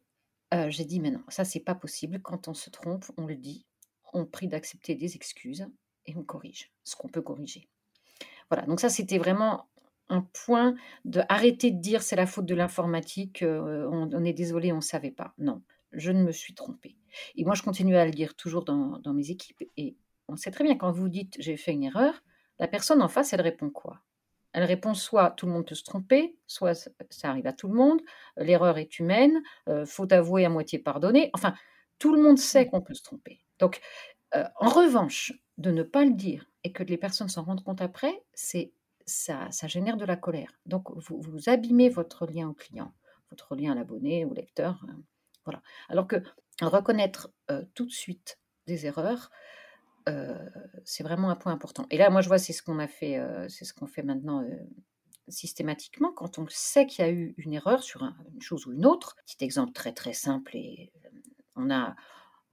euh, 0.53 0.69
j'ai 0.69 0.85
dit, 0.85 0.99
mais 0.99 1.11
non, 1.11 1.23
ça, 1.27 1.45
c'est 1.45 1.59
pas 1.59 1.75
possible. 1.75 2.21
Quand 2.21 2.47
on 2.47 2.53
se 2.53 2.69
trompe, 2.69 3.05
on 3.17 3.25
le 3.25 3.35
dit, 3.35 3.65
on 4.13 4.25
prie 4.25 4.47
d'accepter 4.47 4.95
des 4.95 5.15
excuses 5.15 5.67
et 6.05 6.15
on 6.15 6.23
corrige 6.23 6.71
ce 6.83 6.95
qu'on 6.95 7.09
peut 7.09 7.21
corriger. 7.21 7.67
Voilà, 8.49 8.65
donc 8.65 8.79
ça, 8.79 8.89
c'était 8.89 9.17
vraiment 9.17 9.67
un 10.07 10.21
point 10.21 10.75
de 11.03 11.21
arrêter 11.29 11.71
de 11.71 11.79
dire 11.79 12.03
c'est 12.03 12.15
la 12.15 12.27
faute 12.27 12.45
de 12.45 12.53
l'informatique, 12.53 13.41
euh, 13.41 13.89
on, 13.91 14.23
est 14.23 14.33
désolé, 14.33 14.71
on 14.71 14.77
ne 14.77 14.81
savait 14.81 15.11
pas. 15.11 15.33
Non, 15.39 15.63
je 15.91 16.11
ne 16.11 16.23
me 16.23 16.31
suis 16.31 16.53
trompée. 16.53 16.95
Et 17.35 17.43
moi, 17.43 17.55
je 17.55 17.63
continue 17.63 17.97
à 17.97 18.05
le 18.05 18.11
dire 18.11 18.35
toujours 18.35 18.65
dans 18.65 19.13
mes 19.13 19.31
équipes. 19.31 19.63
Et 19.77 19.95
on 20.27 20.35
sait 20.35 20.51
très 20.51 20.63
bien, 20.63 20.75
quand 20.75 20.91
vous 20.91 21.09
dites 21.09 21.35
j'ai 21.39 21.57
fait 21.57 21.71
une 21.71 21.83
erreur, 21.83 22.23
la 22.59 22.67
personne 22.67 23.01
en 23.01 23.07
face, 23.07 23.33
elle 23.33 23.41
répond 23.41 23.69
quoi? 23.69 24.04
Elle 24.55 24.63
répond 24.63 24.93
soit 24.93 25.31
tout 25.31 25.47
le 25.47 25.51
monde 25.51 25.67
peut 25.67 25.75
se 25.75 25.83
tromper, 25.83 26.37
soit 26.47 26.73
ça 26.73 27.29
arrive 27.29 27.45
à 27.45 27.51
tout 27.51 27.67
le 27.67 27.73
monde, 27.73 27.99
l'erreur 28.37 28.77
est 28.77 28.99
humaine, 28.99 29.43
euh, 29.67 29.85
faut 29.85 30.07
avouer 30.13 30.45
à 30.45 30.49
moitié 30.49 30.79
pardonner. 30.79 31.29
Enfin, 31.33 31.53
tout 31.99 32.15
le 32.15 32.21
monde 32.21 32.37
sait 32.37 32.65
qu'on 32.69 32.79
peut 32.79 32.93
se 32.93 33.03
tromper. 33.03 33.41
Donc, 33.59 33.81
euh, 34.33 34.45
en 34.55 34.69
revanche, 34.69 35.33
de 35.57 35.71
ne 35.71 35.83
pas 35.83 36.05
le 36.05 36.13
dire 36.13 36.49
et 36.63 36.71
que 36.71 36.83
les 36.83 36.95
personnes 36.95 37.27
s'en 37.27 37.43
rendent 37.43 37.65
compte 37.65 37.81
après, 37.81 38.23
c'est 38.33 38.71
ça, 39.05 39.45
ça, 39.51 39.67
génère 39.67 39.97
de 39.97 40.05
la 40.05 40.15
colère. 40.15 40.53
Donc, 40.65 40.89
vous, 40.95 41.19
vous, 41.19 41.49
abîmez 41.49 41.89
votre 41.89 42.25
lien 42.25 42.47
au 42.47 42.53
client, 42.53 42.93
votre 43.31 43.57
lien 43.57 43.73
à 43.73 43.75
l'abonné, 43.75 44.23
au 44.23 44.33
lecteur. 44.33 44.85
Euh, 44.87 44.93
voilà. 45.43 45.61
Alors 45.89 46.07
que 46.07 46.23
reconnaître 46.61 47.29
tout 47.73 47.85
de 47.85 47.91
suite 47.91 48.39
des 48.67 48.85
erreurs, 48.85 49.29
c'est 50.83 51.03
vraiment 51.03 51.29
un 51.29 51.35
point 51.35 51.51
important. 51.51 51.85
Et 51.89 51.97
là, 51.97 52.09
moi, 52.09 52.21
je 52.21 52.27
vois, 52.27 52.37
c'est 52.37 52.53
ce 52.53 52.61
qu'on 52.61 52.79
a 52.79 52.87
fait, 52.87 53.17
euh, 53.17 53.47
c'est 53.49 53.65
ce 53.65 53.73
qu'on 53.73 53.87
fait 53.87 54.03
maintenant 54.03 54.41
euh, 54.41 54.55
systématiquement 55.27 56.11
quand 56.11 56.37
on 56.37 56.45
sait 56.49 56.85
qu'il 56.85 57.05
y 57.05 57.07
a 57.07 57.11
eu 57.11 57.33
une 57.37 57.53
erreur 57.53 57.83
sur 57.83 58.03
un, 58.03 58.15
une 58.33 58.41
chose 58.41 58.67
ou 58.67 58.73
une 58.73 58.85
autre. 58.85 59.15
Petit 59.25 59.43
exemple 59.43 59.73
très 59.73 59.93
très 59.93 60.13
simple 60.13 60.55
et 60.55 60.91
on 61.55 61.71
a 61.71 61.95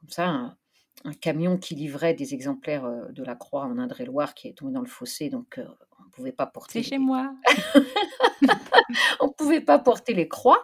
comme 0.01 0.09
ça 0.09 0.29
un, 0.29 0.57
un 1.05 1.13
camion 1.13 1.59
qui 1.59 1.75
livrait 1.75 2.15
des 2.15 2.35
exemplaires 2.35 2.89
de 3.11 3.23
la 3.23 3.35
Croix 3.35 3.65
en 3.65 3.79
Indre-et-Loire 3.79 4.35
qui 4.35 4.49
est 4.49 4.55
tombé 4.55 4.73
dans 4.73 4.81
le 4.81 4.87
fossé, 4.87 5.29
donc 5.29 5.61
on 5.99 6.05
ne 6.05 6.11
pouvait 6.11 6.33
pas 6.33 6.47
porter. 6.47 6.83
C'est 6.83 6.91
chez 6.91 6.99
moi. 6.99 7.35
on 9.21 9.27
ne 9.27 9.33
pouvait 9.33 9.61
pas 9.61 9.79
porter 9.79 10.15
les 10.15 10.29
croix. 10.29 10.63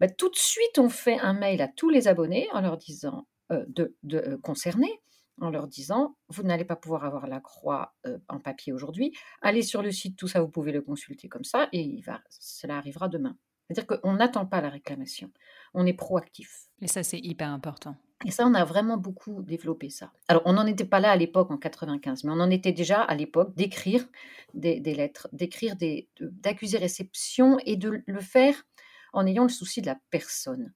Bah, 0.00 0.08
tout 0.08 0.28
de 0.28 0.36
suite, 0.36 0.78
on 0.78 0.88
fait 0.88 1.18
un 1.18 1.32
mail 1.32 1.60
à 1.62 1.68
tous 1.68 1.90
les 1.90 2.08
abonnés 2.08 2.48
en 2.52 2.60
leur 2.60 2.76
disant 2.76 3.26
euh, 3.50 3.64
de, 3.68 3.96
de 4.02 4.18
euh, 4.18 4.38
concernés 4.38 5.00
en 5.40 5.50
leur 5.50 5.66
disant 5.68 6.16
vous 6.28 6.42
n'allez 6.42 6.64
pas 6.64 6.76
pouvoir 6.76 7.04
avoir 7.04 7.26
la 7.26 7.40
croix 7.40 7.94
euh, 8.06 8.18
en 8.28 8.40
papier 8.40 8.72
aujourd'hui. 8.72 9.12
Allez 9.42 9.62
sur 9.62 9.82
le 9.82 9.90
site, 9.90 10.16
tout 10.16 10.28
ça, 10.28 10.40
vous 10.40 10.48
pouvez 10.48 10.72
le 10.72 10.82
consulter 10.82 11.28
comme 11.28 11.44
ça 11.44 11.68
et 11.72 11.80
il 11.80 12.02
va, 12.02 12.20
cela 12.30 12.76
arrivera 12.76 13.08
demain. 13.08 13.36
C'est-à-dire 13.68 13.98
qu'on 13.98 14.14
n'attend 14.14 14.46
pas 14.46 14.60
la 14.60 14.70
réclamation, 14.70 15.30
on 15.74 15.84
est 15.84 15.92
proactif. 15.92 16.68
Et 16.80 16.88
ça, 16.88 17.02
c'est 17.02 17.18
hyper 17.18 17.50
important. 17.50 17.96
Et 18.24 18.30
ça, 18.30 18.46
on 18.46 18.54
a 18.54 18.64
vraiment 18.64 18.96
beaucoup 18.96 19.42
développé 19.42 19.90
ça. 19.90 20.10
Alors, 20.26 20.42
on 20.44 20.54
n'en 20.54 20.66
était 20.66 20.84
pas 20.84 21.00
là 21.00 21.10
à 21.12 21.16
l'époque 21.16 21.50
en 21.50 21.58
95, 21.58 22.24
mais 22.24 22.32
on 22.32 22.40
en 22.40 22.50
était 22.50 22.72
déjà 22.72 23.02
à 23.02 23.14
l'époque 23.14 23.54
d'écrire 23.54 24.08
des, 24.54 24.80
des, 24.80 24.94
lettres, 24.94 25.28
d'écrire 25.32 25.76
des, 25.76 26.08
d'accuser 26.20 26.78
réception 26.78 27.58
et 27.64 27.76
de 27.76 28.02
le 28.04 28.20
faire 28.20 28.64
en 29.12 29.26
ayant 29.26 29.44
le 29.44 29.48
souci 29.50 29.82
de 29.82 29.86
la 29.86 29.98
personne. 30.10 30.72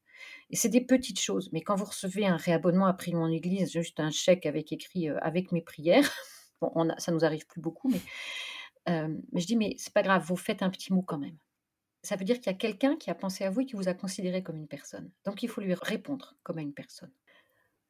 C'est 0.52 0.68
des 0.68 0.84
petites 0.84 1.20
choses, 1.20 1.50
mais 1.52 1.62
quand 1.62 1.76
vous 1.76 1.86
recevez 1.86 2.26
un 2.26 2.36
réabonnement 2.36 2.86
à 2.86 2.92
prix 2.92 3.14
mon 3.14 3.28
église, 3.28 3.72
juste 3.72 4.00
un 4.00 4.10
chèque 4.10 4.46
avec 4.46 4.72
écrit 4.72 5.08
euh, 5.08 5.18
avec 5.20 5.52
mes 5.52 5.62
prières, 5.62 6.10
bon, 6.60 6.70
on 6.74 6.88
ça 6.98 7.12
nous 7.12 7.24
arrive 7.24 7.46
plus 7.46 7.60
beaucoup, 7.60 7.88
mais, 7.88 8.00
euh, 8.88 9.16
mais 9.32 9.40
je 9.40 9.46
dis, 9.46 9.56
mais 9.56 9.74
c'est 9.78 9.92
pas 9.92 10.02
grave, 10.02 10.24
vous 10.26 10.36
faites 10.36 10.62
un 10.62 10.70
petit 10.70 10.92
mot 10.92 11.02
quand 11.02 11.18
même 11.18 11.38
ça 12.02 12.16
veut 12.16 12.24
dire 12.24 12.36
qu'il 12.36 12.46
y 12.46 12.54
a 12.54 12.58
quelqu'un 12.58 12.96
qui 12.96 13.10
a 13.10 13.14
pensé 13.14 13.44
à 13.44 13.50
vous 13.50 13.60
et 13.60 13.66
qui 13.66 13.76
vous 13.76 13.88
a 13.88 13.94
considéré 13.94 14.42
comme 14.42 14.56
une 14.56 14.66
personne. 14.66 15.10
Donc 15.24 15.42
il 15.42 15.48
faut 15.48 15.60
lui 15.60 15.74
répondre 15.74 16.34
comme 16.42 16.58
à 16.58 16.62
une 16.62 16.74
personne. 16.74 17.12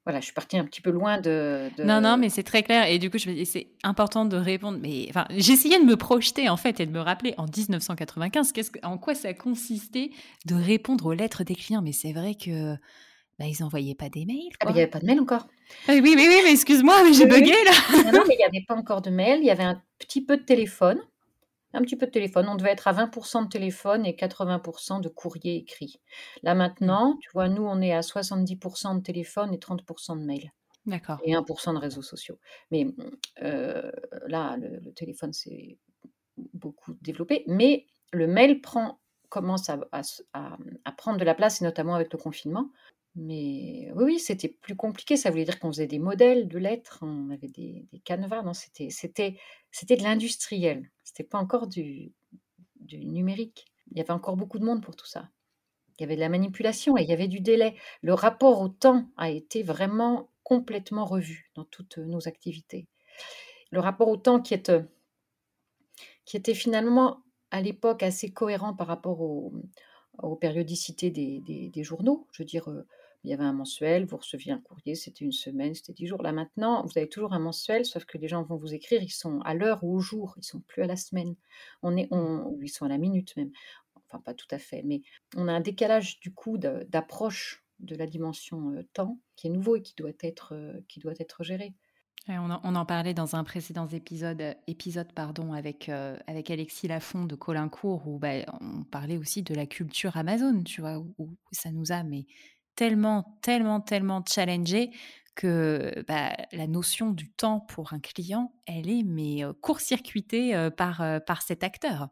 Voilà, 0.05 0.19
je 0.19 0.25
suis 0.25 0.35
partie 0.35 0.59
un 0.59 0.65
petit 0.65 0.81
peu 0.81 0.91
loin 0.91 1.21
de. 1.21 1.71
de... 1.77 1.85
Non, 1.85 2.01
non, 2.01 2.17
mais 2.17 2.29
c'est 2.29 2.43
très 2.43 2.65
clair. 2.65 2.89
Et 2.89 2.99
du 2.99 3.09
coup, 3.09 3.19
c'est 3.19 3.69
important 3.85 4.25
de 4.25 4.37
répondre. 4.37 4.79
Mais 4.81 5.07
enfin, 5.09 5.27
j'essayais 5.31 5.79
de 5.79 5.85
me 5.85 5.97
projeter 5.97 6.49
en 6.49 6.57
fait 6.57 6.81
et 6.81 6.87
de 6.87 6.91
me 6.91 7.01
rappeler 7.01 7.35
en 7.39 7.45
1995, 7.45 8.53
qu'est-ce 8.53 8.73
que, 8.73 8.85
en 8.85 8.99
quoi 8.99 9.15
ça 9.15 9.33
consistait 9.33 10.11
de 10.47 10.57
répondre 10.57 11.07
aux 11.07 11.13
lettres 11.13 11.45
des 11.45 11.55
clients? 11.55 11.83
Mais 11.83 11.93
c'est 11.93 12.13
vrai 12.13 12.35
que 12.35 12.75
bah, 13.39 13.45
ils 13.47 13.57
n'envoyaient 13.61 13.95
pas 13.95 14.09
des 14.09 14.25
mails. 14.25 14.51
Ah, 14.61 14.67
il 14.71 14.75
n'y 14.75 14.81
avait 14.81 14.91
pas 14.91 14.99
de 14.99 15.07
mail 15.07 15.21
encore. 15.21 15.47
Ah, 15.87 15.93
oui, 15.93 16.01
oui, 16.03 16.15
oui, 16.17 16.41
mais 16.45 16.51
excuse-moi, 16.51 17.05
mais 17.05 17.13
j'ai 17.13 17.25
oui, 17.25 17.41
bugué 17.41 17.53
là. 17.65 18.03
non, 18.05 18.13
non, 18.19 18.25
mais 18.27 18.35
il 18.35 18.39
n'y 18.39 18.45
avait 18.45 18.65
pas 18.67 18.75
encore 18.75 19.03
de 19.03 19.11
mail. 19.11 19.39
Il 19.41 19.47
y 19.47 19.51
avait 19.51 19.63
un 19.63 19.81
petit 19.99 20.25
peu 20.25 20.37
de 20.37 20.43
téléphone 20.43 21.01
un 21.75 21.83
petit 21.83 21.97
peu 21.97 22.07
de 22.07 22.11
téléphone. 22.11 22.49
On 22.49 22.55
devait 22.55 22.71
être 22.71 22.89
à 22.89 22.93
20% 22.93 23.45
de 23.45 23.49
téléphone 23.49 24.07
et 24.07 24.13
80% 24.15 25.01
de 25.01 25.09
courrier 25.09 25.57
écrit. 25.57 26.01
Là 26.43 26.55
maintenant, 26.55 27.17
tu 27.21 27.31
vois, 27.33 27.49
nous, 27.49 27.65
on 27.65 27.81
est 27.81 27.93
à 27.93 28.01
70% 28.01 28.97
de 28.99 29.03
téléphone 29.03 29.53
et 29.53 29.59
30% 29.59 30.19
de 30.19 30.25
mail. 30.25 30.53
D'accord. 30.87 31.21
Et 31.25 31.33
1% 31.33 31.75
de 31.75 31.79
réseaux 31.79 32.03
sociaux. 32.03 32.39
Mais 32.71 32.87
euh, 33.43 33.91
là, 34.27 34.57
le, 34.57 34.81
le 34.81 34.93
téléphone 34.93 35.33
s'est 35.33 35.79
beaucoup 36.55 36.95
développé. 37.01 37.45
Mais 37.47 37.87
le 38.13 38.27
mail 38.27 38.61
prend, 38.61 39.01
commence 39.29 39.71
à, 39.71 39.79
à, 39.93 40.03
à, 40.33 40.57
à, 40.85 40.93
prendre 40.93 41.19
de 41.19 41.25
la 41.25 41.35
place, 41.35 41.63
et 41.63 41.65
notamment 41.65 41.95
avec 41.95 42.13
le 42.13 42.19
confinement. 42.19 42.71
Mais 43.15 43.91
oui, 43.95 44.05
oui, 44.05 44.19
c'était 44.19 44.49
plus 44.49 44.75
compliqué. 44.75 45.17
Ça 45.17 45.31
voulait 45.31 45.45
dire 45.45 45.61
qu'on 45.61 45.71
faisait 45.71 45.87
des 45.87 45.99
modèles 45.99 46.49
de 46.49 46.59
lettres, 46.59 46.99
on 47.03 47.31
avait 47.31 47.49
des, 47.49 47.87
des 47.93 47.99
canevas. 47.99 48.43
C'était, 48.55 48.89
c'était, 48.91 49.39
c'était 49.71 49.97
de 49.97 50.03
l'industriel. 50.03 50.91
C'était 51.05 51.25
pas 51.25 51.39
encore 51.39 51.67
du, 51.67 52.13
numérique. 52.91 53.67
Il 53.91 53.99
y 53.99 54.01
avait 54.01 54.13
encore 54.13 54.37
beaucoup 54.37 54.59
de 54.59 54.65
monde 54.65 54.83
pour 54.83 54.97
tout 54.97 55.07
ça. 55.07 55.29
Il 55.99 56.03
y 56.03 56.05
avait 56.05 56.17
de 56.17 56.21
la 56.21 56.31
manipulation 56.31 56.97
et 56.97 57.03
il 57.03 57.09
y 57.09 57.13
avait 57.13 57.29
du 57.29 57.41
délai. 57.41 57.77
Le 58.01 58.15
rapport 58.15 58.61
au 58.61 58.69
temps 58.69 59.07
a 59.19 59.31
été 59.31 59.63
vraiment 59.63 60.31
complètement 60.43 61.05
revu 61.05 61.51
dans 61.55 61.65
toutes 61.65 61.99
nos 61.99 62.27
activités. 62.29 62.89
Le 63.71 63.81
rapport 63.81 64.09
au 64.09 64.17
temps 64.17 64.41
qui, 64.41 64.55
est, 64.55 64.73
qui 66.25 66.37
était 66.39 66.55
finalement 66.55 67.23
à 67.51 67.61
l'époque 67.61 68.03
assez 68.03 68.33
cohérent 68.33 68.75
par 68.75 68.87
rapport 68.87 69.21
au, 69.21 69.53
aux 70.23 70.37
périodicités 70.37 71.11
des, 71.11 71.41
des, 71.41 71.69
des, 71.69 71.85
journaux. 71.85 72.27
Je 72.33 72.43
veux 72.43 72.47
dire, 72.47 72.69
il 73.25 73.31
y 73.31 73.35
avait 73.35 73.45
un 73.45 73.53
mensuel, 73.53 74.05
vous 74.05 74.17
receviez 74.17 74.53
un 74.53 74.59
courrier, 74.59 74.95
c'était 74.95 75.25
une 75.25 75.33
semaine, 75.33 75.75
c'était 75.75 75.93
dix 75.93 76.07
jours. 76.07 76.23
Là 76.23 76.33
maintenant, 76.33 76.85
vous 76.85 76.93
avez 76.97 77.09
toujours 77.09 77.33
un 77.33 77.39
mensuel, 77.39 77.85
sauf 77.85 78.05
que 78.05 78.19
les 78.19 78.29
gens 78.29 78.43
vont 78.43 78.57
vous 78.57 78.75
écrire, 78.75 79.03
ils 79.03 79.11
sont 79.11 79.41
à 79.41 79.55
l'heure 79.55 79.85
ou 79.85 79.97
au 79.97 80.01
jour, 80.01 80.35
ils 80.39 80.45
sont 80.45 80.61
plus 80.61 80.83
à 80.83 80.87
la 80.87 80.97
semaine. 80.97 81.37
On 81.83 81.97
est, 81.97 82.09
ils 82.61 82.69
sont 82.69 82.85
à 82.85 82.89
la 82.89 82.99
minute 82.99 83.37
même. 83.37 83.53
Enfin, 84.09 84.21
pas 84.21 84.35
tout 84.35 84.49
à 84.51 84.59
fait, 84.59 84.83
mais 84.85 85.03
on 85.37 85.49
a 85.49 85.53
un 85.53 85.61
décalage 85.61 86.21
du 86.21 86.35
coup 86.35 86.59
d'approche 86.59 87.65
de 87.79 87.97
la 87.97 88.07
dimension 88.07 88.75
temps 88.93 89.19
qui 89.37 89.47
est 89.47 89.51
nouveau 89.51 89.77
et 89.77 89.83
qui 89.83 89.95
doit 89.97 90.11
être, 90.21 90.55
qui 90.89 91.01
doit 91.01 91.15
être 91.19 91.45
géré. 91.45 91.75
on, 92.29 92.51
en, 92.51 92.85
parlait 92.85 93.15
dans 93.15 93.37
un 93.37 93.45
précédent 93.45 93.87
épisode, 93.89 94.57
épisode 94.67 95.13
pardon, 95.13 95.53
avec, 95.53 95.89
avec 95.89 96.51
Alexis 96.51 96.89
Lafont 96.89 97.25
de 97.25 97.35
Colincourt, 97.37 98.07
où 98.07 98.19
bah, 98.19 98.45
on 98.61 98.85
parlait 98.85 99.17
aussi 99.17 99.43
de 99.43 99.55
la 99.55 99.67
culture 99.67 100.17
Amazon, 100.17 100.63
tu 100.63 100.81
vois, 100.81 100.99
où, 100.99 101.37
ça 101.53 101.71
nous 101.71 101.93
a 101.93 102.03
mais 102.03 102.27
tellement, 102.77 103.39
tellement, 103.43 103.81
tellement 103.81 104.23
challengé 104.27 104.91
que 105.35 106.05
bah, 106.09 106.33
la 106.53 106.67
notion 106.67 107.11
du 107.11 107.31
temps 107.31 107.61
pour 107.61 107.93
un 107.93 108.01
client, 108.01 108.55
elle 108.67 108.91
est 108.91 109.03
mais 109.03 109.43
court-circuitée 109.63 110.69
par, 110.77 111.03
par 111.27 111.43
cet 111.43 111.65
acteur. 111.65 112.09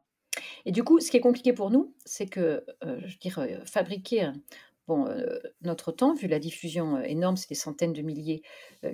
Et 0.65 0.73
du 0.73 0.85
coup, 0.85 1.01
ce 1.01 1.11
qui 1.11 1.17
est 1.17 1.21
compliqué 1.21 1.53
pour 1.53 1.71
nous, 1.71 1.95
c'est 2.05 2.27
que, 2.27 2.65
je 2.83 3.13
veux 3.13 3.19
dire, 3.21 3.63
fabriquer 3.67 4.31
bon, 4.89 5.07
notre 5.61 5.93
temps, 5.93 6.15
vu 6.15 6.29
la 6.29 6.39
diffusion 6.39 6.99
énorme, 7.03 7.37
c'est 7.37 7.49
des 7.49 7.55
centaines 7.55 7.93
de 7.93 8.03
milliers 8.03 8.43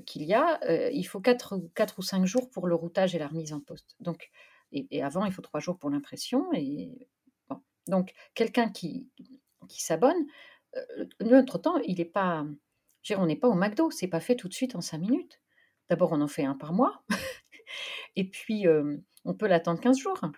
qu'il 0.06 0.24
y 0.24 0.34
a, 0.34 0.58
il 0.90 1.04
faut 1.04 1.20
4, 1.20 1.60
4 1.74 1.98
ou 1.98 2.02
5 2.02 2.24
jours 2.26 2.50
pour 2.50 2.66
le 2.66 2.74
routage 2.74 3.14
et 3.14 3.18
la 3.18 3.28
remise 3.28 3.52
en 3.52 3.60
poste. 3.60 3.94
Donc, 4.00 4.30
et, 4.72 5.02
avant, 5.02 5.24
il 5.24 5.32
faut 5.32 5.42
3 5.42 5.60
jours 5.60 5.78
pour 5.78 5.90
l'impression. 5.90 6.52
Et, 6.52 6.90
Donc, 7.86 8.12
quelqu'un 8.34 8.68
qui, 8.68 9.08
qui 9.68 9.82
s'abonne, 9.82 10.26
notre 11.20 11.58
temps, 11.58 11.78
il 11.78 11.98
n'est 11.98 12.04
pas. 12.04 12.46
on 13.16 13.26
n'est 13.26 13.36
pas 13.36 13.48
au 13.48 13.54
McDo, 13.54 13.90
c'est 13.90 14.08
pas 14.08 14.20
fait 14.20 14.36
tout 14.36 14.48
de 14.48 14.54
suite 14.54 14.74
en 14.76 14.80
5 14.80 14.98
minutes. 14.98 15.40
D'abord, 15.88 16.12
on 16.12 16.20
en 16.20 16.28
fait 16.28 16.44
un 16.44 16.54
par 16.54 16.72
mois. 16.72 17.04
et 18.16 18.28
puis, 18.28 18.66
on 19.24 19.34
peut 19.34 19.46
l'attendre 19.46 19.80
15 19.80 19.98
jours. 19.98 20.18
Mmh. 20.22 20.32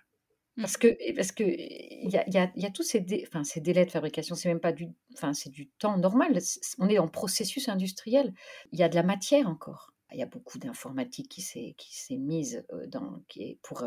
Parce 0.62 0.76
que 0.76 1.14
parce 1.14 1.30
que 1.30 1.44
il 1.44 2.10
y 2.10 2.16
a, 2.16 2.28
y, 2.28 2.36
a, 2.36 2.50
y 2.56 2.66
a, 2.66 2.70
tous 2.70 2.82
ces, 2.82 3.04
enfin, 3.28 3.44
ces 3.44 3.60
délais 3.60 3.86
de 3.86 3.92
fabrication, 3.92 4.34
c'est 4.34 4.48
même 4.48 4.58
pas 4.58 4.72
du, 4.72 4.88
enfin, 5.14 5.32
c'est 5.32 5.50
du 5.50 5.68
temps 5.68 5.96
normal. 5.98 6.36
on 6.78 6.88
est 6.88 6.98
en 6.98 7.06
processus 7.06 7.68
industriel. 7.68 8.34
Il 8.72 8.78
y 8.78 8.82
a 8.82 8.88
de 8.88 8.96
la 8.96 9.04
matière 9.04 9.48
encore. 9.48 9.92
Il 10.12 10.18
y 10.18 10.22
a 10.22 10.26
beaucoup 10.26 10.58
d'informatique 10.58 11.28
qui 11.28 11.42
s'est 11.42 11.74
qui 11.78 11.96
s'est 11.96 12.16
mise 12.16 12.64
dans 12.88 13.22
qui 13.28 13.42
est 13.42 13.58
pour 13.62 13.84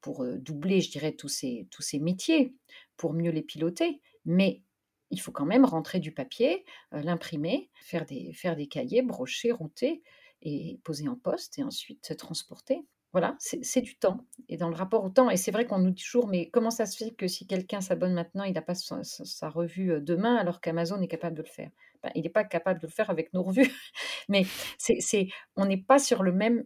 pour 0.00 0.24
doubler, 0.36 0.80
je 0.80 0.90
dirais, 0.90 1.12
tous 1.12 1.28
ces 1.28 1.66
tous 1.72 1.82
ces 1.82 1.98
métiers, 1.98 2.54
pour 2.96 3.12
mieux 3.12 3.32
les 3.32 3.42
piloter. 3.42 4.00
Mais 4.24 4.62
il 5.10 5.20
faut 5.20 5.32
quand 5.32 5.46
même 5.46 5.64
rentrer 5.64 6.00
du 6.00 6.12
papier, 6.12 6.64
l'imprimer, 6.92 7.70
faire 7.74 8.06
des 8.06 8.32
faire 8.32 8.56
des 8.56 8.66
cahiers, 8.66 9.02
brocher, 9.02 9.52
router 9.52 10.02
et 10.42 10.80
poser 10.84 11.08
en 11.08 11.16
poste 11.16 11.58
et 11.58 11.62
ensuite 11.62 12.16
transporter. 12.16 12.86
Voilà, 13.12 13.36
c'est 13.40 13.80
du 13.80 13.96
temps. 13.98 14.24
Et 14.48 14.56
dans 14.56 14.68
le 14.68 14.76
rapport 14.76 15.02
au 15.02 15.10
temps, 15.10 15.30
et 15.30 15.36
c'est 15.36 15.50
vrai 15.50 15.66
qu'on 15.66 15.80
nous 15.80 15.90
dit 15.90 16.04
toujours, 16.04 16.28
mais 16.28 16.48
comment 16.50 16.70
ça 16.70 16.86
se 16.86 16.96
fait 16.96 17.10
que 17.10 17.26
si 17.26 17.44
quelqu'un 17.44 17.80
s'abonne 17.80 18.14
maintenant, 18.14 18.44
il 18.44 18.52
n'a 18.52 18.62
pas 18.62 18.76
sa, 18.76 19.48
revue 19.48 20.00
demain 20.00 20.36
alors 20.36 20.60
qu'Amazon 20.60 21.02
est 21.02 21.08
capable 21.08 21.36
de 21.36 21.42
le 21.42 21.48
faire? 21.48 21.70
Ben, 22.04 22.12
Il 22.14 22.22
n'est 22.22 22.28
pas 22.28 22.44
capable 22.44 22.80
de 22.80 22.86
le 22.86 22.92
faire 22.92 23.10
avec 23.10 23.34
nos 23.34 23.42
revues, 23.42 23.68
mais 24.28 24.44
c'est, 24.78 25.26
on 25.56 25.66
n'est 25.66 25.82
pas 25.82 25.98
sur 25.98 26.22
le 26.22 26.30
même 26.32 26.64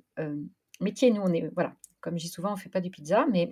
métier. 0.80 1.10
Nous, 1.10 1.22
on 1.22 1.32
est, 1.32 1.50
voilà, 1.54 1.74
comme 2.00 2.18
je 2.18 2.24
dis 2.24 2.30
souvent, 2.30 2.50
on 2.50 2.56
ne 2.56 2.60
fait 2.60 2.68
pas 2.68 2.82
du 2.82 2.90
pizza, 2.90 3.26
mais 3.32 3.50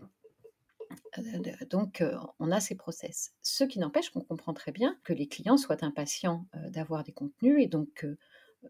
donc 1.70 2.02
on 2.38 2.50
a 2.50 2.60
ces 2.60 2.74
process. 2.74 3.34
Ce 3.42 3.64
qui 3.64 3.78
n'empêche 3.78 4.10
qu'on 4.10 4.20
comprend 4.20 4.54
très 4.54 4.72
bien 4.72 4.98
que 5.04 5.12
les 5.12 5.28
clients 5.28 5.56
soient 5.56 5.84
impatients 5.84 6.46
d'avoir 6.68 7.04
des 7.04 7.12
contenus 7.12 7.56
et 7.62 7.66
donc 7.66 8.06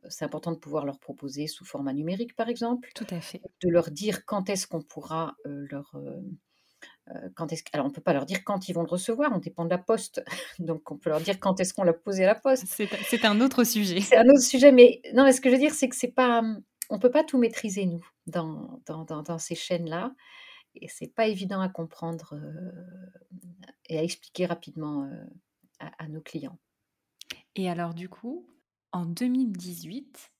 c'est 0.08 0.24
important 0.24 0.52
de 0.52 0.56
pouvoir 0.56 0.84
leur 0.84 0.98
proposer 0.98 1.46
sous 1.46 1.64
format 1.64 1.92
numérique, 1.92 2.34
par 2.34 2.48
exemple. 2.48 2.90
Tout 2.94 3.06
à 3.10 3.20
fait. 3.20 3.42
De 3.62 3.68
leur 3.68 3.90
dire 3.90 4.24
quand 4.24 4.48
est-ce 4.48 4.66
qu'on 4.66 4.82
pourra 4.82 5.36
leur. 5.44 5.94
quand 7.34 7.52
est 7.52 7.62
Alors, 7.72 7.86
on 7.86 7.88
ne 7.90 7.94
peut 7.94 8.00
pas 8.00 8.12
leur 8.12 8.26
dire 8.26 8.44
quand 8.44 8.68
ils 8.68 8.72
vont 8.72 8.82
le 8.82 8.88
recevoir, 8.88 9.32
on 9.34 9.38
dépend 9.38 9.64
de 9.64 9.70
la 9.70 9.78
poste. 9.78 10.22
Donc, 10.58 10.90
on 10.90 10.96
peut 10.96 11.10
leur 11.10 11.20
dire 11.20 11.38
quand 11.40 11.60
est-ce 11.60 11.74
qu'on 11.74 11.84
l'a 11.84 11.92
posé 11.92 12.24
à 12.24 12.28
la 12.28 12.34
poste. 12.34 12.66
C'est 12.66 13.24
un 13.24 13.40
autre 13.40 13.64
sujet. 13.64 14.00
C'est 14.00 14.16
un 14.16 14.28
autre 14.28 14.42
sujet, 14.42 14.72
mais 14.72 15.02
non, 15.14 15.30
ce 15.30 15.40
que 15.40 15.50
je 15.50 15.54
veux 15.54 15.60
dire, 15.60 15.74
c'est 15.74 15.88
que 15.88 15.96
c'est 15.96 16.12
pas. 16.12 16.42
On 16.90 16.96
ne 16.96 17.00
peut 17.00 17.10
pas 17.10 17.24
tout 17.24 17.38
maîtriser, 17.38 17.86
nous, 17.86 18.04
dans, 18.26 18.80
dans, 18.86 19.04
dans, 19.04 19.38
ces 19.38 19.54
chaînes-là. 19.54 20.14
Et 20.74 20.88
c'est 20.88 21.14
pas 21.14 21.26
évident 21.26 21.60
à 21.60 21.68
comprendre 21.68 22.34
et 23.88 23.98
à 23.98 24.02
expliquer 24.02 24.46
rapidement 24.46 25.08
à 25.78 26.08
nos 26.08 26.20
clients. 26.20 26.58
Et 27.54 27.68
alors, 27.68 27.94
du 27.94 28.08
coup, 28.08 28.46
en 28.92 29.06
2018, 29.06 30.32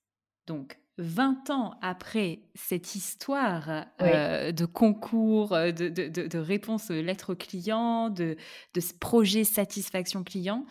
donc 0.47 0.79
20 0.99 1.51
ans 1.51 1.79
après 1.81 2.43
cette 2.55 2.95
histoire 2.95 3.87
euh, 4.01 4.53
de 4.53 4.65
concours, 4.67 5.53
euh, 5.53 5.73
de, 5.73 5.89
de, 5.89 6.09
de, 6.09 6.39
réponse 6.39 6.91
lettres 6.91 7.35
clients, 7.35 8.11
de, 8.11 8.37
de 8.75 8.81
ce 8.81 8.93
projet 8.93 9.45
satisfaction 9.45 10.23
client, 10.23 10.67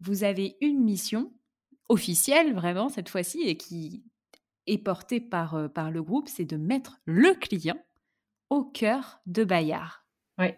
vous 0.00 0.24
avez 0.24 0.56
une 0.60 0.82
mission 0.82 1.32
officielle 1.88 2.54
vraiment 2.54 2.88
cette 2.88 3.08
fois-ci 3.08 3.42
et 3.42 3.56
qui 3.56 4.04
est 4.66 4.78
portée 4.78 5.20
par, 5.20 5.54
euh, 5.54 5.68
par 5.68 5.90
le 5.90 6.02
groupe, 6.02 6.28
c'est 6.28 6.44
de 6.44 6.56
mettre 6.56 7.00
le 7.04 7.34
client 7.34 7.78
au 8.52 8.64
cœur 8.64 9.20
de 9.24 9.44
Bayard. 9.44 10.04
Oui. 10.38 10.48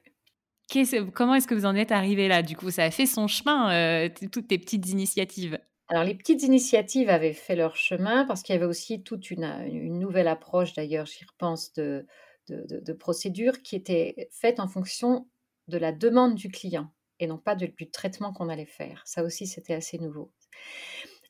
comment 1.12 1.36
est-ce 1.36 1.46
que 1.46 1.54
vous 1.54 1.66
en 1.66 1.76
êtes 1.76 1.92
arrivé 1.92 2.26
là 2.26 2.42
Du 2.42 2.56
coup, 2.56 2.70
ça 2.70 2.84
a 2.84 2.90
fait 2.90 3.06
son 3.06 3.28
chemin, 3.28 4.08
toutes 4.32 4.48
tes 4.48 4.58
petites 4.58 4.88
initiatives. 4.88 5.58
Alors, 5.88 6.02
les 6.02 6.14
petites 6.14 6.42
initiatives 6.42 7.08
avaient 7.08 7.34
fait 7.34 7.54
leur 7.54 7.76
chemin 7.76 8.24
parce 8.24 8.42
qu'il 8.42 8.54
y 8.54 8.56
avait 8.56 8.66
aussi 8.66 9.02
toute 9.02 9.30
une, 9.30 9.44
une 9.44 10.00
nouvelle 10.00 10.28
approche, 10.28 10.72
d'ailleurs, 10.72 11.06
j'y 11.06 11.24
repense, 11.24 11.72
de, 11.74 12.06
de, 12.48 12.80
de, 12.80 12.92
procédure 12.92 13.62
qui 13.62 13.76
était 13.76 14.28
faite 14.32 14.58
en 14.58 14.66
fonction 14.66 15.28
de 15.68 15.78
la 15.78 15.92
demande 15.92 16.34
du 16.34 16.48
client 16.48 16.90
et 17.20 17.26
non 17.26 17.38
pas 17.38 17.54
du 17.54 17.72
traitement 17.90 18.32
qu'on 18.32 18.48
allait 18.48 18.66
faire. 18.66 19.02
Ça 19.04 19.22
aussi, 19.22 19.46
c'était 19.46 19.74
assez 19.74 19.98
nouveau. 19.98 20.32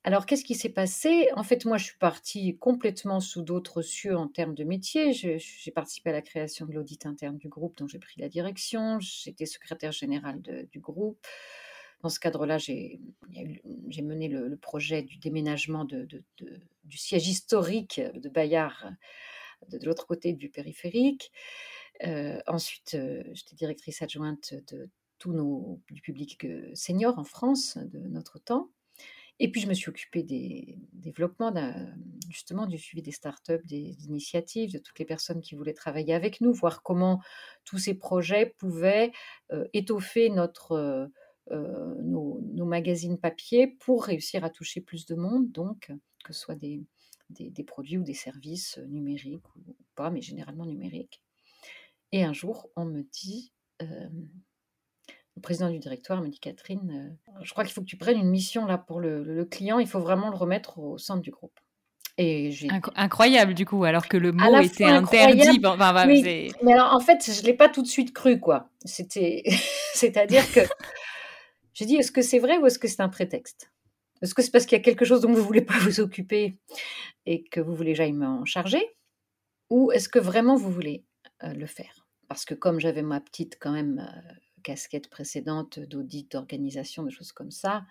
Alors, 0.07 0.27
qu'est-ce 0.27 0.45
qui 0.45 0.55
s'est 0.55 0.69
passé? 0.69 1.31
En 1.35 1.43
fait, 1.43 1.65
moi, 1.65 1.79
je 1.79 1.85
suis 1.85 1.99
partie 1.99 2.59
complètement 2.59 3.21
sous 3.21 3.41
d'autres 3.41 3.81
cieux 3.81 4.15
en 4.15 4.29
termes 4.29 4.55
de 4.55 4.63
métier. 4.63 5.15
J'ai 5.15 5.71
participé 5.75 6.11
à 6.11 6.13
la 6.13 6.21
création 6.21 6.67
de 6.67 6.73
l'audit 6.73 7.07
interne 7.07 7.39
du 7.39 7.49
groupe 7.49 7.79
dont 7.79 7.87
j'ai 7.87 7.99
pris 7.99 8.21
la 8.21 8.29
direction. 8.29 9.01
J'étais 9.01 9.47
secrétaire 9.47 9.93
générale 9.93 10.43
du 10.71 10.79
groupe. 10.79 11.27
Dans 12.03 12.11
ce 12.11 12.21
cadre-là, 12.21 12.59
j'ai 12.59 13.01
mené 14.03 14.29
le, 14.29 14.57
projet 14.59 15.03
du 15.03 15.17
déménagement 15.17 15.87
du 15.87 16.99
siège 16.99 17.27
historique 17.27 18.03
de 18.15 18.29
Bayard 18.29 18.95
de, 19.71 19.79
l'autre 19.87 20.07
côté 20.07 20.35
du 20.35 20.51
périphérique. 20.51 21.33
Euh, 22.05 22.41
ensuite, 22.47 22.95
euh, 22.95 23.23
j'étais 23.33 23.57
directrice 23.57 24.03
adjointe 24.03 24.53
de 24.71 24.91
tout 25.19 25.33
nos, 25.33 25.81
du 25.91 26.03
public 26.03 26.45
euh, 26.45 26.71
senior 26.75 27.19
en 27.19 27.25
France 27.25 27.79
de 27.79 28.01
notre 28.01 28.39
temps. 28.39 28.69
Et 29.41 29.51
puis, 29.51 29.61
je 29.61 29.67
me 29.67 29.75
suis 29.75 29.89
occupée 29.89 30.23
des 30.23 30.79
développements, 30.93 31.53
justement, 32.29 32.67
du 32.67 32.79
suivi 32.79 33.03
des 33.03 33.11
startups, 33.11 33.67
des 33.67 33.97
initiatives, 34.05 34.73
de 34.73 34.79
toutes 34.79 34.99
les 34.99 35.05
personnes 35.05 35.41
qui 35.41 35.57
voulaient 35.57 35.75
travailler 35.75 36.15
avec 36.15 36.41
nous, 36.41 36.53
voir 36.53 36.83
comment 36.83 37.21
tous 37.65 37.79
ces 37.79 37.95
projets 37.95 38.55
pouvaient 38.59 39.11
étoffer 39.73 40.31
notre 40.31 41.11
euh, 41.51 41.95
nos, 42.03 42.41
magazines 42.65 43.19
papier 43.19 43.67
pour 43.67 44.05
réussir 44.05 44.43
à 44.45 44.51
toucher 44.51 44.81
plus 44.81 45.05
de 45.05 45.15
monde, 45.15 45.53
donc 45.53 45.93
que 46.25 46.33
ce 46.33 46.41
soit 46.41 46.55
des, 46.55 46.83
des, 47.29 47.65
produits 47.65 47.99
ou 47.99 48.03
des 48.03 48.15
services 48.15 48.79
euh, 48.79 48.87
numériques 48.87 49.55
ou, 49.55 49.77
pas, 49.95 50.11
mais 50.11 50.23
généralement 50.23 50.65
numériques. 50.65 51.23
Et 52.13 52.25
un 52.25 52.33
jour, 52.33 52.71
on 52.77 52.87
me 52.87 53.03
dit, 53.03 53.53
euh, 53.83 54.09
le 55.37 55.43
président 55.43 55.71
du 55.71 55.79
directoire 55.79 56.23
me 56.23 56.29
dit 56.29 56.39
Catherine, 56.39 57.17
je 57.43 57.51
crois 57.53 57.65
qu'il 57.65 57.73
faut 57.73 57.81
que 57.81 57.87
tu 57.87 57.97
prennes 57.97 58.19
une 58.19 58.31
mission 58.31 58.67
là 58.67 58.79
pour 58.79 59.01
le, 59.01 59.45
client, 59.45 59.79
il 59.79 59.89
faut 59.89 60.01
vraiment 60.01 60.31
le 60.31 60.37
remettre 60.37 60.79
au 60.79 60.99
centre 60.99 61.23
du 61.23 61.31
groupe. 61.31 61.59
Et 62.17 62.57
incroyable 62.95 63.55
du 63.55 63.67
coup, 63.67 63.83
alors 63.83 64.07
que 64.07 64.17
le 64.17 64.31
mot 64.31 64.61
était 64.61 64.85
interdit. 64.85 65.61
mais 66.63 66.73
alors, 66.73 66.95
en 66.95 67.01
fait, 67.01 67.29
je 67.29 67.43
l'ai 67.43 67.55
pas 67.55 67.69
tout 67.69 67.83
de 67.83 67.89
suite 67.89 68.13
cru 68.13 68.39
quoi. 68.39 68.69
C'était, 68.85 69.43
c'est-à-dire 69.95 70.51
que 70.53 70.61
j'ai 71.75 71.87
dit, 71.87 71.97
est-ce 71.97 72.13
que 72.13 72.23
c'est 72.23 72.39
vrai 72.39 72.57
ou 72.59 72.67
est-ce 72.67 72.79
que 72.79 72.87
c'est 72.87 73.01
un 73.01 73.09
prétexte? 73.09 73.73
Est-ce 74.23 74.35
que 74.35 74.43
c'est 74.43 74.53
parce 74.53 74.65
qu'il 74.65 74.79
y 74.79 74.81
a 74.81 74.85
quelque 74.85 75.05
chose 75.05 75.23
dont 75.23 75.33
vous 75.33 75.41
ne 75.41 75.45
voulez 75.45 75.63
pas 75.63 75.79
vous 75.81 75.99
occuper 76.01 76.57
et 77.27 77.43
que 77.43 77.61
vous 77.61 77.75
voulez 77.75 77.97
j'aille 77.97 78.13
m'en 78.13 78.45
charger? 78.45 78.83
Ou 79.71 79.91
est-ce 79.91 80.09
que 80.09 80.21
vraiment 80.21 80.55
vous 80.55 80.71
voulez 80.71 81.05
euh, 81.43 81.53
le 81.53 81.67
faire? 81.67 82.07
Parce 82.29 82.45
que 82.45 82.55
comme 82.55 82.79
j'avais 82.79 83.03
ma 83.03 83.21
petite 83.21 83.59
quand 83.61 83.73
même 83.73 83.99
euh, 83.99 84.35
casquette 84.65 85.09
précédente 85.09 85.79
d'audit, 85.79 86.33
d'organisation, 86.33 87.05
de 87.05 87.11
choses 87.11 87.31
comme 87.31 87.53
ça, 87.53 87.85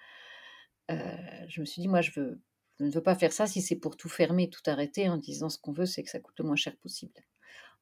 euh, 0.92 1.16
je 1.48 1.62
me 1.62 1.66
suis 1.66 1.82
dit, 1.82 1.88
moi, 1.88 2.02
je, 2.02 2.12
veux, 2.20 2.42
je 2.80 2.86
ne 2.86 2.92
veux 2.92 3.04
pas 3.04 3.16
faire 3.16 3.32
ça 3.32 3.48
si 3.48 3.62
c'est 3.62 3.78
pour 3.78 3.96
tout 3.96 4.10
fermer, 4.10 4.50
tout 4.50 4.62
arrêter 4.66 5.08
en 5.08 5.16
disant 5.16 5.48
ce 5.50 5.58
qu'on 5.58 5.72
veut, 5.72 5.86
c'est 5.86 6.04
que 6.04 6.10
ça 6.10 6.20
coûte 6.20 6.38
le 6.40 6.46
moins 6.46 6.58
cher 6.58 6.76
possible. 6.76 7.14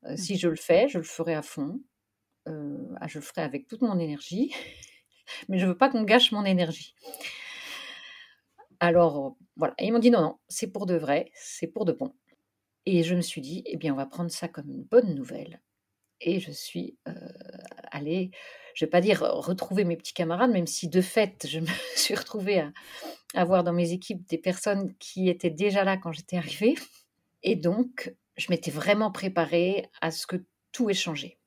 Mmh. 0.04 0.18
Si 0.18 0.38
je 0.38 0.48
le 0.48 0.56
fais, 0.56 0.88
je 0.88 1.00
le 1.00 1.04
ferai 1.04 1.34
à 1.34 1.42
fond. 1.42 1.82
Ah, 2.46 3.08
je 3.08 3.20
le 3.20 3.24
ferai 3.24 3.42
avec 3.42 3.68
toute 3.68 3.82
mon 3.82 4.00
énergie 4.00 4.52
mais 5.50 5.60
je 5.60 5.66
veux 5.66 5.78
pas 5.78 5.90
qu'on 5.90 6.04
gâche 6.04 6.32
mon 6.32 6.46
énergie. 6.46 6.96
Alors 8.80 9.38
voilà, 9.56 9.76
ils 9.80 9.92
m'ont 9.92 10.00
dit 10.00 10.12
non, 10.12 10.22
non, 10.22 10.38
c'est 10.48 10.68
pour 10.68 10.86
de 10.86 10.96
vrai, 10.96 11.32
c'est 11.36 11.68
pour 11.68 11.86
de 11.86 11.92
bon. 11.92 12.14
Et 12.86 13.04
je 13.04 13.16
me 13.16 13.22
suis 13.22 13.42
dit, 13.42 13.62
eh 13.68 13.78
bien, 13.78 13.94
on 13.94 13.98
va 13.98 14.08
prendre 14.08 14.32
ça 14.32 14.48
comme 14.48 14.70
une 14.70 14.84
bonne 14.84 15.14
nouvelle. 15.14 15.62
Et 16.20 16.40
je 16.40 16.52
suis 16.52 16.98
euh, 17.08 17.14
aller, 17.92 18.32
je 18.74 18.86
vais 18.86 18.90
pas 18.90 19.02
dire 19.02 19.22
retrouver 19.22 19.84
mes 19.84 19.98
petits 19.98 20.14
camarades, 20.14 20.52
même 20.52 20.68
si 20.68 20.88
de 20.88 21.02
fait, 21.02 21.48
je 21.48 21.60
me 21.60 21.68
suis 21.96 22.16
retrouvée 22.16 22.60
à 22.60 22.72
avoir 23.34 23.64
dans 23.64 23.74
mes 23.74 23.92
équipes 23.92 24.28
des 24.28 24.38
personnes 24.38 24.94
qui 25.00 25.30
étaient 25.30 25.50
déjà 25.50 25.84
là 25.84 25.98
quand 25.98 26.12
j'étais 26.12 26.38
arrivée. 26.38 26.76
Et 27.44 27.56
donc, 27.56 28.14
je 28.38 28.48
m'étais 28.50 28.72
vraiment 28.72 29.12
préparée 29.12 29.90
à 30.02 30.12
ce 30.12 30.28
que 30.28 30.38
tout 30.72 30.90
ait 30.90 30.94
changé. 30.96 31.38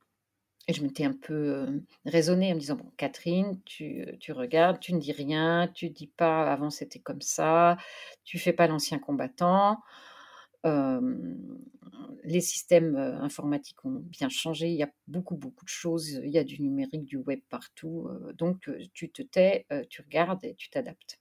Et 0.66 0.72
je 0.72 0.82
m'étais 0.82 1.04
un 1.04 1.12
peu 1.12 1.82
raisonnée 2.06 2.50
en 2.50 2.54
me 2.54 2.60
disant, 2.60 2.76
bon, 2.76 2.90
Catherine, 2.96 3.60
tu, 3.64 4.06
tu, 4.18 4.32
regardes, 4.32 4.80
tu 4.80 4.94
ne 4.94 4.98
dis 4.98 5.12
rien, 5.12 5.70
tu 5.74 5.90
dis 5.90 6.06
pas, 6.06 6.50
avant 6.50 6.70
c'était 6.70 7.00
comme 7.00 7.20
ça, 7.20 7.76
tu 8.24 8.38
fais 8.38 8.54
pas 8.54 8.66
l'ancien 8.66 8.98
combattant. 8.98 9.78
Les 10.64 12.40
systèmes 12.40 12.96
informatiques 12.96 13.85
ont 13.85 14.03
bien 14.03 14.29
changé, 14.29 14.70
il 14.70 14.77
y 14.77 14.83
a 14.83 14.90
beaucoup, 15.07 15.37
beaucoup 15.37 15.64
de 15.64 15.70
choses, 15.70 16.09
il 16.24 16.31
y 16.31 16.38
a 16.38 16.44
du 16.44 16.62
numérique, 16.62 17.05
du 17.05 17.18
web 17.18 17.40
partout. 17.50 18.09
donc, 18.35 18.70
tu 18.94 19.11
te 19.11 19.22
tais, 19.22 19.66
tu 19.90 20.03
regardes 20.03 20.44
et 20.44 20.55
tu 20.55 20.70
t'adaptes. 20.70 21.20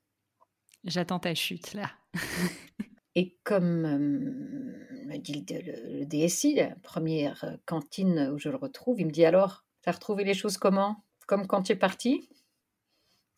J'attends 0.86 1.19
ta 1.19 1.36
chute 1.36 1.73
là. 1.73 1.91
Et 3.15 3.38
comme 3.43 3.82
me 3.82 5.17
dit 5.17 5.45
le, 5.49 6.06
DSI, 6.06 6.56
la 6.56 6.75
première 6.82 7.58
cantine 7.65 8.32
où 8.34 8.39
je 8.39 8.49
le 8.49 8.56
retrouve, 8.56 8.99
il 8.99 9.08
me 9.08 9.12
dit 9.12 9.25
alors, 9.25 9.65
tu 9.84 9.89
as 9.89 9.91
retrouvé 9.91 10.23
les 10.23 10.34
choses 10.34 10.58
comment? 10.58 11.03
Comme 11.27 11.45
quand 11.45 11.63
tu 11.63 11.73
es 11.73 11.75
parti 11.75 12.27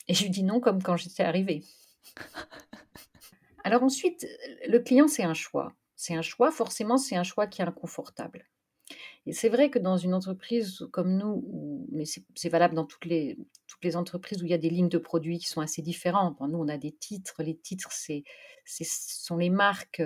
Et 0.08 0.14
je 0.14 0.24
lui 0.24 0.30
dis 0.30 0.44
non, 0.44 0.62
comme 0.62 0.82
quand 0.82 0.96
j'étais 0.96 1.24
arrivée. 1.24 1.64
alors 3.66 3.84
ensuite, 3.84 4.26
le 4.68 4.80
client, 4.80 5.08
c'est 5.08 5.24
un 5.24 5.34
choix. 5.34 5.74
C'est 5.96 6.16
un 6.16 6.22
choix, 6.22 6.52
forcément, 6.52 6.98
c'est 6.98 7.16
un 7.16 7.24
choix 7.24 7.48
qui 7.48 7.62
est 7.62 7.66
inconfortable. 7.66 8.48
Et 9.26 9.34
c'est 9.34 9.50
vrai 9.50 9.70
que 9.72 9.80
dans 9.80 9.98
une 9.98 10.14
entreprise 10.14 10.86
comme 10.92 11.18
nous, 11.18 11.88
mais 11.92 12.04
c'est 12.06 12.50
valable 12.50 12.76
dans 12.76 12.86
toutes 12.86 13.06
les, 13.06 13.38
toutes 13.66 13.84
les 13.84 13.96
entreprises 13.96 14.44
où 14.44 14.46
il 14.46 14.52
y 14.52 14.54
a 14.54 14.60
des 14.60 14.70
lignes 14.70 14.90
de 14.90 15.00
produits 15.00 15.40
qui 15.40 15.48
sont 15.48 15.62
assez 15.62 15.82
différentes. 15.82 16.40
nous, 16.40 16.60
on 16.60 16.68
a 16.68 16.78
des 16.78 16.92
titres. 16.92 17.42
Les 17.42 17.58
titres, 17.58 17.92
c'est, 17.92 18.24
sont 18.66 19.38
les 19.38 19.50
marques. 19.50 20.04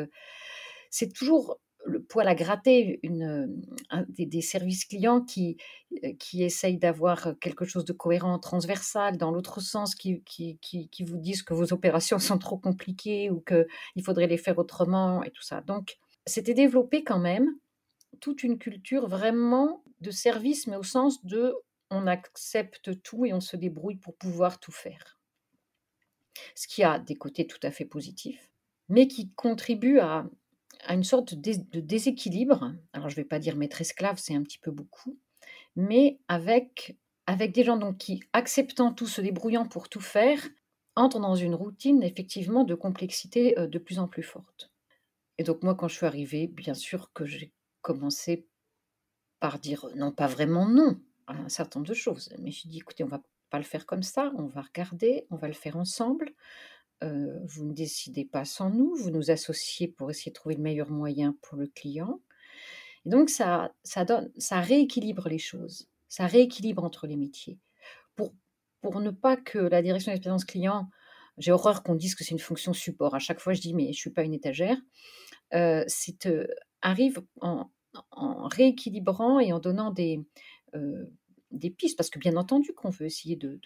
C'est 0.89 1.11
toujours 1.11 1.59
le 1.85 2.01
poil 2.01 2.27
à 2.27 2.35
gratter 2.35 2.99
une, 3.03 3.61
des, 4.09 4.41
services 4.41 4.85
clients 4.85 5.21
qui, 5.21 5.57
qui 6.19 6.43
essayent 6.43 6.77
d'avoir 6.77 7.35
quelque 7.39 7.65
chose 7.65 7.85
de 7.85 7.93
cohérent, 7.93 8.37
transversal, 8.39 9.17
dans 9.17 9.31
l'autre 9.31 9.61
sens, 9.61 9.95
qui, 9.95 10.21
qui, 10.23 10.57
qui, 10.59 11.03
vous 11.03 11.17
disent 11.17 11.43
que 11.43 11.53
vos 11.53 11.73
opérations 11.73 12.19
sont 12.19 12.37
trop 12.37 12.57
compliquées 12.57 13.29
ou 13.29 13.41
qu'il 13.41 14.03
faudrait 14.03 14.27
les 14.27 14.37
faire 14.37 14.57
autrement 14.57 15.23
et 15.23 15.31
tout 15.31 15.41
ça. 15.41 15.61
Donc, 15.61 15.97
c'était 16.25 16.53
développé 16.53 17.03
quand 17.03 17.19
même 17.19 17.55
toute 18.19 18.43
une 18.43 18.59
culture 18.59 19.07
vraiment 19.07 19.83
de 20.01 20.11
service, 20.11 20.67
mais 20.67 20.75
au 20.75 20.83
sens 20.83 21.23
de 21.25 21.55
on 21.91 22.07
accepte 22.07 23.01
tout 23.01 23.25
et 23.25 23.33
on 23.33 23.41
se 23.41 23.55
débrouille 23.55 23.95
pour 23.95 24.15
pouvoir 24.15 24.59
tout 24.59 24.71
faire. 24.71 25.19
Ce 26.55 26.67
qui 26.67 26.83
a 26.83 26.99
des 26.99 27.15
côtés 27.15 27.47
tout 27.47 27.59
à 27.63 27.71
fait 27.71 27.85
positifs, 27.85 28.49
mais 28.89 29.07
qui 29.07 29.31
contribue 29.31 29.99
à, 29.99 30.29
une 30.87 31.03
sorte 31.03 31.33
de, 31.33 31.79
déséquilibre. 31.79 32.73
Alors 32.93 33.09
je 33.09 33.15
ne 33.15 33.21
vais 33.21 33.27
pas 33.27 33.39
dire 33.39 33.55
maître 33.55 33.81
esclave, 33.81 34.17
c'est 34.17 34.35
un 34.35 34.43
petit 34.43 34.59
peu 34.59 34.71
beaucoup, 34.71 35.17
mais 35.75 36.19
avec, 36.27 36.97
avec 37.27 37.51
des 37.51 37.63
gens 37.63 37.77
donc, 37.77 37.97
qui, 37.97 38.21
acceptant 38.33 38.93
tout, 38.93 39.07
se 39.07 39.21
débrouillant 39.21 39.67
pour 39.67 39.89
tout 39.89 40.01
faire, 40.01 40.39
entrent 40.95 41.19
dans 41.19 41.35
une 41.35 41.55
routine 41.55 42.03
effectivement 42.03 42.63
de 42.63 42.75
complexité 42.75 43.57
euh, 43.57 43.67
de 43.67 43.79
plus 43.79 43.99
en 43.99 44.07
plus 44.07 44.23
forte. 44.23 44.71
Et 45.37 45.43
donc 45.43 45.63
moi, 45.63 45.75
quand 45.75 45.87
je 45.87 45.95
suis 45.95 46.05
arrivée, 46.05 46.47
bien 46.47 46.73
sûr 46.73 47.11
que 47.13 47.25
j'ai 47.25 47.53
commencé 47.81 48.47
par 49.39 49.59
dire 49.59 49.87
non, 49.95 50.11
pas 50.11 50.27
vraiment 50.27 50.67
non 50.67 50.99
à 51.27 51.33
un 51.33 51.49
certain 51.49 51.79
nombre 51.79 51.89
de 51.89 51.93
choses. 51.95 52.33
Mais 52.39 52.51
je 52.51 52.67
dis, 52.67 52.79
écoutez, 52.79 53.03
on 53.03 53.07
va 53.07 53.21
pas 53.49 53.57
le 53.57 53.63
faire 53.63 53.85
comme 53.85 54.03
ça, 54.03 54.31
on 54.37 54.47
va 54.47 54.61
regarder, 54.61 55.25
on 55.29 55.37
va 55.37 55.47
le 55.47 55.53
faire 55.53 55.77
ensemble. 55.77 56.33
Vous 57.01 57.65
ne 57.65 57.73
décidez 57.73 58.25
pas 58.25 58.45
sans 58.45 58.69
nous, 58.69 58.95
vous 58.95 59.11
nous 59.11 59.31
associez 59.31 59.87
pour 59.87 60.11
essayer 60.11 60.31
de 60.31 60.35
trouver 60.35 60.55
le 60.55 60.61
meilleur 60.61 60.89
moyen 60.91 61.35
pour 61.41 61.57
le 61.57 61.67
client. 61.67 62.21
Et 63.05 63.09
donc, 63.09 63.29
ça, 63.29 63.73
ça, 63.83 64.05
donne, 64.05 64.31
ça 64.37 64.59
rééquilibre 64.59 65.29
les 65.29 65.37
choses, 65.37 65.89
ça 66.07 66.27
rééquilibre 66.27 66.83
entre 66.83 67.07
les 67.07 67.15
métiers. 67.15 67.57
Pour, 68.81 69.01
ne 69.01 69.11
pas 69.11 69.35
que 69.35 69.59
la 69.59 69.81
direction 69.81 70.11
d'expérience 70.11 70.45
client, 70.45 70.89
j'ai 71.37 71.51
horreur 71.51 71.83
qu'on 71.83 71.95
dise 71.95 72.15
que 72.15 72.23
c'est 72.23 72.31
une 72.31 72.39
fonction 72.39 72.71
support. 72.71 73.13
À 73.13 73.19
chaque 73.19 73.41
fois, 73.41 73.51
je 73.53 73.59
dis, 73.59 73.73
mais 73.73 73.85
je 73.85 73.89
ne 73.89 73.93
suis 73.93 74.09
pas 74.09 74.23
une 74.23 74.33
étagère. 74.33 74.77
Euh, 75.53 75.83
arrive 76.81 77.21
en, 77.41 77.69
rééquilibrant 78.47 79.39
et 79.39 79.51
en 79.51 79.59
donnant 79.59 79.91
des 79.91 80.25
pistes, 81.77 81.97
parce 81.97 82.09
que 82.09 82.19
bien 82.19 82.37
entendu 82.37 82.73
qu'on 82.73 82.89
veut 82.89 83.05
essayer 83.07 83.35
de, 83.35 83.59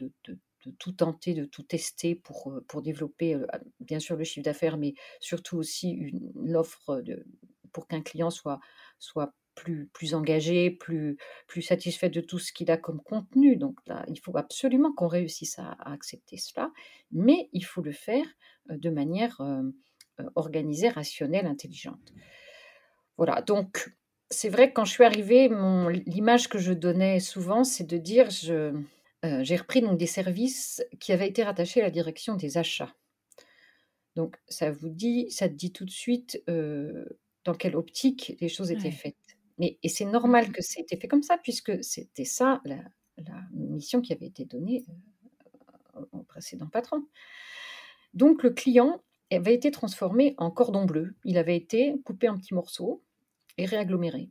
tout 0.71 0.91
tenter, 0.91 1.33
de 1.33 1.45
tout 1.45 1.63
tester 1.63 2.15
pour, 2.15 2.53
pour 2.67 2.81
développer 2.81 3.37
bien 3.79 3.99
sûr 3.99 4.15
le 4.15 4.23
chiffre 4.23 4.43
d'affaires, 4.43 4.77
mais 4.77 4.93
surtout 5.19 5.57
aussi 5.57 6.13
l'offre 6.35 7.01
pour 7.71 7.87
qu'un 7.87 8.01
client 8.01 8.29
soit, 8.29 8.59
soit 8.99 9.33
plus, 9.55 9.87
plus 9.93 10.13
engagé, 10.13 10.71
plus, 10.71 11.17
plus 11.47 11.61
satisfait 11.61 12.09
de 12.09 12.21
tout 12.21 12.39
ce 12.39 12.51
qu'il 12.53 12.71
a 12.71 12.77
comme 12.77 13.01
contenu. 13.01 13.55
Donc 13.55 13.79
là, 13.85 14.03
il 14.07 14.19
faut 14.19 14.35
absolument 14.37 14.93
qu'on 14.93 15.07
réussisse 15.07 15.59
à, 15.59 15.75
accepter 15.85 16.37
cela, 16.37 16.71
mais 17.11 17.49
il 17.53 17.65
faut 17.65 17.81
le 17.81 17.91
faire 17.91 18.25
de 18.69 18.89
manière 18.89 19.41
organisée, 20.35 20.89
rationnelle, 20.89 21.45
intelligente. 21.45 22.13
Voilà, 23.17 23.41
donc 23.41 23.93
c'est 24.29 24.49
vrai 24.49 24.69
que 24.69 24.73
quand 24.73 24.85
je 24.85 24.91
suis 24.91 25.03
arrivée, 25.03 25.49
l'image 26.07 26.49
que 26.49 26.57
je 26.57 26.73
donnais 26.73 27.19
souvent, 27.19 27.63
c'est 27.63 27.83
de 27.83 27.97
dire 27.97 28.29
je, 28.29 28.73
euh, 29.23 29.43
j'ai 29.43 29.55
repris 29.55 29.81
donc 29.81 29.97
des 29.97 30.07
services 30.07 30.83
qui 30.99 31.13
avaient 31.13 31.27
été 31.27 31.43
rattachés 31.43 31.81
à 31.81 31.85
la 31.85 31.91
direction 31.91 32.35
des 32.35 32.57
achats. 32.57 32.93
Donc 34.15 34.37
ça 34.47 34.71
vous 34.71 34.89
dit, 34.89 35.31
ça 35.31 35.47
te 35.47 35.53
dit 35.53 35.71
tout 35.71 35.85
de 35.85 35.91
suite 35.91 36.43
euh, 36.49 37.05
dans 37.45 37.53
quelle 37.53 37.75
optique 37.75 38.37
les 38.39 38.49
choses 38.49 38.71
étaient 38.71 38.91
faites. 38.91 39.15
Mais, 39.57 39.77
et 39.83 39.89
c'est 39.89 40.05
normal 40.05 40.51
que 40.51 40.61
ça 40.61 40.79
ait 40.79 40.83
été 40.83 40.97
fait 40.97 41.07
comme 41.07 41.23
ça, 41.23 41.37
puisque 41.37 41.83
c'était 41.83 42.25
ça 42.25 42.61
la, 42.65 42.83
mission 43.53 44.01
qui 44.01 44.11
avait 44.11 44.25
été 44.25 44.45
donnée 44.45 44.83
euh, 45.95 46.05
au 46.11 46.23
précédent 46.23 46.67
patron. 46.67 47.05
Donc 48.13 48.43
le 48.43 48.49
client 48.49 49.01
avait 49.31 49.53
été 49.55 49.71
transformé 49.71 50.35
en 50.37 50.51
cordon 50.51 50.85
bleu. 50.85 51.15
Il 51.23 51.37
avait 51.37 51.55
été 51.55 51.95
coupé 52.03 52.29
en 52.29 52.37
petits 52.37 52.53
morceaux 52.53 53.03
et 53.57 53.65
réaggloméré. 53.65 54.29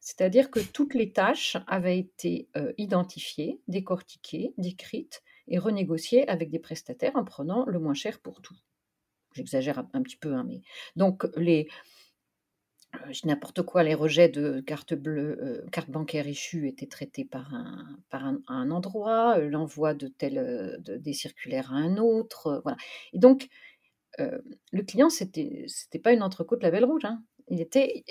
C'est-à-dire 0.00 0.50
que 0.50 0.60
toutes 0.60 0.94
les 0.94 1.12
tâches 1.12 1.58
avaient 1.66 1.98
été 1.98 2.48
euh, 2.56 2.72
identifiées, 2.78 3.60
décortiquées, 3.68 4.54
décrites 4.56 5.22
et 5.46 5.58
renégociées 5.58 6.26
avec 6.28 6.50
des 6.50 6.58
prestataires 6.58 7.16
en 7.16 7.24
prenant 7.24 7.66
le 7.66 7.78
moins 7.78 7.94
cher 7.94 8.18
pour 8.20 8.40
tout. 8.40 8.56
J'exagère 9.34 9.84
un, 9.92 10.02
petit 10.02 10.16
peu, 10.16 10.32
hein, 10.34 10.44
mais 10.48 10.62
donc 10.96 11.28
les 11.36 11.68
euh, 12.96 13.12
n'importe 13.24 13.62
quoi, 13.62 13.84
les 13.84 13.94
rejets 13.94 14.30
de 14.30 14.60
cartes 14.60 14.94
bleues, 14.94 15.38
euh, 15.42 15.68
cartes 15.70 15.90
bancaires 15.90 16.26
échues 16.26 16.66
étaient 16.66 16.88
traités 16.88 17.26
par 17.26 17.54
un, 17.54 18.70
endroit, 18.70 19.38
l'envoi 19.38 19.92
de 19.94 20.08
tels 20.08 20.80
des 20.82 21.12
circulaires 21.12 21.72
à 21.72 21.76
un 21.76 21.98
autre, 21.98 22.62
voilà. 22.64 22.78
Et 23.12 23.18
donc 23.18 23.48
le 24.18 24.82
client, 24.82 25.08
c'était 25.08 25.64
c'était 25.66 25.98
pas 25.98 26.12
une 26.12 26.22
entrecôte 26.22 26.60
belle 26.60 26.84
rouge. 26.84 27.06
Hein. 27.06 27.22
Il 27.50 27.60
était, 27.60 28.04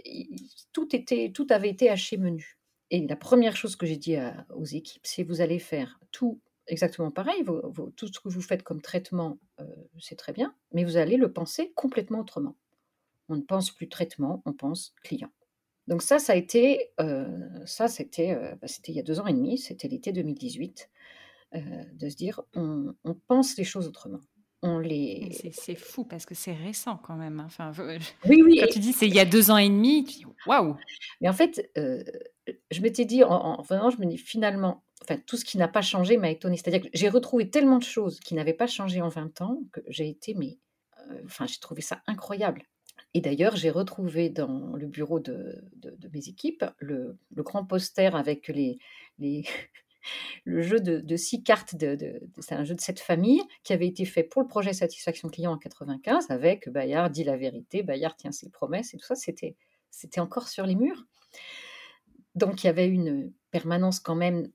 tout, 0.73 0.95
était, 0.95 1.31
tout 1.33 1.47
avait 1.49 1.69
été 1.69 1.89
haché 1.89 2.17
menu. 2.17 2.57
Et 2.91 3.07
la 3.07 3.15
première 3.15 3.55
chose 3.55 3.75
que 3.75 3.85
j'ai 3.85 3.97
dit 3.97 4.17
aux 4.49 4.65
équipes, 4.65 5.05
c'est 5.05 5.23
vous 5.23 5.41
allez 5.41 5.59
faire 5.59 5.99
tout 6.11 6.39
exactement 6.67 7.11
pareil. 7.11 7.43
tout 7.95 8.07
ce 8.07 8.19
que 8.19 8.29
vous 8.29 8.41
faites 8.41 8.63
comme 8.63 8.81
traitement, 8.81 9.39
c'est 9.99 10.17
très 10.17 10.33
bien, 10.33 10.55
mais 10.73 10.83
vous 10.83 10.97
allez 10.97 11.17
le 11.17 11.31
penser 11.31 11.71
complètement 11.75 12.19
autrement. 12.19 12.55
On 13.29 13.35
ne 13.35 13.41
pense 13.41 13.71
plus 13.71 13.89
traitement, 13.89 14.41
on 14.45 14.53
pense 14.53 14.93
client. 15.03 15.31
Donc 15.87 16.01
ça, 16.01 16.19
ça 16.19 16.33
a 16.33 16.35
été, 16.35 16.91
ça 17.65 17.87
c'était, 17.87 18.35
bah, 18.61 18.67
c'était 18.67 18.91
il 18.91 18.95
y 18.95 18.99
a 18.99 19.03
deux 19.03 19.19
ans 19.19 19.27
et 19.27 19.33
demi, 19.33 19.57
c'était 19.57 19.87
l'été 19.87 20.11
2018, 20.11 20.89
de 21.53 22.09
se 22.09 22.15
dire 22.15 22.41
on 22.53 22.95
pense 23.27 23.55
les 23.57 23.63
choses 23.63 23.87
autrement 23.87 24.19
on 24.61 24.79
les. 24.79 25.31
C'est 25.51 25.75
fou 25.75 26.03
parce 26.03 26.25
que 26.25 26.35
c'est 26.35 26.53
récent 26.53 26.97
quand 26.97 27.15
même. 27.15 27.39
Hein. 27.39 27.45
Enfin, 27.45 27.71
oui, 28.25 28.41
oui. 28.43 28.59
Quand 28.59 28.67
tu 28.71 28.79
dis 28.79 28.93
c'est 28.93 29.07
il 29.07 29.13
y 29.13 29.19
a 29.19 29.25
deux 29.25 29.51
ans 29.51 29.57
et 29.57 29.69
demi, 29.69 30.03
tu 30.03 30.19
dis 30.19 30.25
waouh. 30.45 30.75
Mais 31.21 31.29
en 31.29 31.33
fait, 31.33 31.69
euh, 31.77 32.03
je 32.71 32.81
m'étais 32.81 33.05
dit, 33.05 33.23
en, 33.23 33.63
je 33.63 34.01
me 34.01 34.05
dis 34.05 34.17
finalement, 34.17 34.83
enfin, 35.01 35.17
tout 35.25 35.37
ce 35.37 35.45
qui 35.45 35.57
n'a 35.57 35.67
pas 35.67 35.81
changé 35.81 36.17
m'a 36.17 36.29
étonné. 36.29 36.57
C'est-à-dire 36.57 36.81
que 36.81 36.89
j'ai 36.93 37.09
retrouvé 37.09 37.49
tellement 37.49 37.77
de 37.77 37.83
choses 37.83 38.19
qui 38.19 38.35
n'avaient 38.35 38.53
pas 38.53 38.67
changé 38.67 39.01
en 39.01 39.09
20 39.09 39.41
ans 39.41 39.61
que 39.71 39.81
j'ai 39.87 40.09
été, 40.09 40.33
mais. 40.33 40.57
Euh, 41.09 41.21
enfin, 41.25 41.45
j'ai 41.47 41.59
trouvé 41.59 41.81
ça 41.81 42.01
incroyable. 42.07 42.63
Et 43.13 43.21
d'ailleurs, 43.21 43.55
j'ai 43.55 43.71
retrouvé 43.71 44.29
dans 44.29 44.75
le 44.75 44.85
bureau 44.85 45.19
de, 45.19 45.63
mes 46.13 46.27
équipes 46.27 46.65
le, 46.77 47.17
le, 47.31 47.43
grand 47.43 47.65
poster 47.65 48.15
avec 48.15 48.49
les, 48.49 48.77
les, 49.17 49.45
le 50.45 50.61
jeu 50.61 50.79
de, 50.79 51.15
six 51.15 51.43
cartes, 51.43 51.75
de, 51.75 52.21
c'est 52.39 52.55
un 52.55 52.63
jeu 52.63 52.75
de 52.75 52.81
cette 52.81 52.99
famille 52.99 53.41
qui 53.63 53.73
avait 53.73 53.87
été 53.87 54.05
fait 54.05 54.23
pour 54.23 54.41
le 54.41 54.47
projet 54.47 54.73
Satisfaction 54.73 55.29
Client 55.29 55.51
en 55.51 55.57
95 55.57 56.27
avec 56.29 56.69
Bayard 56.69 57.09
dit 57.09 57.23
la 57.23 57.37
vérité, 57.37 57.83
Bayard 57.83 58.15
tient 58.15 58.31
ses 58.31 58.49
promesses 58.49 58.93
et 58.93 58.97
tout 58.97 59.05
ça, 59.05 59.15
c'était, 59.15 59.55
encore 60.19 60.47
sur 60.47 60.65
les 60.65 60.75
murs. 60.75 61.05
Donc 62.35 62.63
il 62.63 62.67
y 62.67 62.69
avait 62.69 62.87
une 62.87 63.33
permanence 63.51 63.99
quand 63.99 64.15
même 64.15 64.49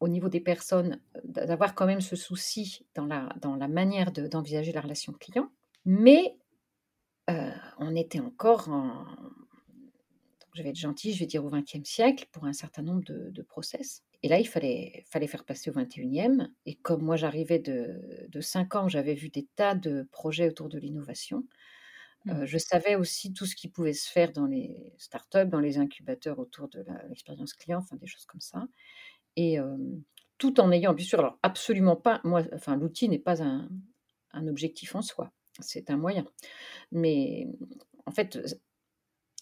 au 0.00 0.08
niveau 0.08 0.28
des 0.28 0.40
personnes, 0.40 1.00
d'avoir 1.24 1.74
quand 1.74 1.86
même 1.86 2.00
ce 2.00 2.16
souci 2.16 2.86
dans 2.94 3.06
la, 3.06 3.68
manière 3.68 4.12
d'envisager 4.12 4.72
la 4.72 4.80
relation 4.80 5.12
client. 5.12 5.50
Mais 5.84 6.36
on 7.78 7.94
était 7.94 8.20
encore 8.20 8.68
en, 8.68 9.06
je 10.58 10.62
vais 10.64 10.70
être 10.70 10.76
gentille, 10.76 11.14
je 11.14 11.20
vais 11.20 11.26
dire 11.26 11.44
au 11.44 11.50
XXe 11.50 11.88
siècle 11.88 12.26
pour 12.32 12.44
un 12.44 12.52
certain 12.52 12.82
nombre 12.82 13.04
de, 13.06 13.42
process. 13.42 14.02
Et 14.22 14.28
là, 14.28 14.38
il 14.40 14.46
fallait, 14.48 15.04
fallait 15.08 15.26
faire 15.28 15.44
passer 15.44 15.70
au 15.70 15.74
XXIe. 15.74 16.48
Et 16.66 16.76
comme 16.76 17.02
moi, 17.02 17.16
j'arrivais 17.16 17.58
de, 17.58 18.26
de 18.28 18.40
5 18.40 18.74
ans, 18.74 18.88
j'avais 18.88 19.14
vu 19.14 19.28
des 19.28 19.46
tas 19.56 19.74
de 19.74 20.08
projets 20.10 20.48
autour 20.48 20.68
de 20.68 20.78
l'innovation. 20.78 21.44
Mmh. 22.24 22.46
je 22.46 22.58
savais 22.58 22.96
aussi 22.96 23.32
tout 23.32 23.46
ce 23.46 23.54
qui 23.54 23.68
pouvait 23.68 23.92
se 23.92 24.10
faire 24.10 24.32
dans 24.32 24.46
les 24.46 24.92
startups, 24.98 25.46
dans 25.46 25.60
les 25.60 25.78
incubateurs 25.78 26.38
autour 26.40 26.68
de 26.68 26.84
l'expérience 27.08 27.54
client, 27.54 27.78
enfin 27.78 27.96
des 27.96 28.08
choses 28.08 28.26
comme 28.26 28.40
ça. 28.40 28.66
Et 29.36 29.58
tout 30.38 30.60
en 30.60 30.72
ayant, 30.72 30.94
bien 30.94 31.06
sûr, 31.06 31.18
alors 31.20 31.38
absolument 31.42 31.96
pas, 31.96 32.20
moi, 32.24 32.42
enfin 32.54 32.76
l'outil 32.76 33.08
n'est 33.08 33.18
pas 33.18 33.42
un, 33.42 33.68
un 34.32 34.46
objectif 34.48 34.94
en 34.94 35.02
soi, 35.02 35.32
c'est 35.60 35.90
un 35.90 35.96
moyen. 35.96 36.26
Mais 36.92 37.48
en 38.06 38.12
fait, 38.12 38.38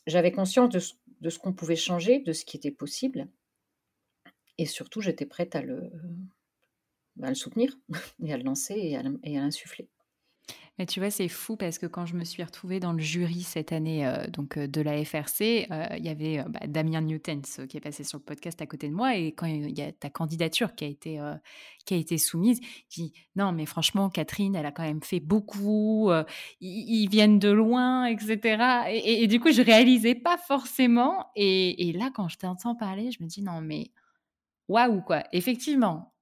j'avais 0.07 0.33
conscience 0.33 0.71
de 0.71 0.79
ce, 0.79 0.95
de 1.21 1.31
ce 1.31 1.39
qu'on 1.39 1.53
pouvait 1.53 1.77
changer, 1.77 2.21
de 2.21 2.33
ce 2.33 2.45
qui 2.45 2.57
était 2.57 2.71
possible. 2.71 3.29
Et 4.59 4.67
surtout, 4.67 5.01
j'étais 5.01 5.27
prête 5.27 5.55
à 5.55 5.63
le, 5.63 5.91
bah, 7.17 7.29
à 7.29 7.31
le 7.31 7.37
soutenir 7.37 7.77
et 8.25 8.33
à 8.33 8.37
le 8.37 8.45
lancer 8.45 8.75
et 8.75 8.97
à 8.97 9.41
l'insuffler. 9.41 9.89
Mais 10.79 10.85
tu 10.85 11.01
vois, 11.01 11.11
c'est 11.11 11.29
fou 11.29 11.57
parce 11.57 11.79
que 11.79 11.87
quand 11.87 12.05
je 12.05 12.15
me 12.15 12.25
suis 12.25 12.43
retrouvée 12.43 12.81
dans 12.81 12.93
le 12.93 12.99
jury 12.99 13.43
cette 13.43 13.73
année 13.73 14.07
euh, 14.07 14.27
donc 14.27 14.59
euh, 14.59 14.67
de 14.67 14.83
la 14.83 15.03
FRC, 15.03 15.67
euh, 15.71 15.87
il 15.97 16.05
y 16.05 16.11
avait 16.11 16.45
bah, 16.49 16.61
Damien 16.67 17.01
Newtens 17.01 17.67
qui 17.67 17.79
est 17.79 17.81
passé 17.81 18.05
sur 18.05 18.19
le 18.19 18.25
podcast 18.25 18.61
à 18.61 18.67
côté 18.67 18.89
de 18.89 18.95
moi 18.95 19.17
et 19.17 19.33
quand 19.33 19.47
il 19.47 19.77
y 19.77 19.81
a 19.81 19.91
ta 19.91 20.11
candidature 20.11 20.75
qui 20.75 20.85
a 20.85 20.89
été 20.89 21.19
qui 21.87 21.95
a 21.95 21.97
été 21.97 22.19
soumise, 22.19 22.61
je 22.91 23.03
dis 23.03 23.13
non 23.37 23.53
mais 23.53 23.65
franchement 23.65 24.11
Catherine, 24.11 24.55
elle 24.55 24.67
a 24.67 24.73
quand 24.73 24.83
même 24.83 25.03
fait 25.03 25.21
beaucoup, 25.21 26.11
ils, 26.61 27.09
viennent 27.09 27.39
de 27.39 27.51
loin, 27.51 28.07
etc. 28.07 28.91
Et, 28.91 29.27
du 29.29 29.41
coup, 29.41 29.53
je 29.53 29.63
réalisais 29.63 30.15
pas 30.15 30.37
forcément. 30.37 31.31
Et 31.37 31.93
là, 31.97 32.11
quand 32.15 32.29
je 32.29 32.37
t'entends 32.37 32.75
parler, 32.75 33.11
je 33.13 33.23
me 33.23 33.29
dis 33.29 33.43
non 33.43 33.61
mais 33.61 33.91
waouh 34.69 35.01
quoi. 35.03 35.25
Effectivement, 35.33 36.13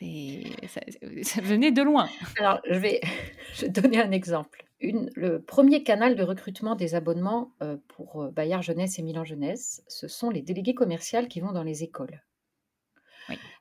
ça, 0.00 0.80
ça, 1.22 1.40
venait 1.40 1.72
de 1.72 1.82
loin. 1.82 2.08
Alors, 2.38 2.60
je 2.68 2.78
vais, 2.78 3.00
je 3.54 3.66
donner 3.66 4.00
un 4.00 4.10
exemple. 4.10 4.64
Une, 4.80 5.10
le 5.14 5.40
premier 5.40 5.82
canal 5.82 6.16
de 6.16 6.22
recrutement 6.22 6.74
des 6.74 6.94
abonnements 6.94 7.52
euh, 7.62 7.76
pour 7.88 8.22
euh, 8.22 8.30
Bayard 8.30 8.62
Jeunesse 8.62 8.98
et 8.98 9.02
Milan 9.02 9.24
Jeunesse, 9.24 9.82
ce 9.88 10.08
sont 10.08 10.30
les 10.30 10.42
délégués 10.42 10.74
commerciaux 10.74 11.26
qui 11.26 11.40
vont 11.40 11.52
dans 11.52 11.62
les 11.62 11.82
écoles. 11.82 12.22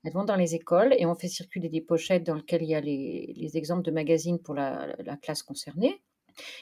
Elles 0.03 0.11
vont 0.11 0.25
dans 0.25 0.35
les 0.35 0.55
écoles 0.55 0.93
et 0.97 1.05
on 1.05 1.15
fait 1.15 1.29
circuler 1.29 1.69
des 1.69 1.79
pochettes 1.79 2.25
dans 2.25 2.35
lesquelles 2.35 2.63
il 2.63 2.69
y 2.69 2.75
a 2.75 2.81
les, 2.81 3.33
les 3.37 3.55
exemples 3.55 3.83
de 3.83 3.91
magazines 3.91 4.39
pour 4.39 4.55
la, 4.55 4.93
la, 4.99 5.15
classe 5.15 5.41
concernée. 5.41 6.01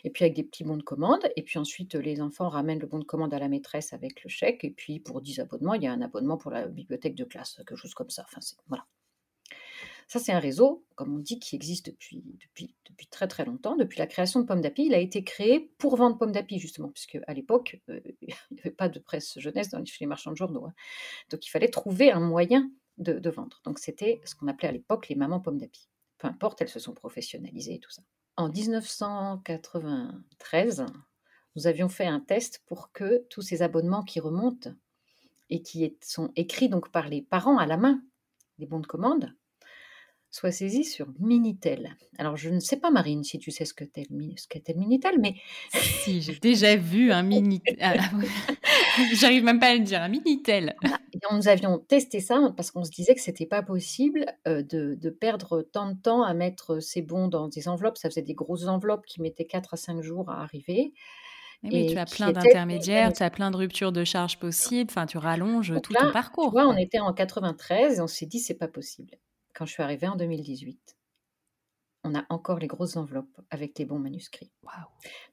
Et 0.04 0.10
puis 0.10 0.24
avec 0.24 0.36
des 0.36 0.44
petits 0.44 0.64
bons 0.64 0.78
de 0.78 0.84
commande. 0.84 1.28
Et 1.36 1.44
puis 1.44 1.60
ensuite, 1.60 1.96
les 1.96 2.22
enfants 2.22 2.50
ramènent 2.50 2.80
le 2.80 2.88
bon 2.88 3.00
de 3.00 3.04
commande 3.04 3.34
à 3.34 3.40
la 3.40 3.48
maîtresse 3.48 3.94
avec 3.94 4.24
le 4.24 4.30
chèque. 4.30 4.64
Et 4.64 4.72
puis 4.72 5.00
pour 5.00 5.22
10 5.22 5.40
abonnements, 5.40 5.74
il 5.74 5.84
y 5.84 5.88
a 5.88 5.92
un 5.92 6.02
abonnement 6.02 6.38
pour 6.38 6.52
la 6.52 6.68
bibliothèque 6.68 7.16
de 7.16 7.24
classe, 7.24 7.56
quelque 7.56 7.76
chose 7.76 7.94
comme 7.94 8.10
ça. 8.10 8.26
Enfin, 8.28 8.40
voilà. 8.68 8.86
Ça, 10.12 10.20
c'est 10.20 10.34
un 10.34 10.40
réseau, 10.40 10.84
comme 10.96 11.16
on 11.16 11.20
dit, 11.20 11.40
qui 11.40 11.56
existe 11.56 11.86
depuis, 11.86 12.22
depuis, 12.42 12.76
depuis 12.84 13.08
très 13.08 13.30
très 13.30 13.46
longtemps. 13.46 13.78
Depuis 13.78 13.98
la 13.98 14.08
création 14.08 14.42
de 14.42 14.46
Pomme 14.46 14.60
d'Api, 14.60 14.88
il 14.88 14.94
a 14.94 14.98
été 14.98 15.24
créé 15.24 15.72
pour 15.78 15.96
vendre 15.96 16.18
Pomme 16.18 16.34
d'Api, 16.34 16.60
justement, 16.60 16.90
puisque 16.90 17.18
à 17.28 17.34
l'époque, 17.34 17.80
euh, 17.88 18.02
il 18.22 18.36
n'y 18.52 18.60
avait 18.60 18.72
pas 18.72 18.90
de 18.90 19.00
presse 19.00 19.40
jeunesse 19.40 19.70
dans 19.70 19.80
les, 19.80 19.86
chez 19.86 20.00
les 20.02 20.08
marchands 20.08 20.32
de 20.32 20.36
journaux. 20.36 20.66
Hein. 20.66 20.74
Donc 21.30 21.48
il 21.48 21.50
fallait 21.50 21.70
trouver 21.70 22.12
un 22.12 22.20
moyen 22.20 22.70
de, 22.98 23.30
vendre. 23.30 23.62
Donc 23.64 23.80
c'était 23.80 24.20
ce 24.26 24.36
qu'on 24.36 24.50
appelait 24.50 24.68
à 24.68 24.74
l'époque 24.74 25.08
les 25.08 25.16
mamans 25.16 25.40
Pomme 25.40 25.58
d'Api. 25.58 25.88
Peu 26.18 26.28
importe, 26.28 26.62
elles 26.62 26.68
se 26.68 26.80
sont 26.80 26.94
professionnalisées 26.94 27.76
et 27.76 27.80
tout 27.80 27.92
ça. 27.92 28.02
En 28.38 28.50
1993, 28.50 30.86
nous 31.56 31.68
avions 31.68 31.90
fait 31.90 32.08
un 32.08 32.20
test 32.20 32.64
pour 32.66 32.92
que 32.92 33.26
tous 33.30 33.42
ces 33.42 33.62
abonnements 33.62 34.04
qui 34.04 34.20
remontent 34.20 34.74
et 35.50 35.62
qui 35.62 35.98
sont 36.02 36.32
écrits 36.36 36.70
donc 36.70 36.92
par 36.92 37.10
les 37.10 37.22
parents 37.22 37.58
à 37.58 37.66
la 37.66 37.78
main, 37.78 38.02
les 38.58 38.66
bons 38.66 38.80
de 38.80 38.88
commande, 38.88 39.34
soit 40.32 40.52
saisi 40.52 40.86
sur 40.86 41.08
Minitel. 41.20 41.98
Alors, 42.18 42.38
je 42.38 42.50
ne 42.50 42.60
sais 42.60 42.78
pas, 42.78 42.90
Marine, 42.90 43.24
si 43.24 43.38
tu 43.38 43.52
sais 43.52 43.66
ce 43.66 43.74
que 43.74 43.84
qu'est 43.84 44.10
le 44.10 44.80
Minitel, 44.80 45.20
mais... 45.20 45.36
Si, 45.74 46.22
j'ai 46.22 46.36
déjà 46.36 46.78
vu 46.78 47.12
un 47.12 47.24
Minitel. 47.24 47.78
Ah, 47.82 47.96
j'arrive 49.14 49.44
même 49.44 49.60
pas 49.60 49.68
à 49.68 49.74
le 49.74 49.82
dire, 49.82 50.02
un 50.02 50.10
Minitel. 50.10 50.76
nous 51.32 51.48
avions 51.48 51.80
testé 51.80 52.20
ça 52.20 52.54
parce 52.56 52.72
qu'on 52.72 52.84
se 52.84 52.92
disait 52.92 53.16
que 53.16 53.22
c'était 53.22 53.46
pas 53.46 53.62
possible 53.62 54.26
euh, 54.48 54.64
de, 54.64 55.10
perdre 55.10 55.62
tant 55.62 55.92
de 55.92 56.00
temps 56.00 56.24
à 56.24 56.34
mettre 56.34 56.80
ces 56.80 57.02
bons 57.02 57.28
dans 57.28 57.48
des 57.48 57.68
enveloppes. 57.68 57.98
Ça 57.98 58.10
faisait 58.10 58.22
des 58.22 58.34
grosses 58.34 58.68
enveloppes 58.68 59.06
qui 59.06 59.22
mettaient 59.22 59.46
4 59.46 59.74
à 59.74 59.78
5 59.78 60.02
jours 60.02 60.30
à 60.30 60.42
arriver. 60.42 60.94
Mais 61.64 61.86
tu 61.86 61.98
as 61.98 62.06
plein 62.06 62.32
d'intermédiaires, 62.32 63.14
tu 63.14 63.22
as 63.22 63.30
plein 63.30 63.52
de 63.52 63.58
ruptures 63.58 63.92
de 63.92 64.04
charges 64.04 64.40
possibles, 64.40 64.90
enfin, 64.90 65.06
tu 65.06 65.20
rallonges 65.20 65.74
tout 65.84 65.94
ton 65.94 66.12
parcours. 66.12 66.46
Tu 66.46 66.52
vois, 66.52 66.68
on 66.68 66.76
était 66.76 67.00
en 67.00 67.14
93 67.14 68.00
et 68.00 68.02
on 68.02 68.08
s'est 68.08 68.26
dit, 68.26 68.40
c'est 68.40 68.56
pas 68.56 68.68
possible 68.68 69.20
quand 69.54 69.66
je 69.66 69.74
suis 69.74 69.84
arrivée 69.84 70.08
en 70.08 70.16
2018, 70.16 70.98
on 72.04 72.16
a 72.16 72.26
encore 72.30 72.60
les 72.60 72.68
grosses 72.68 72.96
enveloppes 72.96 73.40
avec 73.50 73.78
les 73.78 73.86
bons 73.86 74.00
manuscrits. 74.00 74.52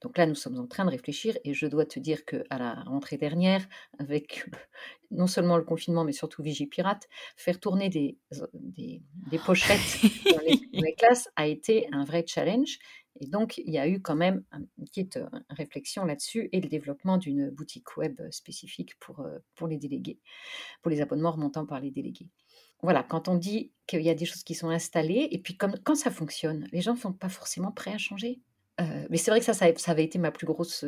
Donc 0.02 0.18
là, 0.18 0.26
nous 0.26 0.34
sommes 0.34 0.58
en 0.58 0.66
train 0.66 0.84
de 0.84 0.90
réfléchir 0.90 1.36
et 1.44 1.54
je 1.54 1.66
dois 1.66 1.86
te 1.86 1.98
dire 1.98 2.24
que 2.24 2.44
à 2.50 2.58
la 2.58 2.74
rentrée 2.82 3.16
dernière, 3.16 3.66
avec 3.98 4.44
non 5.10 5.26
seulement 5.26 5.56
le 5.56 5.64
confinement, 5.64 6.04
mais 6.04 6.12
surtout 6.12 6.42
Vigipirate, 6.42 7.08
faire 7.36 7.58
tourner 7.58 7.88
des, 7.88 8.18
des, 8.52 9.38
pochettes 9.44 9.80
dans, 10.24 10.40
les, 10.40 10.94
classes 10.94 11.28
a 11.36 11.46
été 11.46 11.88
un 11.92 12.04
vrai 12.04 12.24
challenge. 12.26 12.78
Et 13.20 13.26
donc, 13.26 13.58
il 13.58 13.72
y 13.72 13.78
a 13.78 13.88
eu 13.88 14.00
quand 14.00 14.14
même 14.14 14.44
une 14.52 14.84
petite 14.84 15.16
euh, 15.16 15.26
réflexion 15.50 16.04
là-dessus 16.04 16.48
et 16.52 16.60
le 16.60 16.68
développement 16.68 17.16
d'une 17.16 17.50
boutique 17.50 17.96
web 17.96 18.20
spécifique 18.30 18.96
pour, 19.00 19.20
euh, 19.20 19.38
pour 19.56 19.66
les 19.66 19.76
délégués, 19.76 20.20
pour 20.82 20.90
les 20.90 21.00
abonnements 21.00 21.32
remontant 21.32 21.66
par 21.66 21.80
les 21.80 21.90
délégués 21.90 22.28
voilà, 22.82 23.02
quand 23.02 23.28
on 23.28 23.36
dit 23.36 23.72
qu'il 23.86 24.02
y 24.02 24.10
a 24.10 24.14
des 24.14 24.24
choses 24.24 24.44
qui 24.44 24.54
sont 24.54 24.68
installées, 24.68 25.28
et 25.30 25.38
puis 25.38 25.56
comme, 25.56 25.74
quand 25.84 25.94
ça 25.94 26.10
fonctionne, 26.10 26.68
les 26.72 26.80
gens 26.80 26.94
ne 26.94 27.00
sont 27.00 27.12
pas 27.12 27.28
forcément 27.28 27.72
prêts 27.72 27.92
à 27.92 27.98
changer. 27.98 28.40
Euh, 28.80 29.06
mais 29.10 29.16
c'est 29.16 29.30
vrai 29.30 29.40
que 29.40 29.46
ça, 29.46 29.54
ça, 29.54 29.90
avait 29.90 30.04
été 30.04 30.18
ma 30.18 30.30
plus 30.30 30.46
grosse, 30.46 30.84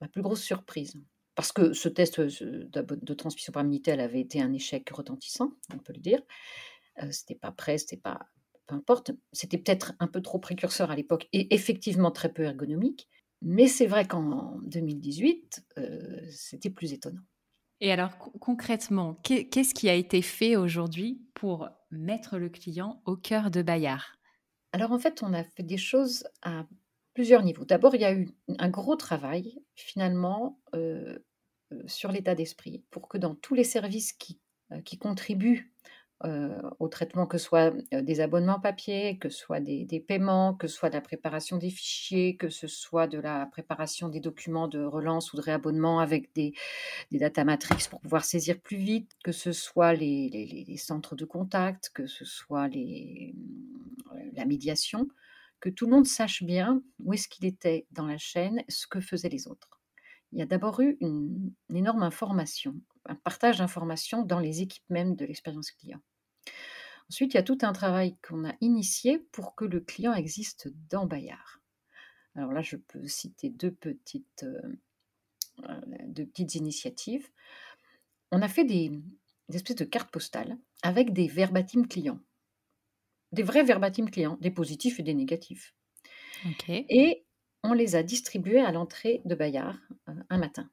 ma 0.00 0.08
plus 0.08 0.22
grosse 0.22 0.42
surprise. 0.42 0.94
Parce 1.38 1.52
que 1.52 1.72
ce 1.72 1.88
test 1.88 2.20
de, 2.20 3.14
transmission 3.14 3.52
par 3.52 3.62
Minitel 3.62 4.00
avait 4.00 4.18
été 4.20 4.42
un 4.42 4.52
échec 4.52 4.90
retentissant, 4.90 5.52
on 5.72 5.78
peut 5.78 5.92
le 5.92 6.00
dire. 6.00 6.20
Euh, 7.00 7.12
c'était 7.12 7.36
pas 7.36 7.52
prêt, 7.52 7.78
c'était 7.78 7.96
pas. 7.96 8.26
Peu 8.66 8.74
importe. 8.74 9.12
C'était 9.32 9.56
peut-être 9.56 9.92
un 10.00 10.08
peu 10.08 10.20
trop 10.20 10.40
précurseur 10.40 10.90
à 10.90 10.96
l'époque 10.96 11.28
et 11.32 11.54
effectivement 11.54 12.10
très 12.10 12.32
peu 12.32 12.42
ergonomique. 12.42 13.08
Mais 13.40 13.68
c'est 13.68 13.86
vrai 13.86 14.04
qu'en 14.04 14.58
2018, 14.64 15.64
euh, 15.78 16.20
c'était 16.28 16.70
plus 16.70 16.92
étonnant. 16.92 17.22
Et 17.80 17.92
alors 17.92 18.18
concrètement, 18.18 19.14
qu'est-ce 19.22 19.74
qui 19.74 19.88
a 19.88 19.94
été 19.94 20.22
fait 20.22 20.56
aujourd'hui 20.56 21.22
pour 21.34 21.68
mettre 21.90 22.38
le 22.38 22.48
client 22.48 23.02
au 23.04 23.16
cœur 23.16 23.50
de 23.50 23.62
Bayard? 23.62 24.16
Alors 24.72 24.92
en 24.92 24.98
fait, 24.98 25.22
on 25.22 25.32
a 25.32 25.44
fait 25.44 25.62
des 25.62 25.78
choses 25.78 26.24
à 26.42 26.66
plusieurs 27.14 27.42
niveaux. 27.42 27.64
D'abord, 27.64 27.94
il 27.94 28.00
y 28.00 28.04
a 28.04 28.12
eu 28.12 28.28
un 28.58 28.68
gros 28.68 28.96
travail 28.96 29.60
finalement 29.74 30.60
euh, 30.74 31.18
euh, 31.72 31.82
sur 31.86 32.12
l'état 32.12 32.34
d'esprit 32.34 32.84
pour 32.90 33.08
que 33.08 33.18
dans 33.18 33.34
tous 33.34 33.54
les 33.54 33.64
services 33.64 34.12
qui, 34.12 34.40
euh, 34.72 34.80
qui 34.82 34.98
contribuent 34.98 35.74
euh, 36.24 36.60
au 36.80 36.88
traitement, 36.88 37.26
que 37.26 37.38
ce 37.38 37.44
soit 37.44 37.72
euh, 37.94 38.02
des 38.02 38.20
abonnements 38.20 38.58
papier, 38.58 39.18
que 39.18 39.28
ce 39.28 39.38
soit 39.38 39.60
des, 39.60 40.04
paiements, 40.06 40.52
que 40.54 40.66
ce 40.66 40.74
soit 40.76 40.88
de 40.88 40.94
la 40.94 41.00
préparation 41.00 41.58
des 41.58 41.70
fichiers, 41.70 42.36
que 42.36 42.48
ce 42.48 42.66
soit 42.66 43.06
de 43.06 43.18
la 43.20 43.46
préparation 43.46 44.08
des 44.08 44.18
documents 44.18 44.66
de 44.66 44.82
relance 44.82 45.32
ou 45.32 45.36
de 45.36 45.42
réabonnement 45.42 46.00
avec 46.00 46.34
des, 46.34 46.54
des 47.12 47.18
data 47.18 47.44
matrix 47.44 47.86
pour 47.88 48.00
pouvoir 48.00 48.24
saisir 48.24 48.60
plus 48.60 48.78
vite, 48.78 49.12
que 49.22 49.30
ce 49.30 49.52
soit 49.52 49.94
les, 49.94 50.76
centres 50.76 51.14
de 51.14 51.24
contact, 51.24 51.90
que 51.94 52.08
ce 52.08 52.24
soit 52.24 52.66
euh, 52.66 53.32
la 54.32 54.44
médiation, 54.44 55.06
que 55.60 55.68
tout 55.68 55.86
le 55.86 55.92
monde 55.92 56.06
sache 56.06 56.42
bien 56.42 56.82
où 56.98 57.12
est-ce 57.12 57.28
qu'il 57.28 57.46
était 57.46 57.86
dans 57.92 58.06
la 58.06 58.18
chaîne, 58.18 58.64
ce 58.68 58.88
que 58.88 59.00
faisaient 59.00 59.28
les 59.28 59.46
autres. 59.46 59.77
Il 60.32 60.38
y 60.38 60.42
a 60.42 60.46
d'abord 60.46 60.80
eu 60.80 60.96
une 61.00 61.52
énorme 61.74 62.02
information, 62.02 62.74
un 63.06 63.14
partage 63.14 63.58
d'informations 63.58 64.22
dans 64.22 64.40
les 64.40 64.60
équipes 64.62 64.88
même 64.90 65.16
de 65.16 65.24
l'expérience 65.24 65.70
client. 65.70 66.00
Ensuite, 67.10 67.32
il 67.32 67.36
y 67.36 67.40
a 67.40 67.42
tout 67.42 67.58
un 67.62 67.72
travail 67.72 68.16
qu'on 68.26 68.44
a 68.44 68.54
initié 68.60 69.18
pour 69.32 69.54
que 69.54 69.64
le 69.64 69.80
client 69.80 70.12
existe 70.12 70.68
dans 70.90 71.06
Bayard. 71.06 71.60
Alors 72.34 72.52
là, 72.52 72.60
je 72.60 72.76
peux 72.76 73.06
citer 73.06 73.48
deux 73.48 73.70
petites, 73.70 74.44
euh, 74.44 74.76
euh, 75.64 75.80
deux 76.06 76.26
petites 76.26 76.54
initiatives. 76.54 77.28
On 78.30 78.42
a 78.42 78.48
fait 78.48 78.64
des, 78.64 78.92
espèces 79.52 79.76
de 79.76 79.84
cartes 79.84 80.10
postales 80.10 80.58
avec 80.82 81.14
des 81.14 81.26
verbatim 81.26 81.88
clients. 81.88 82.20
Des 83.32 83.42
vrais 83.42 83.64
verbatim 83.64 84.10
clients, 84.10 84.36
des 84.40 84.50
positifs 84.50 85.00
et 85.00 85.02
des 85.02 85.14
négatifs. 85.14 85.74
Et 86.68 87.24
on 87.62 87.72
les 87.72 87.96
a 87.96 88.02
distribués 88.02 88.60
à 88.60 88.72
l'entrée 88.72 89.20
de 89.24 89.34
Bayard 89.34 89.76
euh, 90.08 90.12
un 90.30 90.38
matin. 90.38 90.68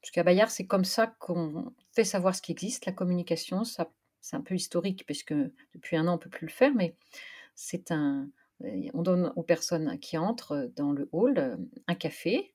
Parce 0.00 0.10
qu'à 0.12 0.22
Bayard, 0.22 0.50
c'est 0.50 0.66
comme 0.66 0.84
ça 0.84 1.08
qu'on 1.18 1.72
fait 1.92 2.04
savoir 2.04 2.34
ce 2.34 2.42
qui 2.42 2.52
existe. 2.52 2.86
La 2.86 2.92
communication, 2.92 3.64
c'est 3.64 4.36
un 4.36 4.40
peu 4.40 4.54
historique 4.54 5.04
puisque 5.04 5.34
depuis 5.74 5.96
un 5.96 6.06
an 6.08 6.14
on 6.14 6.18
peut 6.18 6.30
plus 6.30 6.46
le 6.46 6.52
faire, 6.52 6.74
mais 6.74 6.96
c'est 7.54 7.90
un, 7.90 8.30
on 8.94 9.02
donne 9.02 9.32
aux 9.36 9.42
personnes 9.42 9.98
qui 9.98 10.16
entrent 10.16 10.70
dans 10.74 10.92
le 10.92 11.08
hall 11.12 11.58
un 11.86 11.94
café, 11.94 12.54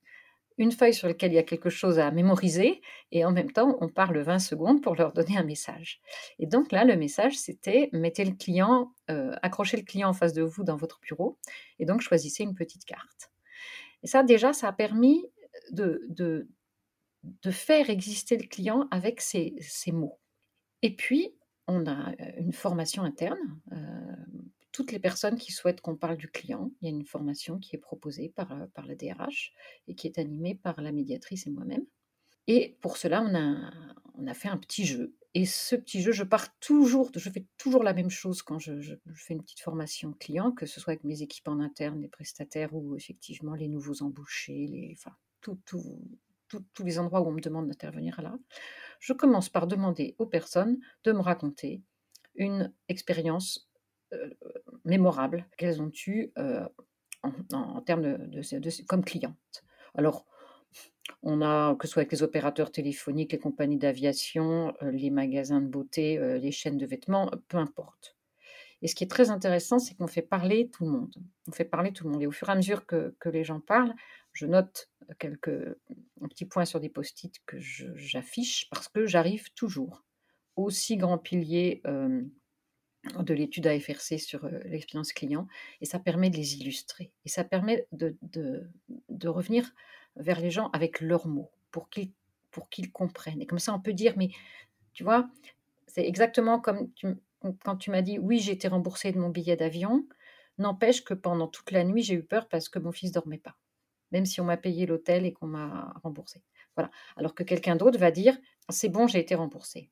une 0.58 0.72
feuille 0.72 0.93
sur 0.93 1.08
laquelle 1.08 1.34
il 1.34 1.36
y 1.36 1.39
a 1.39 1.43
quelque 1.43 1.70
chose 1.70 2.00
à 2.00 2.10
mémoriser 2.10 2.82
et 3.12 3.26
en 3.26 3.32
même 3.32 3.52
temps 3.52 3.78
on 3.80 3.89
parle 3.89 4.18
20 4.18 4.39
secondes 4.39 4.82
pour 4.82 4.96
leur 4.96 5.14
donner 5.14 5.38
un 5.38 5.43
message. 5.43 6.02
Et 6.39 6.48
donc 6.48 6.72
là 6.72 6.84
le 6.84 6.96
message 6.96 7.38
c'était 7.38 7.89
mettez 7.93 8.26
le 8.26 8.32
client, 8.32 8.91
accrochez 9.43 9.78
le 9.78 9.84
client 9.84 10.10
en 10.10 10.14
face 10.14 10.34
de 10.34 10.41
vous 10.41 10.64
dans 10.64 10.78
votre 10.78 11.00
bureau 11.02 11.38
et 11.78 11.86
donc 11.86 12.02
choisissez 12.02 12.43
une 12.43 12.56
petite 12.56 12.86
carte. 12.86 13.35
Et 14.06 14.08
ça 14.08 14.22
déjà 14.22 14.53
ça 14.53 14.68
a 14.68 14.72
permis 14.72 15.26
de, 15.72 16.47
faire 17.49 17.89
exister 17.89 18.38
le 18.38 18.47
client 18.47 18.88
avec 18.91 19.20
ces, 19.20 19.56
ces 19.60 19.91
mots. 19.91 20.20
Et 20.84 20.95
puis 20.95 21.36
on 21.68 21.88
a 21.88 22.14
une 22.38 22.53
formation 22.53 23.01
interne. 23.01 23.39
toutes 24.72 24.91
les 24.91 24.99
personnes 24.99 25.38
qui 25.38 25.51
souhaitent 25.51 25.82
qu'on 25.82 25.95
parle 25.95 26.18
du 26.18 26.30
client, 26.30 26.70
il 26.82 26.86
y 26.86 26.93
a 26.93 26.95
une 26.95 27.06
formation 27.06 27.58
qui 27.58 27.76
est 27.76 27.80
proposée 27.80 28.30
par, 28.30 28.56
par 28.76 28.86
la 28.86 28.93
DRH 28.93 29.53
et 29.88 29.95
qui 29.95 30.06
est 30.06 30.20
animée 30.20 30.53
par 30.53 30.80
la 30.82 30.91
médiatrice 30.91 31.47
et 31.47 31.49
moi-même. 31.49 31.86
Et 32.45 32.78
pour 32.82 32.97
cela, 32.97 33.24
on 33.24 33.34
a, 33.34 33.72
on 34.18 34.28
a 34.28 34.34
fait 34.34 34.47
un 34.47 34.57
petit 34.57 34.86
jeu. 34.86 35.16
Et 35.34 35.45
ce 35.45 35.76
petit 35.76 36.01
jeu, 36.01 36.13
je 36.13 36.24
pars 36.24 36.57
toujours, 36.59 37.11
je 37.13 37.30
fais 37.30 37.45
toujours 37.57 37.84
la 37.84 37.93
même 37.93 38.09
chose 38.09 38.41
quand 38.41 38.57
je, 38.57 38.95
fais 39.16 39.34
une 39.34 39.41
petite 39.41 39.59
formation 39.59 40.13
client, 40.13 40.51
que 40.51 40.66
ce 40.66 40.80
soit 40.80 40.93
avec 40.93 41.03
mes 41.03 41.22
équipes 41.22 41.49
en 41.49 41.59
interne, 41.59 42.01
les 42.01 42.07
prestataires 42.07 42.74
ou 42.74 42.95
effectivement 42.95 43.53
les 43.53 43.68
nouveaux 43.68 44.01
embauchés, 44.01 44.68
les, 44.68 44.95
enfin, 44.97 45.16
tous 45.41 46.84
les 46.84 46.99
endroits 46.99 47.22
où 47.22 47.28
on 47.28 47.34
me 47.34 47.41
demande 47.41 47.68
d'intervenir 47.68 48.22
là, 48.22 48.38
je 48.99 49.13
commence 49.13 49.49
par 49.49 49.68
demander 49.68 50.16
aux 50.20 50.26
personnes 50.26 50.80
de 51.03 51.11
me 51.11 51.20
raconter 51.20 51.84
une 52.36 52.74
expérience 52.88 53.70
euh, 54.13 54.30
mémorable 54.84 55.47
qu'elles 55.57 55.82
ont 55.82 55.91
eue 56.07 56.32
euh, 56.38 56.68
en, 57.51 57.82
termes 57.82 58.30
de, 58.30 58.86
comme 58.86 59.03
clientes. 59.03 59.63
Alors, 59.95 60.26
on 61.26 61.41
a, 61.41 61.76
que 61.76 61.88
ce 61.88 61.93
soit 61.93 62.01
avec 62.01 62.11
les 62.11 62.23
opérateurs 62.23 62.71
téléphoniques, 62.71 63.34
les 63.34 63.39
compagnies 63.39 63.78
d'aviation, 63.78 64.73
euh, 64.82 64.91
les 64.91 65.09
magasins 65.09 65.61
de 65.61 65.67
beauté, 65.67 66.17
les 66.39 66.51
chaînes 66.51 66.78
de 66.78 66.86
vêtements, 66.86 67.30
peu 67.49 67.57
importe. 67.57 68.15
Et 68.82 68.88
ce 68.88 68.95
qui 68.95 69.03
est 69.03 69.09
très 69.09 69.32
intéressant, 69.32 69.80
c'est 69.80 69.95
qu'on 69.95 70.07
fait 70.07 70.21
parler 70.21 70.69
tout 70.69 70.86
le 70.86 70.91
monde. 70.91 71.15
On 71.47 71.51
fait 71.51 71.65
parler 71.65 71.91
tout 71.91 72.05
le 72.05 72.11
monde. 72.11 72.21
Et 72.21 72.28
au 72.28 72.32
fur 72.32 72.49
et 72.49 72.51
à 72.51 72.55
mesure 72.55 72.86
que, 72.86 73.15
que 73.19 73.30
les 73.30 73.43
gens 73.43 73.59
parlent, 73.59 73.95
je 74.34 74.45
note 74.45 74.89
quelques 75.17 75.76
petits 76.21 76.45
points 76.45 76.65
sur 76.65 76.80
des 76.80 76.89
post-it 76.89 77.34
que 77.45 77.57
j'affiche 77.59 78.69
parce 78.69 78.88
que 78.88 79.05
j'arrive 79.05 79.51
toujours 79.53 80.03
aussi 80.55 80.97
grand 80.97 81.17
pilier 81.17 81.82
de 83.19 83.34
l'étude 83.34 83.67
AFRC 83.67 84.19
sur 84.19 84.47
l'expérience 84.65 85.13
client 85.13 85.47
et 85.82 85.86
ça 85.86 85.99
permet 85.99 86.30
de 86.30 86.38
les 86.38 86.55
illustrer 86.55 87.11
et 87.23 87.30
ça 87.30 87.43
permet 87.43 87.88
de, 87.91 88.17
de, 88.21 89.28
revenir 89.28 89.71
vers 90.16 90.39
les 90.39 90.51
gens 90.51 90.70
avec 90.72 91.01
leurs 91.01 91.28
mots 91.28 91.51
pour 91.72 91.89
qu'ils 91.89 92.11
comprennent. 92.91 93.41
Et 93.41 93.45
comme 93.45 93.59
ça, 93.59 93.74
on 93.74 93.80
peut 93.80 93.93
dire, 93.93 94.13
mais 94.18 94.30
tu 94.93 95.03
vois, 95.03 95.30
c'est 95.88 96.07
exactement 96.07 96.59
comme 96.59 96.89
quand 97.63 97.76
tu 97.78 97.91
m'as 97.91 98.01
dit, 98.01 98.18
oui, 98.18 98.39
j'ai 98.39 98.53
été 98.53 98.68
remboursée 98.68 99.11
de 99.11 99.20
mon 99.20 99.30
billet 99.30 99.55
d'avion, 99.55 100.07
n'empêche 100.57 101.03
que 101.03 101.13
pendant 101.13 101.47
toute 101.47 101.72
la 101.72 101.84
nuit, 101.84 102.01
j'ai 102.01 102.16
eu 102.16 102.24
peur 102.24 102.47
parce 102.47 102.70
que 102.70 102.80
mon 102.80 102.91
fils 102.91 103.11
dormait 103.11 103.38
pas 103.38 103.55
même 104.11 104.26
si 104.26 104.39
on 104.41 104.45
m'a 104.45 104.57
payé 104.57 104.86
l'hôtel 104.86 105.26
et 105.26 105.34
qu'on 105.34 105.47
m'a 105.47 105.93
remboursé. 106.03 106.41
Voilà. 106.76 106.89
Alors 107.18 107.36
que 107.36 107.43
quelqu'un 107.43 107.76
d'autre 107.76 107.99
va 107.99 108.11
dire 108.11 108.38
c'est 108.70 108.89
bon, 108.89 109.07
j'ai 109.07 109.20
été 109.20 109.36
remboursé. 109.36 109.89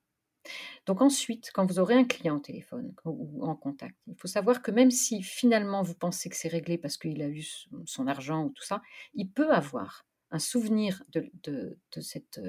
Donc 0.86 1.01
ensuite, 1.01 1.51
quand 1.53 1.65
vous 1.65 1.80
aurez 1.80 1.95
un 1.95 2.03
client 2.03 2.38
au 2.38 2.39
téléphone 2.39 2.93
ou 3.05 3.45
en 3.45 3.55
contact, 3.55 3.95
il 4.07 4.15
faut 4.15 4.28
savoir 4.28 4.61
que 4.61 4.71
même 4.71 4.91
si 4.91 5.21
finalement 5.24 5.82
vous 5.82 5.95
pensez 5.95 6.30
que 6.30 6.36
c'est 6.36 6.49
réglé 6.49 6.78
parce 6.78 6.97
qu'il 6.97 7.21
a 7.21 7.30
eu 7.30 7.45
son 7.86 8.07
argent 8.07 8.45
ou 8.45 8.49
tout 8.49 8.63
ça, 8.63 8.82
il 9.13 9.30
peut 9.30 9.51
avoir 9.51 10.05
un 10.34 10.39
souvenir 10.39 11.03
de, 11.13 11.77
cette, 12.01 12.41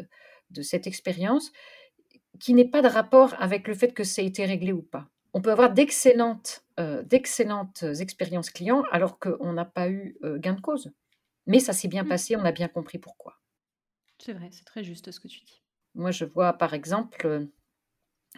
de 0.50 0.62
cette 0.62 0.86
expérience 0.86 1.52
qui 2.40 2.54
n'est 2.54 2.68
pas 2.68 2.82
de 2.82 2.88
rapport 2.88 3.34
avec 3.38 3.68
le 3.68 3.74
fait 3.74 3.92
que 3.92 4.02
ça 4.02 4.22
a 4.22 4.24
été 4.24 4.44
réglé 4.44 4.72
ou 4.72 4.82
pas. 4.82 5.08
On 5.34 5.42
peut 5.42 5.52
avoir 5.52 5.72
d'excellentes, 5.72 6.64
euh, 6.80 7.02
d'excellentes 7.02 7.84
expériences 8.00 8.50
clients 8.50 8.82
alors 8.90 9.18
qu'on 9.18 9.52
n'a 9.52 9.64
pas 9.64 9.88
eu 9.88 10.16
euh, 10.24 10.38
gain 10.38 10.54
de 10.54 10.60
cause. 10.60 10.92
Mais 11.46 11.60
ça 11.60 11.72
s'est 11.72 11.88
bien 11.88 12.04
mmh. 12.04 12.08
passé, 12.08 12.36
on 12.36 12.44
a 12.44 12.52
bien 12.52 12.68
compris 12.68 12.98
pourquoi. 12.98 13.38
C'est 14.18 14.32
vrai, 14.32 14.48
c'est 14.50 14.64
très 14.64 14.82
juste 14.82 15.10
ce 15.10 15.20
que 15.20 15.28
tu 15.28 15.40
dis. 15.44 15.62
Moi, 15.94 16.10
je 16.10 16.24
vois 16.24 16.54
par 16.54 16.72
exemple, 16.72 17.26
euh, 17.26 17.46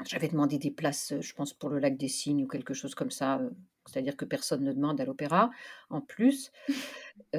j'avais 0.05 0.29
demandé 0.29 0.59
des 0.59 0.71
places, 0.71 1.15
je 1.21 1.33
pense, 1.35 1.55
pour 1.55 1.71
le 1.71 1.79
lac 1.79 1.97
des 1.97 2.09
Cygnes 2.09 2.43
ou 2.43 2.49
quelque 2.49 2.75
chose 2.75 2.95
comme 2.95 3.11
ça, 3.11 3.39
euh, 3.39 3.51
c'est-à-dire 3.87 4.17
que 4.17 4.25
personne 4.25 4.65
ne 4.65 4.73
demande 4.73 5.01
à 5.01 5.05
l'opéra. 5.05 5.51
En 5.91 6.01
plus, 6.01 6.51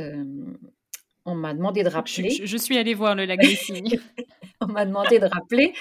on 1.27 1.35
m'a 1.35 1.53
demandé 1.53 1.83
de 1.83 1.89
rappeler. 1.89 2.31
Je, 2.31 2.57
suis 2.57 2.77
allée 2.77 2.93
voir 2.93 3.13
le 3.13 3.25
lac 3.25 3.39
des 3.39 3.55
Cygnes. 3.55 3.99
on 4.61 4.67
m'a 4.67 4.85
demandé 4.85 5.19
de 5.19 5.25
rappeler. 5.25 5.73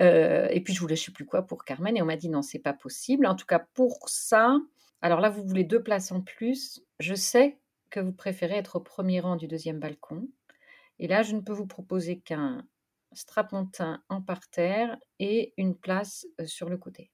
Euh, 0.00 0.48
et 0.50 0.60
puis 0.62 0.72
je 0.74 0.80
voulais 0.80 0.96
je 0.96 1.04
sais 1.04 1.12
plus 1.12 1.26
quoi 1.26 1.42
pour 1.42 1.64
Carmen 1.64 1.96
et 1.96 2.02
on 2.02 2.06
m'a 2.06 2.16
dit 2.16 2.30
non 2.30 2.42
c'est 2.42 2.58
pas 2.58 2.72
possible. 2.72 3.26
En 3.26 3.36
tout 3.36 3.46
cas 3.46 3.60
pour 3.74 4.08
ça, 4.08 4.58
alors 5.02 5.20
là 5.20 5.28
vous 5.28 5.44
voulez 5.46 5.64
deux 5.64 5.82
places 5.82 6.10
en 6.10 6.22
plus. 6.22 6.82
Je 6.98 7.14
sais 7.14 7.58
que 7.90 8.00
vous 8.00 8.12
préférez 8.12 8.56
être 8.56 8.76
au 8.76 8.80
premier 8.80 9.20
rang 9.20 9.36
du 9.36 9.46
deuxième 9.46 9.78
balcon. 9.78 10.26
Et 10.98 11.06
là, 11.06 11.22
je 11.22 11.34
ne 11.34 11.40
peux 11.40 11.52
vous 11.52 11.66
proposer 11.66 12.18
qu'un 12.18 12.66
strapontin 13.12 14.02
en 14.08 14.20
parterre 14.22 14.96
et 15.18 15.54
une 15.56 15.76
place 15.76 16.26
euh, 16.40 16.46
sur 16.46 16.68
le 16.68 16.76
côté. 16.76 17.10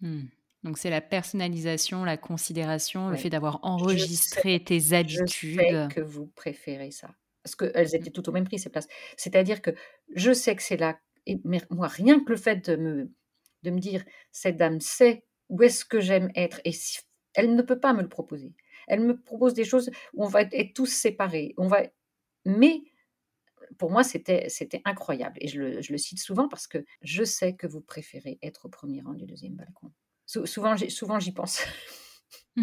Mmh. 0.00 0.24
Donc 0.62 0.76
c'est 0.76 0.90
la 0.90 1.00
personnalisation, 1.00 2.04
la 2.04 2.16
considération, 2.18 3.08
le 3.08 3.16
fait 3.16 3.30
d'avoir 3.30 3.60
enregistré 3.62 4.62
tes 4.62 4.92
habitudes. 4.92 5.60
Je 5.60 5.86
sais 5.86 5.88
que 5.94 6.00
vous 6.00 6.26
préférez 6.26 6.90
ça. 6.90 7.14
Parce 7.42 7.56
qu'elles 7.56 7.86
mmh. 7.86 7.96
étaient 7.96 8.10
toutes 8.10 8.28
au 8.28 8.32
même 8.32 8.44
prix, 8.44 8.58
ces 8.58 8.68
places. 8.68 8.88
C'est-à-dire 9.16 9.62
que 9.62 9.70
je 10.14 10.32
sais 10.32 10.54
que 10.54 10.62
c'est 10.62 10.76
là. 10.76 10.98
Et 11.26 11.40
moi, 11.70 11.88
rien 11.88 12.22
que 12.22 12.30
le 12.30 12.36
fait 12.36 12.68
de 12.68 12.76
me, 12.76 13.10
de 13.62 13.70
me 13.70 13.78
dire, 13.78 14.04
cette 14.32 14.56
dame 14.56 14.80
sait 14.80 15.24
où 15.48 15.62
est-ce 15.62 15.84
que 15.84 16.00
j'aime 16.00 16.30
être, 16.34 16.60
et 16.64 16.72
elle 17.34 17.54
ne 17.54 17.62
peut 17.62 17.80
pas 17.80 17.92
me 17.92 18.02
le 18.02 18.08
proposer. 18.08 18.54
Elle 18.86 19.00
me 19.00 19.20
propose 19.20 19.54
des 19.54 19.64
choses 19.64 19.90
où 20.14 20.24
on 20.24 20.28
va 20.28 20.42
être, 20.42 20.74
tous 20.74 20.86
séparés. 20.86 21.54
On 21.56 21.66
va, 21.66 21.82
mais 22.44 22.82
pour 23.78 23.90
moi, 23.90 24.02
c'était, 24.02 24.48
c'était 24.48 24.82
incroyable. 24.84 25.36
Et 25.40 25.48
je 25.48 25.60
le, 25.60 25.82
je 25.82 25.92
le, 25.92 25.98
cite 25.98 26.20
souvent 26.20 26.48
parce 26.48 26.66
que 26.66 26.84
je 27.02 27.24
sais 27.24 27.54
que 27.54 27.66
vous 27.66 27.80
préférez 27.80 28.38
être 28.42 28.66
au 28.66 28.68
premier 28.68 29.00
rang 29.00 29.14
du 29.14 29.26
deuxième 29.26 29.54
balcon. 29.54 29.92
Souvent, 30.44 30.76
souvent, 30.88 31.18
j'y 31.18 31.32
pense. 31.32 31.62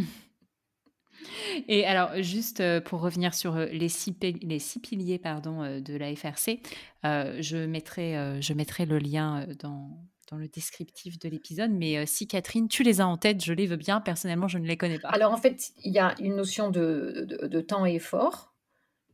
Et 1.67 1.85
alors, 1.85 2.21
juste 2.21 2.61
euh, 2.61 2.81
pour 2.81 3.01
revenir 3.01 3.33
sur 3.33 3.55
euh, 3.55 3.65
les 3.65 3.89
six, 3.89 4.15
les 4.41 4.59
six 4.59 4.79
piliers 4.79 5.19
pardon, 5.19 5.63
euh, 5.63 5.79
de 5.79 5.95
la 5.95 6.15
FRC, 6.15 6.61
je, 7.03 7.65
mettrai, 7.65 8.41
je 8.41 8.53
mettrai 8.53 8.85
le 8.85 8.97
lien 8.97 9.47
dans, 9.59 9.89
dans 10.29 10.37
le 10.37 10.47
descriptif 10.47 11.19
de 11.19 11.29
l'épisode. 11.29 11.71
Mais 11.71 11.97
euh, 11.97 12.03
si 12.05 12.27
Catherine, 12.27 12.67
tu 12.67 12.83
les 12.83 13.01
as 13.01 13.07
en 13.07 13.17
tête, 13.17 13.43
je 13.43 13.53
les 13.53 13.65
veux 13.65 13.77
bien. 13.77 14.01
Personnellement, 14.01 14.47
je 14.47 14.57
ne 14.57 14.67
les 14.67 14.77
connais 14.77 14.99
pas. 14.99 15.09
Alors 15.09 15.33
en 15.33 15.37
fait, 15.37 15.71
il 15.83 15.93
y 15.93 15.99
a 15.99 16.15
une 16.19 16.35
notion 16.35 16.69
de, 16.69 17.25
de, 17.27 17.61
temps 17.61 17.85
et 17.85 17.95
effort. 17.95 18.53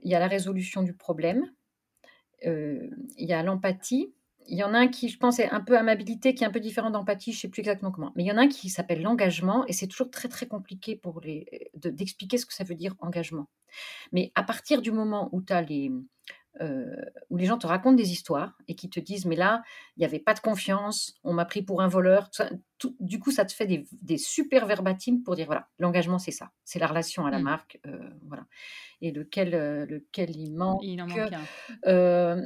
Il 0.01 0.11
y 0.11 0.15
a 0.15 0.19
la 0.19 0.27
résolution 0.27 0.81
du 0.81 0.93
problème. 0.93 1.51
Il 2.45 2.91
y 3.17 3.31
a 3.31 3.41
l'empathie. 3.41 4.13
Il 4.47 4.57
y 4.57 4.63
en 4.63 4.73
a 4.73 4.77
un 4.77 4.87
qui, 4.87 5.09
je 5.09 5.17
pense, 5.17 5.39
est 5.39 5.49
un 5.49 5.61
peu 5.61 5.77
amabilité, 5.77 6.35
qui 6.35 6.43
est 6.43 6.47
un 6.47 6.51
peu 6.51 6.59
différent 6.59 6.89
d'empathie, 6.89 7.31
je 7.31 7.37
ne 7.37 7.41
sais 7.41 7.47
plus 7.47 7.61
exactement 7.61 7.91
comment. 7.91 8.11
Mais 8.15 8.23
il 8.23 8.27
y 8.27 8.31
en 8.31 8.37
a 8.37 8.41
un 8.41 8.47
qui 8.47 8.69
s'appelle 8.69 9.01
l'engagement, 9.01 9.65
et 9.67 9.73
c'est 9.73 9.87
toujours 9.87 10.11
très 10.11 10.27
très 10.27 10.47
compliqué 10.47 10.95
pour 10.95 11.21
les 11.21 11.71
d'expliquer 11.75 12.37
ce 12.37 12.45
que 12.45 12.53
ça 12.53 12.63
veut 12.63 12.75
dire 12.75 12.95
engagement. 12.99 13.47
Mais 14.11 14.31
à 14.35 14.43
partir 14.43 14.81
du 14.81 14.91
moment 14.91 15.29
où 15.31 15.41
tu 15.41 15.53
as 15.53 15.61
les, 15.61 15.91
euh, 16.61 16.95
où 17.31 17.37
les 17.37 17.45
gens 17.45 17.57
te 17.57 17.65
racontent 17.65 17.95
des 17.95 18.11
histoires 18.11 18.55
et 18.67 18.75
qui 18.75 18.87
te 18.87 18.99
disent 18.99 19.25
mais 19.25 19.35
là 19.35 19.63
il 19.97 20.01
n'y 20.01 20.05
avait 20.05 20.19
pas 20.19 20.35
de 20.35 20.39
confiance, 20.39 21.15
on 21.23 21.33
m'a 21.33 21.45
pris 21.45 21.63
pour 21.63 21.81
un 21.81 21.87
voleur. 21.87 22.29
du 22.99 23.19
coup 23.19 23.31
ça 23.31 23.43
te 23.43 23.51
fait 23.51 23.65
des, 23.65 24.17
super 24.19 24.67
verbatims 24.67 25.23
pour 25.23 25.35
dire 25.35 25.47
voilà 25.47 25.67
l'engagement 25.79 26.19
c'est 26.19 26.31
ça, 26.31 26.51
c'est 26.63 26.77
la 26.77 26.85
relation 26.85 27.25
à 27.25 27.31
la 27.31 27.39
mmh. 27.39 27.43
marque, 27.43 27.79
euh, 27.87 28.09
voilà. 28.27 28.45
Et 29.01 29.11
lequel 29.11 29.55
euh, 29.55 29.87
lequel 29.87 30.35
il 30.35 30.53
manque. 30.53 30.81
Il 30.83 31.01
en 31.01 31.07
manque 31.07 31.33
un. 31.85 32.43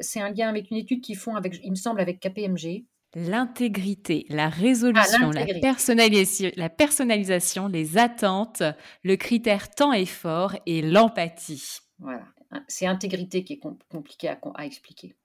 C'est 0.00 0.20
un 0.20 0.30
lien 0.30 0.48
avec 0.48 0.70
une 0.70 0.76
étude 0.76 1.00
qu'ils 1.00 1.16
font 1.16 1.36
avec, 1.36 1.60
il 1.62 1.70
me 1.70 1.76
semble, 1.76 2.00
avec 2.00 2.20
KPMG. 2.20 2.84
L'intégrité, 3.14 4.26
la 4.28 4.48
résolution, 4.48 5.30
ah, 5.34 5.44
la, 5.44 5.60
personnalisation, 5.60 6.50
la 6.56 6.68
personnalisation, 6.68 7.66
les 7.66 7.96
attentes, 7.96 8.62
le 9.02 9.16
critère 9.16 9.70
temps 9.70 9.94
effort 9.94 10.54
et 10.66 10.82
l'empathie. 10.82 11.78
Voilà. 11.98 12.24
C'est 12.66 12.86
intégrité 12.86 13.44
qui 13.44 13.54
est 13.54 13.60
compliqué 13.88 14.28
à, 14.28 14.66
expliquer. 14.66 15.16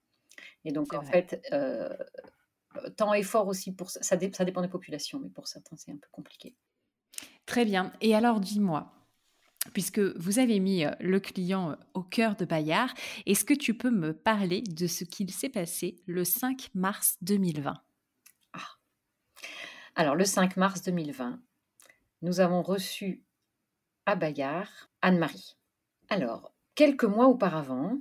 Et 0.66 0.72
donc, 0.72 0.94
en 0.94 1.02
fait, 1.02 1.42
euh, 1.52 1.90
temps 2.96 3.14
et 3.14 3.24
fort 3.24 3.48
aussi, 3.48 3.74
pour 3.74 3.90
ça, 3.90 4.02
ça, 4.02 4.16
dépend 4.16 4.62
des 4.62 4.68
populations, 4.68 5.20
mais 5.20 5.30
pour 5.30 5.48
certains, 5.48 5.76
c'est 5.78 5.92
un 5.92 5.98
peu 5.98 6.08
compliqué. 6.12 6.56
Très 7.46 7.66
bien. 7.66 7.92
Et 8.02 8.16
alors, 8.16 8.40
dis-moi, 8.40 8.92
puisque 9.72 10.00
vous 10.00 10.40
avez 10.40 10.60
mis 10.60 10.86
euh, 10.86 10.92
le 11.00 11.20
client 11.20 11.72
euh, 11.72 11.76
au 11.94 12.04
cœur 12.04 12.36
de 12.36 12.46
Bayard, 12.46 12.94
est-ce 13.26 13.46
que 13.46 13.54
tu 13.54 13.74
peux 13.74 13.92
me 13.92 14.14
parler 14.14 14.62
de 14.62 14.88
ce 14.88 15.04
qu'il 15.04 15.32
s'est 15.32 15.50
passé 15.50 15.96
le 16.06 16.24
5 16.26 16.70
mars 16.74 17.18
2020 17.22 17.74
ah, 18.54 18.60
Alors, 19.96 20.16
le 20.16 20.26
5 20.26 20.58
mars 20.58 20.82
2020, 20.82 21.40
nous 22.22 22.40
avons 22.40 22.62
reçu 22.62 23.24
à 24.06 24.16
Bayard 24.16 24.70
Anne-Marie. 25.02 25.56
Alors, 26.10 26.54
quelques 26.76 27.06
mois 27.06 27.28
auparavant, 27.28 27.98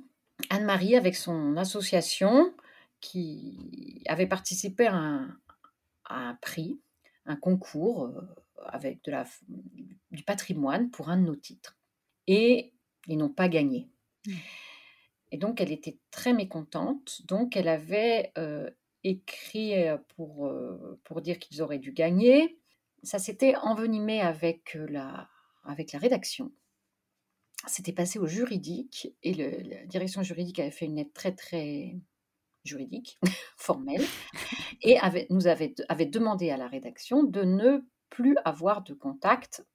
Anne-Marie, 0.50 0.96
avec 0.96 1.14
son 1.14 1.56
association, 1.56 2.52
qui 3.00 4.02
avait 4.06 4.26
participé 4.26 4.86
à 4.86 4.94
un, 4.94 5.36
un 6.08 6.34
prix, 6.40 6.80
un 7.26 7.36
concours 7.36 8.06
euh, 8.06 8.41
avec 8.66 9.02
de 9.04 9.10
la, 9.10 9.24
du 10.10 10.22
patrimoine 10.24 10.90
pour 10.90 11.08
un 11.08 11.16
de 11.16 11.26
nos 11.26 11.36
titres. 11.36 11.78
Et 12.26 12.72
ils 13.06 13.18
n'ont 13.18 13.28
pas 13.28 13.48
gagné. 13.48 13.90
Mmh. 14.26 14.32
Et 15.32 15.38
donc, 15.38 15.60
elle 15.60 15.72
était 15.72 15.98
très 16.10 16.32
mécontente. 16.32 17.22
Donc, 17.26 17.56
elle 17.56 17.68
avait 17.68 18.32
euh, 18.38 18.70
écrit 19.02 19.74
euh, 19.74 19.96
pour, 20.16 20.52
pour 21.04 21.22
dire 21.22 21.38
qu'ils 21.38 21.62
auraient 21.62 21.78
dû 21.78 21.92
gagner. 21.92 22.58
Ça 23.02 23.18
s'était 23.18 23.56
envenimé 23.56 24.20
avec 24.20 24.74
la, 24.74 25.28
avec 25.64 25.92
la 25.92 25.98
rédaction. 25.98 26.52
C'était 27.66 27.92
passé 27.92 28.18
au 28.18 28.26
juridique 28.26 29.14
et 29.22 29.34
la 29.34 29.86
direction 29.86 30.22
juridique 30.22 30.58
avait 30.58 30.72
fait 30.72 30.86
une 30.86 30.96
lettre 30.96 31.12
très, 31.12 31.32
très 31.32 31.96
juridique, 32.64 33.18
formelle, 33.56 34.04
et 34.82 34.98
avait, 34.98 35.26
nous 35.30 35.46
avait, 35.46 35.74
avait, 35.88 36.06
demandé 36.06 36.50
à 36.50 36.56
la 36.56 36.68
rédaction 36.68 37.22
de 37.22 37.42
ne 37.42 37.80
plus 38.12 38.36
avoir 38.44 38.82
de 38.82 38.92
contact 38.92 39.66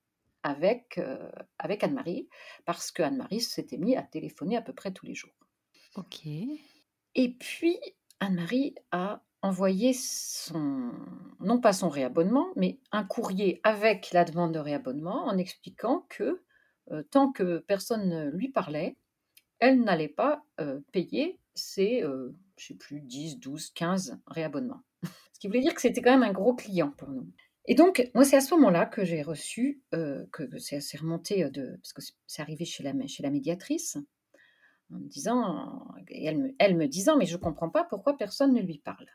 avec, 0.44 1.00
euh, 1.00 1.30
avec 1.58 1.84
Anne-Marie, 1.84 2.30
parce 2.66 2.92
que 2.92 3.02
Anne-Marie 3.02 3.42
s'était 3.42 3.78
mise 3.78 3.98
à 3.98 4.04
téléphoner 4.04 4.56
à 4.56 4.62
peu 4.62 4.74
près 4.74 4.92
tous 4.92 5.08
les 5.08 5.16
jours. 5.16 5.34
Ok. 5.96 6.28
Et 7.16 7.34
puis, 7.34 7.80
Anne-Marie 8.20 8.76
a 8.92 9.24
envoyé 9.42 9.94
son, 9.94 10.92
non 11.40 11.60
pas 11.60 11.74
son 11.74 11.90
réabonnement, 11.90 12.48
mais 12.56 12.80
un 12.92 13.04
courrier 13.04 13.60
avec 13.64 14.12
la 14.12 14.24
demande 14.24 14.54
de 14.54 14.60
réabonnement 14.60 15.26
en 15.26 15.38
expliquant 15.38 16.06
que 16.10 16.44
euh, 16.92 17.04
tant 17.10 17.32
que 17.32 17.58
personne 17.58 18.08
ne 18.08 18.30
lui 18.30 18.50
parlait, 18.50 18.98
elle 19.60 19.82
n'allait 19.82 20.08
pas 20.08 20.44
euh, 20.62 20.80
payer 20.92 21.40
ses, 21.56 22.04
euh, 22.04 22.36
je 22.58 22.68
sais 22.68 22.76
plus, 22.76 23.02
10, 23.02 23.40
12, 23.40 23.72
15 23.72 24.20
réabonnements. 24.28 24.84
Ce 25.34 25.40
qui 25.40 25.48
voulait 25.48 25.62
dire 25.62 25.74
que 25.74 25.82
c'était 25.82 26.02
quand 26.02 26.12
même 26.12 26.30
un 26.30 26.34
gros 26.34 26.56
client 26.56 26.92
pour 26.92 27.10
nous. 27.10 27.28
Et 27.68 27.76
donc, 27.76 28.10
moi, 28.16 28.24
c'est 28.24 28.38
à 28.38 28.42
ce 28.42 28.54
moment-là 28.56 28.86
que 28.86 29.04
j'ai 29.04 29.22
reçu, 29.22 29.82
que 29.92 30.58
c'est 30.58 30.98
remonté, 30.98 31.50
de, 31.50 31.78
parce 31.82 31.94
que 31.94 32.02
c'est 32.26 32.42
arrivé 32.42 32.66
chez 32.66 32.84
la, 32.84 32.94
médiatrice, 33.30 33.98
en 34.92 35.00
me 35.00 35.08
disant, 35.08 35.86
elle 36.10 36.38
me, 36.38 36.56
elle 36.60 36.78
me 36.78 36.88
disant, 36.88 37.18
mais 37.18 37.26
je 37.26 37.36
ne 37.36 37.42
comprends 37.42 37.70
pas 37.70 37.84
pourquoi 37.84 38.18
personne 38.18 38.54
ne 38.54 38.62
lui 38.62 38.80
parle 38.80 39.08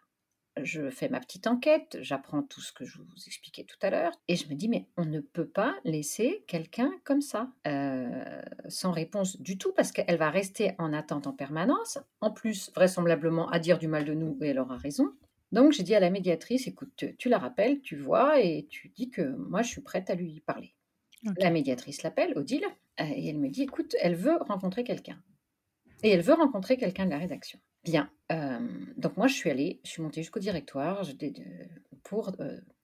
je 0.60 0.90
fais 0.90 1.08
ma 1.08 1.20
petite 1.20 1.46
enquête, 1.46 1.98
j'apprends 2.00 2.42
tout 2.42 2.60
ce 2.60 2.72
que 2.72 2.84
je 2.84 2.98
vous 2.98 3.24
expliquais 3.26 3.64
tout 3.64 3.76
à 3.82 3.90
l'heure, 3.90 4.12
et 4.28 4.36
je 4.36 4.48
me 4.48 4.54
dis, 4.54 4.68
mais 4.68 4.86
on 4.96 5.04
ne 5.04 5.20
peut 5.20 5.46
pas 5.46 5.74
laisser 5.84 6.44
quelqu'un 6.46 6.92
comme 7.04 7.20
ça, 7.20 7.50
euh, 7.66 8.42
sans 8.68 8.92
réponse 8.92 9.40
du 9.40 9.56
tout, 9.56 9.72
parce 9.72 9.92
qu'elle 9.92 10.18
va 10.18 10.30
rester 10.30 10.72
en 10.78 10.92
attente 10.92 11.26
en 11.26 11.32
permanence, 11.32 11.98
en 12.20 12.30
plus, 12.30 12.70
vraisemblablement, 12.74 13.48
à 13.48 13.58
dire 13.58 13.78
du 13.78 13.88
mal 13.88 14.04
de 14.04 14.14
nous, 14.14 14.36
et 14.42 14.48
elle 14.48 14.58
aura 14.58 14.76
raison. 14.76 15.12
Donc 15.52 15.72
j'ai 15.72 15.82
dit 15.82 15.94
à 15.94 16.00
la 16.00 16.10
médiatrice, 16.10 16.66
écoute, 16.66 17.04
tu, 17.18 17.28
la 17.28 17.38
rappelles, 17.38 17.80
tu 17.80 17.96
vois, 17.96 18.40
et 18.40 18.66
tu 18.70 18.88
dis 18.88 19.10
que 19.10 19.22
moi, 19.22 19.62
je 19.62 19.68
suis 19.68 19.82
prête 19.82 20.10
à 20.10 20.14
lui 20.14 20.40
parler. 20.40 20.74
La 21.38 21.50
médiatrice 21.50 22.02
l'appelle, 22.02 22.36
Odile, 22.36 22.64
euh, 23.00 23.04
et 23.04 23.28
elle 23.28 23.38
me 23.38 23.48
dit, 23.48 23.62
écoute, 23.62 23.94
elle 24.00 24.16
veut 24.16 24.38
rencontrer 24.40 24.82
quelqu'un. 24.82 25.22
Et 26.02 26.10
elle 26.10 26.22
veut 26.22 26.34
rencontrer 26.34 26.76
quelqu'un 26.76 27.04
de 27.04 27.10
la 27.10 27.18
rédaction. 27.18 27.60
Bien, 27.84 28.10
donc 28.96 29.16
moi 29.16 29.26
je 29.26 29.34
suis 29.34 29.50
allée, 29.50 29.80
je 29.84 29.90
suis 29.90 30.02
montée 30.02 30.22
jusqu'au 30.22 30.38
directoire 30.38 31.02
pour, 32.04 32.32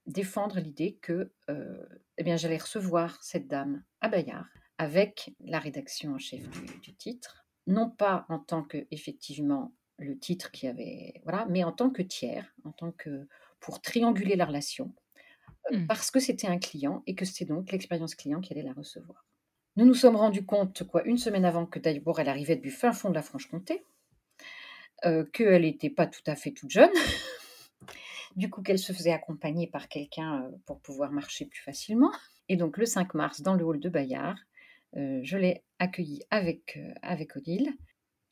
défendre 0.07 0.59
l'idée 0.59 0.99
que, 1.01 1.33
eh 1.49 2.25
bien 2.25 2.37
j'allais 2.37 2.59
recevoir 2.59 3.23
cette 3.23 3.47
dame 3.47 3.85
à 4.01 4.09
Bayard 4.09 4.47
avec 4.79 5.35
la 5.41 5.59
rédaction 5.59 6.14
en 6.14 6.19
chef 6.19 6.43
du 6.81 6.95
titre, 6.95 7.47
non 7.66 7.91
pas 7.91 8.27
en 8.29 8.39
tant 8.39 8.62
que 8.62 8.87
effectivement 8.91 9.73
le 9.99 10.18
titre 10.18 10.51
qui 10.51 10.66
avait 10.66 11.20
voilà, 11.24 11.46
mais 11.49 11.64
en 11.64 11.72
tant 11.72 11.90
que 11.90 12.03
tiers, 12.03 12.55
en 12.64 12.72
tant 12.72 12.92
que 12.92 13.26
pour 13.61 13.82
trianguler 13.82 14.36
la 14.36 14.46
relation, 14.46 14.92
mmh. 15.70 15.86
parce 15.86 16.11
que 16.11 16.20
c'était 16.20 16.46
un 16.46 16.59
client 16.59 17.03
et 17.07 17.14
que 17.14 17.24
c'était 17.24 17.44
donc 17.44 17.70
l'expérience 17.72 18.14
client 18.14 18.40
qui 18.40 18.53
allait 18.53 18.62
la 18.62 18.72
recevoir. 18.72 19.26
Nous 19.76 19.84
nous 19.84 19.94
sommes 19.94 20.16
rendus 20.16 20.44
compte, 20.44 20.84
quoi, 20.84 21.05
une 21.05 21.18
semaine 21.18 21.44
avant 21.44 21.66
que 21.66 21.78
d'abord 21.78 22.20
elle 22.20 22.28
arrivait 22.28 22.57
du 22.57 22.70
fin 22.70 22.92
fond 22.92 23.11
de 23.11 23.14
la 23.14 23.22
Franche-Comté, 23.22 23.84
qu'elle 25.32 25.62
n'était 25.62 25.90
pas 25.90 26.07
tout 26.07 26.22
à 26.26 26.34
fait 26.34 26.51
toute 26.53 26.70
jeune, 26.70 26.90
du 28.36 28.51
coup 28.51 28.62
qu'elle 28.62 28.78
se 28.78 28.92
faisait 28.92 29.12
accompagner 29.12 29.66
par 29.66 29.88
quelqu'un 29.88 30.51
pour 30.66 30.80
pouvoir 30.80 31.12
marcher 31.12 31.44
plus 31.44 31.61
facilement. 31.61 32.11
Et 32.49 32.57
donc 32.57 32.76
le 32.76 32.86
5 32.86 33.14
mars, 33.14 33.42
dans 33.42 33.55
le 33.55 33.64
hall 33.64 33.78
de 33.78 33.88
Bayard, 33.88 34.38
je 34.94 35.36
l'ai 35.36 35.62
accueillie 35.78 36.22
avec, 36.30 36.78
avec 37.03 37.36
Odile. 37.36 37.72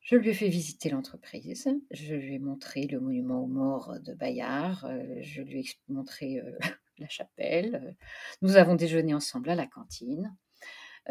Je 0.06 0.14
lui 0.14 0.28
ai 0.28 0.34
fait 0.34 0.48
visiter 0.48 0.88
l'entreprise, 0.88 1.68
je 1.90 2.14
lui 2.14 2.34
ai 2.34 2.38
montré 2.38 2.86
le 2.86 3.00
monument 3.00 3.42
aux 3.42 3.48
morts 3.48 3.98
de 3.98 4.14
Bayard, 4.14 4.88
je 5.20 5.42
lui 5.42 5.58
ai 5.58 5.64
montré 5.88 6.40
la 6.98 7.08
chapelle. 7.08 7.96
Nous 8.40 8.54
avons 8.54 8.76
déjeuné 8.76 9.14
ensemble 9.14 9.50
à 9.50 9.56
la 9.56 9.66
cantine. 9.66 10.32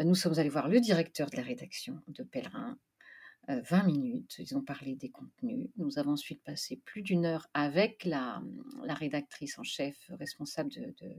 Nous 0.02 0.14
sommes 0.14 0.38
allés 0.38 0.48
voir 0.48 0.70
le 0.70 0.80
directeur 0.80 1.28
de 1.28 1.36
la 1.36 1.42
rédaction 1.42 2.00
de 2.08 2.22
Pèlerin, 2.22 2.78
20 3.48 3.84
minutes. 3.84 4.36
Ils 4.38 4.56
ont 4.56 4.62
parlé 4.62 4.96
des 4.96 5.10
contenus. 5.10 5.68
Nous 5.76 5.98
avons 5.98 6.12
ensuite 6.12 6.42
passé 6.42 6.80
plus 6.84 7.02
d'une 7.02 7.26
heure 7.26 7.48
avec 7.54 8.04
la, 8.04 8.42
la, 8.82 8.94
rédactrice 8.94 9.58
en 9.58 9.62
chef 9.62 10.10
responsable 10.18 10.70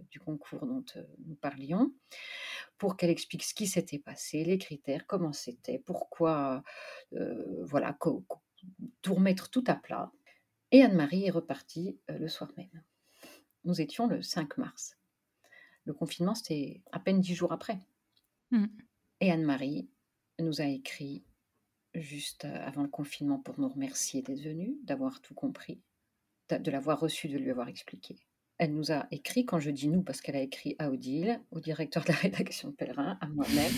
du 0.10 0.20
concours 0.20 0.66
dont 0.66 0.84
nous 1.26 1.36
parlions 1.36 1.94
pour 2.78 2.98
qu'elle 2.98 3.10
explique 3.10 3.44
ce 3.44 3.54
qui 3.54 3.68
s'était 3.68 4.00
passé, 4.00 4.44
les 4.44 4.58
critères, 4.58 5.08
comment 5.08 5.34
c'était, 5.34 5.80
pourquoi, 5.80 6.64
voilà, 7.12 7.98
tout 9.02 9.14
remettre 9.14 9.50
tout 9.50 9.64
à 9.68 9.76
plat. 9.76 10.12
Et 10.72 10.84
Anne-Marie 10.84 11.26
est 11.26 11.32
repartie 11.32 11.98
le 12.08 12.28
soir 12.28 12.52
même. 12.58 12.84
Nous 13.64 13.82
étions 13.82 14.08
le 14.08 14.22
5 14.22 14.58
mars. 14.58 14.98
Le 15.86 15.94
confinement, 15.94 16.36
c'était 16.36 16.82
à 16.92 17.00
peine 17.00 17.22
dix 17.22 17.34
jours 17.34 17.54
après. 17.54 17.80
Mmh. 18.52 18.66
Et 19.22 19.32
Anne-Marie 19.32 19.90
nous 20.40 20.62
a 20.62 20.66
écrit 20.66 21.24
juste 21.94 22.46
avant 22.46 22.84
le 22.84 22.90
confinement 22.90 23.40
pour 23.40 23.60
nous 23.60 23.70
remercier 23.70 24.22
d'être 24.22 24.42
venue, 24.42 24.76
d'avoir 24.84 25.22
tout 25.22 25.34
compris, 25.34 25.82
de 26.50 26.72
l'avoir 26.72 27.00
reçu, 27.00 27.28
de 27.28 27.38
lui 27.38 27.52
avoir 27.52 27.68
expliqué. 27.68 28.16
Elle 28.58 28.74
nous 28.74 28.92
a 28.92 29.08
écrit, 29.12 29.46
quand 29.46 29.60
je 29.60 29.70
dis 29.70 29.88
nous, 29.88 30.02
parce 30.02 30.22
qu'elle 30.22 30.36
a 30.36 30.42
écrit 30.42 30.76
à 30.80 30.90
Odile, 30.90 31.42
au 31.52 31.60
directeur 31.60 32.04
de 32.04 32.10
la 32.10 32.16
rédaction 32.16 32.72
Pèlerin, 32.72 33.18
à 33.22 33.28
moi-même, 33.28 33.74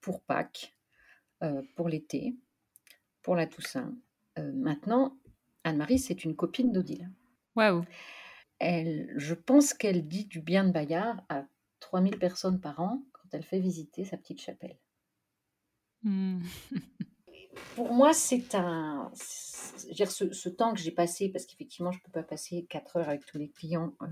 pour 0.00 0.20
Pâques, 0.22 0.74
pour 1.76 1.88
l'été, 1.88 2.34
pour 3.22 3.36
la 3.36 3.46
Toussaint. 3.46 3.94
maintenant, 4.36 5.16
Anne-Marie, 5.64 5.98
c'est 5.98 6.24
une 6.24 6.34
copine 6.34 6.72
d'Odile. 6.72 7.10
Waouh 7.54 7.84
elle, 8.58 9.12
Je 9.16 9.34
pense 9.34 9.74
qu'elle 9.74 10.06
dit 10.06 10.24
du 10.26 10.40
bien 10.40 10.64
de 10.64 10.70
Bayard 10.70 11.24
à 11.28 11.44
3000 11.80 12.18
personnes 12.18 12.60
par 12.60 12.80
an 12.80 13.02
quand 13.12 13.28
elle 13.32 13.42
fait 13.42 13.58
visiter 13.58 14.04
sa 14.04 14.16
petite 14.16 14.40
chapelle. 14.40 14.78
Mmh. 16.02 16.42
pour 17.74 17.92
moi, 17.92 18.12
c'est 18.12 18.54
un. 18.54 19.10
Dire, 19.90 20.10
ce, 20.10 20.48
temps 20.48 20.72
que 20.72 20.80
j'ai 20.80 20.90
passé, 20.90 21.28
parce 21.28 21.44
qu'effectivement, 21.44 21.92
je 21.92 21.98
ne 21.98 22.02
peux 22.02 22.12
pas 22.12 22.22
passer 22.22 22.66
4 22.68 22.96
heures 22.96 23.08
avec 23.08 23.26
tous 23.26 23.38
les 23.38 23.48
clients 23.50 23.94
euh, 24.02 24.06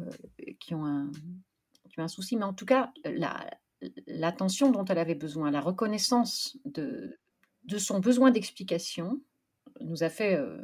qui, 0.59 0.74
ont 0.74 0.84
un, 0.84 1.11
qui 1.88 2.01
ont 2.01 2.05
un 2.05 2.09
souci, 2.09 2.36
mais 2.36 2.45
en 2.45 2.53
tout 2.53 2.66
cas, 2.66 2.93
l'attention 4.07 4.70
dont 4.70 4.84
elle 4.84 4.99
avait 4.99 5.14
besoin, 5.14 5.51
la 5.51 5.61
reconnaissance 5.61 6.57
de, 6.64 7.18
de 7.64 7.78
son 7.78 8.01
besoin 8.01 8.30
d'explication 8.30 9.20
nous 9.80 10.03
a 10.03 10.09
fait, 10.09 10.34
euh, 10.34 10.62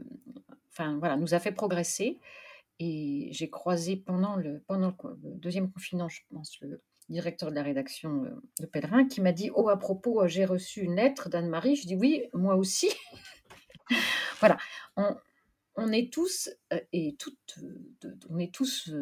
enfin 0.71 0.99
voilà, 0.99 1.17
nous 1.17 1.35
a 1.35 1.41
fait 1.41 1.53
progresser. 1.53 2.19
Et 2.79 3.29
j'ai 3.33 3.49
croisé 3.49 3.97
pendant 3.97 4.37
le, 4.37 4.63
pendant 4.67 4.95
le 5.05 5.35
deuxième 5.37 5.71
confinement, 5.71 6.09
je 6.09 6.21
pense, 6.31 6.61
le, 6.61 6.83
directeur 7.09 7.51
de 7.51 7.55
la 7.55 7.63
rédaction 7.63 8.25
euh, 8.25 8.43
de 8.61 8.67
Pèlerin, 8.67 9.07
qui 9.07 9.21
m'a 9.21 9.33
dit 9.33 9.51
Oh, 9.55 9.69
à 9.69 9.79
propos, 9.79 10.23
euh, 10.23 10.29
j'ai 10.29 10.45
reçu 10.45 10.81
une 10.81 10.97
lettre 10.97 11.29
d'Anne-Marie. 11.29 11.77
Je 11.77 11.87
dis 11.87 11.97
Oui, 11.97 12.25
moi 12.33 12.57
aussi. 12.57 12.91
voilà, 14.41 14.57
on, 14.97 15.93
est 15.93 16.13
tous 16.13 16.51
euh, 16.73 16.81
et 16.93 17.17
toutes, 17.17 17.59
on 18.29 18.39
est 18.39 18.53
tous, 18.53 18.93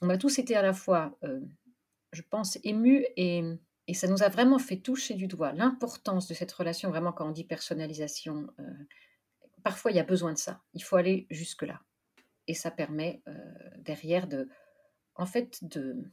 on 0.00 0.08
a 0.08 0.16
tous 0.16 0.38
été 0.38 0.56
à 0.56 0.62
la 0.62 0.72
fois, 0.72 1.18
je 2.12 2.22
pense, 2.22 2.58
émus 2.64 3.04
et, 3.16 3.42
et, 3.86 3.94
ça 3.94 4.08
nous 4.08 4.22
a 4.22 4.28
vraiment 4.28 4.58
fait 4.58 4.78
toucher 4.78 5.14
du 5.14 5.26
doigt 5.26 5.52
l'importance 5.52 6.26
de 6.26 6.34
cette 6.34 6.52
relation, 6.52 6.88
vraiment, 6.88 7.12
quand 7.12 7.28
on 7.28 7.32
dit 7.32 7.44
personnalisation. 7.44 8.48
parfois, 9.62 9.90
il 9.90 9.98
y 9.98 10.00
a 10.00 10.04
besoin 10.04 10.32
de 10.32 10.38
ça. 10.38 10.62
Il 10.72 10.82
faut 10.82 10.96
aller 10.96 11.26
jusque-là. 11.30 11.80
Et 12.46 12.54
ça 12.54 12.70
permet 12.70 13.22
derrière 13.78 14.26
de, 14.26 14.48
en 15.14 15.26
fait, 15.26 15.62
de 15.62 16.10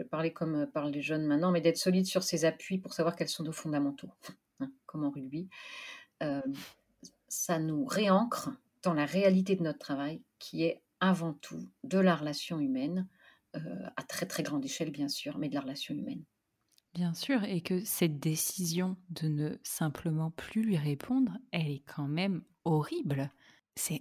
je 0.00 0.08
parler 0.08 0.32
comme 0.32 0.54
euh, 0.54 0.66
parlent 0.66 0.90
les 0.90 1.02
jeunes 1.02 1.26
maintenant, 1.26 1.50
mais 1.50 1.60
d'être 1.60 1.76
solide 1.76 2.06
sur 2.06 2.22
ses 2.22 2.44
appuis 2.44 2.78
pour 2.78 2.92
savoir 2.92 3.16
quels 3.16 3.28
sont 3.28 3.44
nos 3.44 3.52
fondamentaux, 3.52 4.10
hein, 4.60 4.70
comme 4.86 5.04
en 5.04 5.10
rugby. 5.10 5.48
Euh, 6.22 6.42
ça 7.28 7.58
nous 7.58 7.84
réancre 7.84 8.50
dans 8.82 8.94
la 8.94 9.04
réalité 9.04 9.56
de 9.56 9.62
notre 9.62 9.78
travail, 9.78 10.22
qui 10.38 10.64
est 10.64 10.82
avant 11.00 11.34
tout 11.34 11.68
de 11.84 11.98
la 11.98 12.16
relation 12.16 12.60
humaine, 12.60 13.06
à 13.52 14.02
très 14.04 14.26
très 14.26 14.44
grande 14.44 14.64
échelle 14.64 14.92
bien 14.92 15.08
sûr, 15.08 15.36
mais 15.38 15.48
de 15.48 15.54
la 15.54 15.60
relation 15.60 15.94
humaine. 15.94 16.22
Bien 16.94 17.14
sûr, 17.14 17.44
et 17.44 17.60
que 17.60 17.84
cette 17.84 18.18
décision 18.18 18.96
de 19.10 19.28
ne 19.28 19.56
simplement 19.62 20.30
plus 20.30 20.62
lui 20.62 20.76
répondre, 20.76 21.32
elle 21.52 21.70
est 21.70 21.84
quand 21.86 22.08
même 22.08 22.42
horrible. 22.64 23.30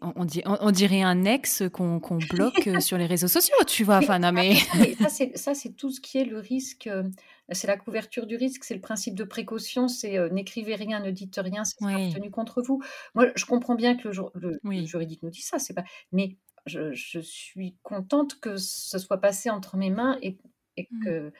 On, 0.02 0.28
on, 0.46 0.72
dirait 0.72 1.02
un 1.04 1.24
ex 1.26 1.64
qu'on 1.72 2.00
bloque 2.30 2.68
euh, 2.68 2.80
sur 2.80 2.98
les 2.98 3.06
réseaux 3.06 3.28
sociaux, 3.28 3.56
tu 3.66 3.84
vois. 3.84 3.98
Enfin, 3.98 4.20
non, 4.20 4.32
mais... 4.32 4.56
ça, 5.36 5.54
c'est 5.54 5.70
tout 5.76 5.92
ce 5.92 6.02
qui 6.02 6.18
est 6.18 6.26
le 6.26 6.40
risque. 6.40 6.88
Euh, 6.88 7.04
c'est 7.52 7.68
la 7.68 7.78
couverture 7.78 8.26
du 8.26 8.36
risque, 8.36 8.64
c'est 8.64 8.74
le 8.74 8.82
principe 8.82 9.16
de 9.16 9.24
précaution, 9.24 9.88
c'est 9.88 10.18
euh, 10.18 10.30
n'écrivez 10.30 10.76
rien, 10.76 11.00
ne 11.00 11.12
dites 11.12 11.40
rien, 11.42 11.64
c'est 11.64 11.78
oui. 11.82 12.14
tenu 12.14 12.30
contre 12.30 12.62
vous. 12.62 12.82
Moi, 13.16 13.28
je 13.36 13.46
comprends 13.46 13.76
bien 13.76 13.96
que 13.96 14.10
le, 14.10 14.60
le, 14.64 14.86
juridique 14.86 15.24
nous 15.24 15.30
dit 15.30 15.42
ça, 15.42 15.60
c'est 15.60 15.74
pas. 15.74 15.86
Mais 16.12 16.36
je, 16.66 16.94
je, 16.94 17.20
suis 17.20 17.78
contente 17.82 18.40
que 18.40 18.58
ce 18.58 18.98
soit 18.98 19.22
passé 19.22 19.50
entre 19.50 19.78
mes 19.78 19.90
mains 19.90 20.18
et, 20.22 20.38
et 20.78 20.88
mmh. 20.92 21.04
que 21.06 21.34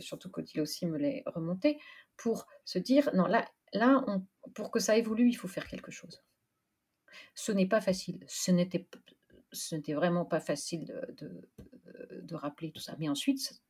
surtout 0.00 0.30
qu'il 0.30 0.60
aussi 0.60 0.86
me 0.86 0.98
l'ait 0.98 1.22
remonté, 1.26 1.78
pour 2.16 2.46
se 2.64 2.78
dire, 2.78 3.10
non, 3.14 3.26
là, 3.26 3.44
là 3.72 4.04
on, 4.06 4.24
pour 4.54 4.70
que 4.70 4.78
ça 4.78 4.96
évolue, 4.96 5.28
il 5.28 5.34
faut 5.34 5.48
faire 5.48 5.66
quelque 5.66 5.90
chose. 5.90 6.22
Ce 7.34 7.52
n'est 7.52 7.66
pas 7.66 7.80
facile, 7.80 8.18
ce 8.26 8.50
n'était, 8.50 8.86
ce 9.52 9.74
n'était 9.74 9.94
vraiment 9.94 10.24
pas 10.24 10.40
facile 10.40 10.86
de, 11.18 11.48
de, 12.22 12.34
rappeler 12.34 12.70
tout 12.72 12.80
ça. 12.80 12.94
Mais 12.98 13.08
ensuite, 13.08 13.60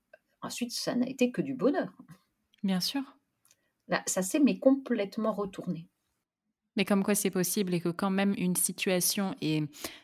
ensuite 0.40 0.72
ça 0.72 0.95
n'a 0.95 1.09
été 1.09 1.30
que 1.30 1.43
du 1.43 1.55
bonheur. 1.55 1.93
Bien 2.62 2.80
sûr. 2.80 3.03
Là, 3.88 4.03
ça 4.07 4.22
s'est 4.22 4.40
mais 4.40 4.59
complètement 4.59 5.32
retourné. 5.32 5.88
Mais 6.76 6.84
comme 6.84 7.03
quoi 7.03 7.14
c'est 7.14 7.30
possible 7.30 7.74
et 7.74 7.80
que 7.80 7.90
quand 7.90 8.11
même 8.11 8.34
une 8.38 8.57
situation 8.57 9.34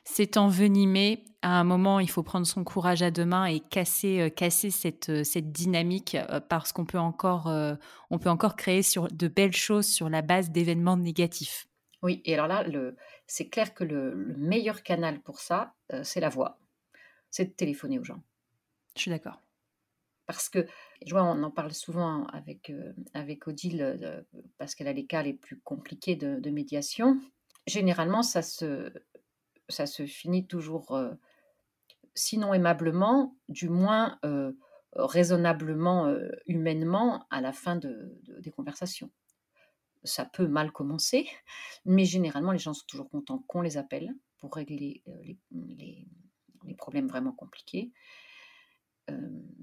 s'est 0.05 0.37
envenimée, 0.37 1.25
à 1.41 1.59
un 1.59 1.65
moment 1.65 1.99
il 1.99 2.11
faut 2.11 2.23
prendre 2.23 2.47
son 2.47 2.65
courage 2.65 3.03
à 3.03 3.11
deux 3.11 3.25
mains 3.25 3.47
et 3.47 3.61
casser, 3.61 4.21
euh, 4.21 4.29
casser 4.29 4.71
cette, 4.71 5.09
euh, 5.09 5.25
cette 5.25 5.51
dynamique 5.51 6.15
euh, 6.15 6.41
parce 6.41 6.73
qu'on 6.73 6.85
peut 6.85 6.99
encore, 6.99 7.51
on 8.11 8.19
peut 8.19 8.31
encore 8.31 8.57
créer 8.57 8.83
sur 8.83 9.09
de 9.09 9.29
belles 9.29 9.55
choses 9.55 9.87
sur 9.87 10.09
la 10.09 10.23
base 10.23 10.51
d'événements 10.51 10.97
négatifs. 10.97 11.68
Oui, 12.03 12.23
et 12.25 12.35
alors 12.35 12.47
là, 12.47 12.65
c'est 13.27 13.49
clair 13.49 13.75
que 13.75 13.85
le, 13.85 14.15
meilleur 14.37 14.83
canal 14.83 15.21
pour 15.21 15.41
ça, 15.41 15.75
c'est 16.03 16.21
la 16.21 16.29
voix, 16.29 16.59
c'est 17.31 17.47
de 17.47 17.51
téléphoner 17.51 17.99
aux 17.99 18.05
gens. 18.05 18.23
Je 18.95 19.03
suis 19.03 19.11
d'accord. 19.11 19.41
Parce 20.29 20.51
que, 20.51 20.67
je 21.07 21.11
vois, 21.11 21.25
on 21.25 21.43
en 21.43 21.51
parle 21.51 21.73
souvent 21.73 22.27
avec, 22.27 22.69
euh, 22.69 22.93
avec 23.15 23.49
Odile, 23.49 23.81
euh, 23.81 24.21
parce 24.59 24.75
qu'elle 24.75 24.87
a 24.87 24.93
les 24.93 25.07
cas 25.07 25.23
les 25.23 25.33
plus 25.33 25.59
compliqués 25.61 26.17
de, 26.17 26.51
médiation. 26.51 27.19
Généralement, 27.67 28.23
ça 28.23 28.43
se, 28.43 28.93
ça 29.71 29.87
se 29.87 30.05
finit 30.05 30.47
toujours, 30.47 30.95
euh, 30.95 31.15
sinon 32.15 32.53
aimablement, 32.53 33.37
du 33.49 33.71
moins 33.71 34.19
raisonnablement, 34.95 36.15
humainement, 36.47 37.27
à 37.31 37.41
la 37.41 37.53
fin 37.53 37.77
de, 37.77 38.19
des 38.41 38.51
conversations. 38.51 39.11
Ça 40.09 40.25
peut 40.25 40.49
mal 40.49 40.73
commencer, 40.73 41.29
mais 41.85 42.05
généralement, 42.05 42.53
les 42.53 42.59
gens 42.59 42.75
sont 42.75 42.87
toujours 42.87 43.11
contents 43.11 43.45
qu'on 43.47 43.61
les 43.61 43.77
appelle 43.77 44.15
pour 44.39 44.55
régler 44.55 45.03
les, 45.07 45.39
les, 46.65 46.75
problèmes 46.75 47.09
vraiment 47.09 47.33
compliqués. 47.33 47.93
Euh, 49.11 49.17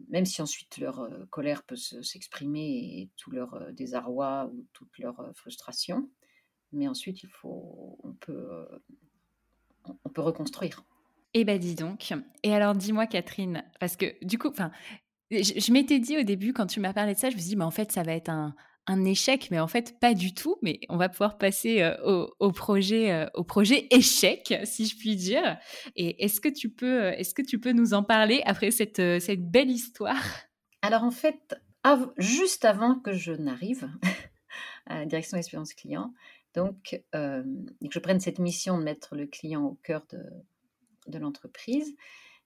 même 0.10 0.26
si 0.26 0.42
ensuite 0.42 0.78
leur 0.78 1.00
euh, 1.02 1.26
colère 1.30 1.64
peut 1.64 1.76
s'exprimer 1.76 3.00
et 3.00 3.10
tout 3.16 3.32
leur 3.32 3.54
euh, 3.54 3.72
désarroi 3.72 4.50
ou 4.52 4.66
toute 4.74 4.98
leur 4.98 5.16
frustration. 5.36 6.10
Mais 6.72 6.88
ensuite, 6.88 7.24
il 7.24 7.30
faut, 7.30 7.98
on 8.04 8.14
peut, 8.14 8.68
on 10.04 10.10
peut 10.10 10.22
reconstruire. 10.22 10.84
Eh 11.34 11.44
ben 11.44 11.60
dis 11.60 11.76
donc. 11.76 12.14
Et 12.44 12.54
alors 12.54 12.74
dis-moi 12.76 13.08
Catherine, 13.08 13.64
parce 13.80 13.96
que 13.96 14.06
du 14.26 14.38
coup, 14.38 14.48
enfin, 14.50 14.72
je, 15.32 15.72
m'étais 15.72 16.00
dit 16.00 16.18
au 16.18 16.24
début 16.24 16.54
quand 16.54 16.66
tu 16.66 16.80
m'as 16.80 16.94
parlé 16.94 17.14
de 17.14 17.20
ça, 17.20 17.30
je 17.30 17.36
me 17.36 17.40
suis 17.40 17.50
dit 17.50 17.56
mais 17.56 17.66
en 17.66 17.72
fait 17.72 17.92
ça 17.92 18.04
va 18.04 18.14
être 18.14 18.30
un, 18.30 18.56
un 18.88 19.04
échec, 19.04 19.50
mais 19.52 19.60
en 19.60 19.68
fait 19.68 20.00
pas 20.00 20.14
du 20.14 20.34
tout. 20.34 20.58
Mais 20.62 20.80
on 20.90 20.98
va 20.98 21.10
pouvoir 21.10 21.38
passer 21.38 21.82
euh, 21.82 22.26
au, 22.40 22.52
projet, 22.52 23.12
euh, 23.12 23.28
au 23.34 23.44
projet 23.44 23.88
échec, 23.92 24.54
si 24.64 24.86
je 24.86 24.98
puis 24.98 25.16
dire. 25.16 25.58
Et 25.96 26.24
est-ce 26.24 26.40
que 26.40 26.50
tu 26.50 26.70
peux, 26.70 27.06
euh, 27.06 27.12
est-ce 27.12 27.34
que 27.34 27.42
tu 27.42 27.60
peux 27.60 27.72
nous 27.72 27.94
en 27.94 28.04
parler 28.04 28.42
après 28.46 28.72
cette, 28.72 29.02
belle 29.40 29.70
histoire? 29.70 30.24
Alors 30.82 31.04
en 31.04 31.12
fait, 31.12 31.56
juste 32.18 32.66
avant 32.66 32.96
que 33.00 33.14
je 33.14 33.32
n'arrive 33.32 33.90
à 34.86 35.00
la 35.00 35.06
direction 35.06 35.38
d'expérience 35.38 35.74
client, 35.74 36.14
donc 36.54 37.02
que 37.12 37.44
je 37.90 38.00
prenne 38.00 38.20
cette 38.20 38.40
mission 38.40 38.78
de 38.78 38.84
mettre 38.84 39.16
le 39.16 39.26
client 39.26 39.64
au 39.64 39.76
cœur 39.84 40.04
de, 40.12 40.20
de 41.08 41.18
l'entreprise. 41.18 41.96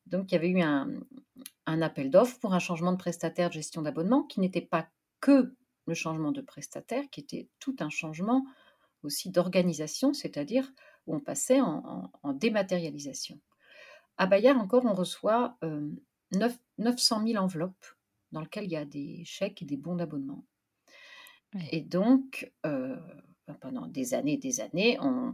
Donc, 0.07 0.31
il 0.31 0.35
y 0.35 0.37
avait 0.37 0.49
eu 0.49 0.61
un, 0.61 0.89
un 1.67 1.81
appel 1.83 2.09
d'offres 2.09 2.39
pour 2.39 2.53
un 2.53 2.59
changement 2.59 2.91
de 2.91 2.97
prestataire 2.97 3.49
de 3.49 3.53
gestion 3.53 3.83
d'abonnement 3.83 4.23
qui 4.23 4.39
n'était 4.39 4.61
pas 4.61 4.87
que 5.19 5.53
le 5.89 5.95
changement 5.95 6.31
de 6.31 6.41
prestataire, 6.41 7.03
qui 7.09 7.19
était 7.19 7.47
tout 7.59 7.75
un 7.79 7.89
changement 7.89 8.45
aussi 9.03 9.29
d'organisation, 9.29 10.13
c'est-à-dire 10.13 10.71
où 11.07 11.15
on 11.15 11.19
passait 11.19 11.61
en, 11.61 12.11
dématérialisation. 12.33 13.39
À 14.17 14.27
Bayard 14.27 14.57
encore, 14.57 14.85
on 14.85 14.93
reçoit 14.93 15.57
900 16.77 17.27
000 17.27 17.43
enveloppes 17.43 17.85
dans 18.31 18.41
lesquelles 18.41 18.65
il 18.65 18.71
y 18.71 18.77
a 18.77 18.85
des 18.85 19.23
chèques 19.25 19.61
et 19.61 19.65
des 19.65 19.77
bons 19.77 19.95
d'abonnement. 19.95 20.45
Et 21.71 21.81
donc, 21.81 22.51
pendant 23.61 23.87
des 23.87 24.13
années 24.13 24.33
et 24.33 24.37
des 24.37 24.61
années, 24.61 24.99
on, 25.01 25.33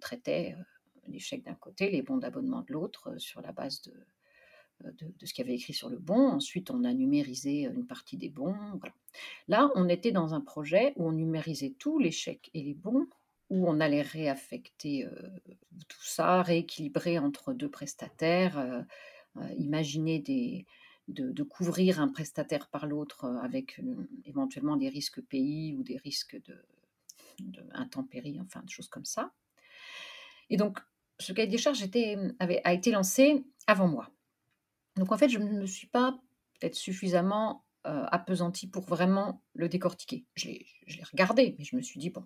traitait 0.00 0.56
les 1.06 1.20
chèques 1.20 1.44
d'un 1.44 1.54
côté, 1.54 1.90
les 1.90 2.02
bons 2.02 2.16
d'abonnement 2.16 2.62
de 2.62 2.72
l'autre, 2.72 3.16
sur 3.18 3.42
la 3.42 3.52
base 3.52 3.82
de, 3.82 3.92
euh, 4.84 4.90
de, 4.98 5.26
ce 5.26 5.32
qu'il 5.32 5.44
y 5.44 5.48
avait 5.48 5.56
écrit 5.56 5.72
sur 5.72 5.88
le 5.88 5.98
bon. 5.98 6.28
Ensuite, 6.28 6.70
on 6.70 6.84
a 6.84 6.92
numérisé 6.92 7.66
euh, 7.66 7.72
une 7.72 7.86
partie 7.86 8.16
des 8.16 8.28
bons. 8.28 8.56
Là, 9.48 9.70
on 9.74 9.88
était 9.88 10.12
dans 10.12 10.34
un 10.34 10.40
projet 10.40 10.92
où 10.96 11.08
on 11.08 11.12
numérisait 11.12 11.74
tous 11.78 11.98
les 11.98 12.10
chèques 12.10 12.50
et 12.54 12.62
les 12.62 12.74
bons, 12.74 13.06
où 13.50 13.68
on 13.68 13.80
allait 13.80 14.02
réaffecter 14.02 15.04
euh, 15.04 15.10
tout 15.88 16.02
ça, 16.02 16.42
rééquilibrer 16.42 17.18
entre 17.18 17.52
deux 17.52 17.70
prestataires, 17.70 18.84
imaginer 19.58 20.20
de, 21.08 21.42
couvrir 21.42 22.00
un 22.00 22.08
prestataire 22.08 22.68
par 22.68 22.86
l'autre 22.86 23.26
avec 23.42 23.80
éventuellement 24.24 24.76
des 24.76 24.88
risques 24.88 25.20
pays 25.20 25.74
ou 25.74 25.82
des 25.82 25.98
risques 25.98 26.40
de, 26.44 27.66
intempéries, 27.72 28.40
enfin, 28.40 28.62
des 28.62 28.72
choses 28.72 28.88
comme 28.88 29.04
ça. 29.04 29.32
Et 30.50 30.56
donc, 30.56 30.78
ce 31.18 31.32
cahier 31.32 31.48
des 31.48 31.58
charges 31.58 31.84
avait, 32.38 32.60
a 32.64 32.72
été 32.72 32.90
lancé 32.90 33.44
avant 33.66 33.88
moi. 33.88 34.13
Donc 34.96 35.12
en 35.12 35.18
fait, 35.18 35.28
je 35.28 35.38
ne 35.38 35.60
me 35.60 35.66
suis 35.66 35.88
pas 35.88 36.18
peut-être 36.58 36.74
suffisamment 36.74 37.64
euh, 37.86 38.06
appesantie 38.10 38.66
pour 38.66 38.84
vraiment 38.84 39.42
le 39.54 39.68
décortiquer. 39.68 40.24
Je 40.36 40.48
l'ai, 40.48 40.66
regardé, 41.10 41.54
mais 41.58 41.64
je 41.64 41.76
me 41.76 41.82
suis 41.82 42.00
dit, 42.00 42.10
bon, 42.10 42.24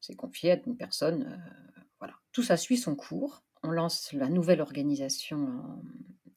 c'est 0.00 0.16
confié 0.16 0.52
à 0.52 0.60
une 0.66 0.76
personne. 0.76 1.22
Euh, 1.22 1.82
voilà. 2.00 2.14
Tout 2.32 2.42
ça 2.42 2.56
suit 2.56 2.76
son 2.76 2.96
cours. 2.96 3.44
On 3.62 3.70
lance 3.70 4.12
la 4.12 4.28
nouvelle 4.28 4.60
organisation 4.60 5.62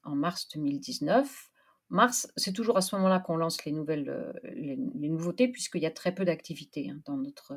en, 0.04 0.16
mars 0.16 0.48
2019. 0.54 1.50
Mars, 1.90 2.32
c'est 2.38 2.54
toujours 2.54 2.78
à 2.78 2.82
ce 2.82 2.96
moment-là 2.98 3.20
qu'on 3.20 3.36
lance 3.36 3.66
les 3.66 3.72
nouvelles, 3.72 4.10
euh, 4.10 4.32
les, 4.44 4.78
nouveautés, 4.78 5.48
puisqu'il 5.48 5.82
y 5.82 5.88
a 5.88 5.92
très 5.92 6.14
peu 6.14 6.24
d'activités 6.24 6.92
hein, 6.92 7.00
dans 7.06 7.18
notre. 7.18 7.54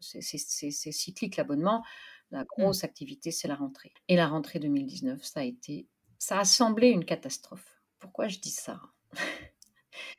c'est, 0.00 0.20
cyclique 0.20 1.36
l'abonnement. 1.36 1.82
La 2.30 2.42
mmh. 2.42 2.46
grosse 2.58 2.84
activité, 2.84 3.30
c'est 3.30 3.48
la 3.48 3.54
rentrée. 3.54 3.94
Et 4.08 4.16
la 4.16 4.28
rentrée 4.28 4.58
2019, 4.58 5.24
ça 5.24 5.40
a 5.40 5.44
été 5.44 5.88
ça 6.20 6.38
a 6.38 6.44
semblé 6.44 6.90
une 6.90 7.04
catastrophe. 7.04 7.80
Pourquoi 7.98 8.28
je 8.28 8.38
dis 8.38 8.50
ça? 8.50 8.80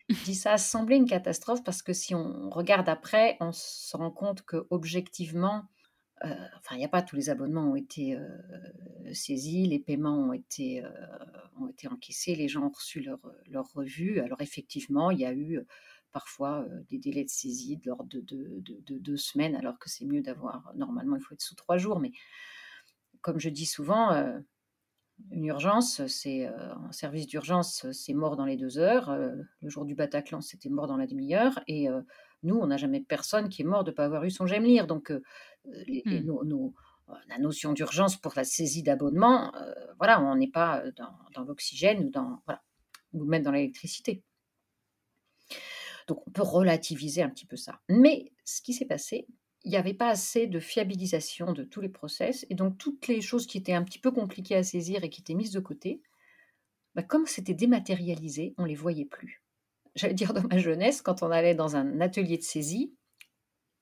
Je 0.10 0.24
dis 0.26 0.36
ça 0.36 0.54
a 0.54 0.58
semblé 0.58 0.98
une 0.98 1.08
catastrophe 1.08 1.64
parce 1.64 1.82
que 1.82 1.94
si 1.94 2.14
on 2.16 2.50
regarde 2.50 2.90
après, 2.90 3.38
on 3.40 3.52
se 3.54 3.96
rend 3.96 4.12
compte 4.12 4.42
que 4.42 4.68
objectivement, 4.72 5.64
euh, 6.26 6.34
enfin, 6.58 6.76
il 6.76 6.80
n'y 6.80 6.86
a 6.86 6.90
pas 6.90 7.04
tous 7.04 7.16
les 7.16 7.30
abonnements 7.30 7.72
ont 7.72 7.76
été 7.76 8.16
euh, 8.16 8.28
saisis, 9.14 9.68
les 9.68 9.80
paiements 9.80 10.18
ont 10.18 10.34
été, 10.34 10.84
euh, 10.84 10.90
ont 11.60 11.68
été 11.68 11.88
encaissés, 11.88 12.36
les 12.36 12.48
gens 12.48 12.64
ont 12.64 12.72
reçu 12.72 13.02
leur, 13.02 13.20
leur 13.48 13.72
revue. 13.72 14.20
Alors 14.20 14.42
effectivement, 14.42 15.12
il 15.12 15.20
y 15.20 15.26
a 15.26 15.34
eu 15.34 15.60
parfois 16.12 16.66
des 16.90 16.98
délais 16.98 17.24
de 17.24 17.30
saisie 17.30 17.78
de 17.78 17.88
l'ordre 17.88 18.10
de, 18.10 18.22
de, 18.22 18.98
deux 18.98 19.18
semaines, 19.18 19.56
alors 19.56 19.78
que 19.80 19.90
c'est 19.90 20.06
mieux 20.06 20.22
d'avoir, 20.22 20.74
normalement 20.76 21.16
il 21.16 21.22
faut 21.22 21.36
être 21.36 21.42
sous 21.42 21.56
trois 21.56 21.78
jours, 21.78 22.00
mais 22.00 22.12
comme 23.22 23.40
je 23.40 23.50
dis 23.50 23.68
souvent, 23.68 24.12
une 25.32 25.46
urgence, 25.46 26.06
c'est 26.08 26.48
euh, 26.48 26.74
un 26.74 26.92
service 26.92 27.28
d'urgence, 27.28 27.86
c'est 27.92 28.14
mort 28.14 28.36
dans 28.36 28.46
les 28.46 28.58
deux 28.58 28.78
heures. 28.78 29.10
Euh, 29.10 29.36
le 29.62 29.70
jour 29.70 29.86
du 29.86 29.96
Bataclan, 29.96 30.42
c'était 30.42 30.70
mort 30.70 30.88
dans 30.88 30.98
la 30.98 31.08
demi-heure. 31.08 31.60
Et 31.68 31.90
euh, 31.90 32.02
nous, 32.44 32.56
on 32.56 32.68
n'a 32.68 32.78
jamais 32.78 33.02
personne 33.02 33.50
qui 33.50 33.62
est 33.62 33.66
mort 33.66 33.84
de 33.84 33.92
ne 33.92 33.96
pas 33.96 34.06
avoir 34.06 34.24
eu 34.24 34.32
son 34.32 34.48
j'aime 34.48 34.64
lire. 34.64 34.88
Donc, 34.88 35.12
mmh. 35.12 35.22
la 37.28 37.38
notion 37.38 37.74
d'urgence 37.74 38.18
pour 38.18 38.34
la 38.36 38.44
saisie 38.44 38.84
d'abonnement, 38.84 39.54
voilà, 39.98 40.22
on 40.22 40.36
n'est 40.36 40.50
pas 40.50 40.84
dans, 41.36 41.44
l'oxygène 41.44 42.06
ou 42.06 42.10
dans 42.10 42.42
voilà, 42.46 42.62
ou 43.14 43.24
même 43.26 43.44
dans 43.44 43.52
l'électricité. 43.52 44.24
Donc, 46.08 46.28
on 46.28 46.32
peut 46.32 46.42
relativiser 46.42 47.22
un 47.22 47.30
petit 47.30 47.46
peu 47.46 47.58
ça. 47.58 47.80
Mais 47.88 48.32
ce 48.44 48.62
qui 48.62 48.74
s'est 48.74 48.86
passé, 48.86 49.28
il 49.64 49.72
n'y 49.72 49.78
avait 49.78 49.94
pas 49.94 50.10
assez 50.10 50.48
de 50.48 50.60
fiabilisation 50.60 51.54
de 51.54 51.64
tous 51.64 51.82
les 51.82 51.90
process. 51.90 52.46
Et 52.50 52.56
donc, 52.56 52.78
toutes 52.78 53.08
les 53.08 53.22
choses 53.22 53.46
qui 53.46 53.58
étaient 53.58 53.74
un 53.74 53.84
petit 53.84 54.00
peu 54.00 54.12
compliquées 54.12 54.56
à 54.56 54.64
saisir 54.64 55.04
et 55.04 55.10
qui 55.10 55.22
étaient 55.22 55.36
mises 55.36 55.52
de 55.52 55.60
côté, 55.60 56.02
bah, 56.96 57.04
comme 57.04 57.28
c'était 57.28 57.54
dématérialisé, 57.54 58.54
on 58.58 58.64
ne 58.64 58.68
les 58.68 58.76
voyait 58.76 59.06
plus. 59.06 59.44
J'allais 59.96 60.14
dire 60.14 60.34
dans 60.34 60.48
ma 60.48 60.58
jeunesse, 60.58 61.02
quand 61.02 61.24
on 61.24 61.32
allait 61.32 61.56
dans 61.56 61.76
un 61.76 62.02
atelier 62.02 62.38
de 62.38 62.44
saisie, 62.44 62.94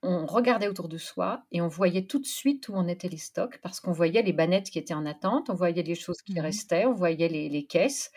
on 0.01 0.25
regardait 0.25 0.67
autour 0.67 0.88
de 0.88 0.97
soi 0.97 1.43
et 1.51 1.61
on 1.61 1.67
voyait 1.67 2.05
tout 2.05 2.19
de 2.19 2.25
suite 2.25 2.69
où 2.69 2.75
en 2.75 2.88
étaient 2.88 3.09
les 3.09 3.17
stocks 3.17 3.59
parce 3.61 3.82
qu'on 3.82 3.91
voyait 3.91 4.21
les 4.21 4.32
bannettes 4.32 4.69
qui 4.69 4.80
étaient 4.80 4.93
en 4.93 5.05
attente, 5.05 5.49
on 5.49 5.55
voyait 5.55 5.84
les 5.84 5.95
choses 5.95 6.21
qui 6.21 6.34
mmh 6.34 6.39
restaient, 6.39 6.86
on 6.86 6.93
voyait 6.93 7.27
les, 7.27 7.65
caisses. 7.65 8.11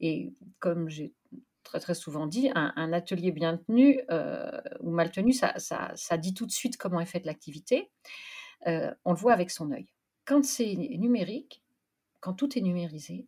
Et 0.00 0.32
comme 0.60 0.88
j'ai 0.88 1.12
très 1.68 1.94
souvent 1.94 2.26
dit, 2.26 2.50
un, 2.54 2.92
atelier 2.92 3.32
bien 3.32 3.58
tenu 3.58 4.00
euh, 4.10 4.60
ou 4.80 4.90
mal 4.90 5.10
tenu, 5.10 5.32
ça, 5.32 5.54
dit 6.18 6.34
tout 6.34 6.46
de 6.46 6.52
suite 6.52 6.76
comment 6.76 7.00
est 7.00 7.06
faite 7.06 7.26
l'activité. 7.26 7.90
Euh, 8.66 8.92
on 9.04 9.12
le 9.12 9.18
voit 9.18 9.32
avec 9.32 9.50
son 9.50 9.70
œil. 9.72 9.86
Quand 10.24 10.44
c'est 10.44 10.74
numérique, 10.74 11.62
quand 12.20 12.34
tout 12.34 12.58
est 12.58 12.62
numérisé, 12.62 13.26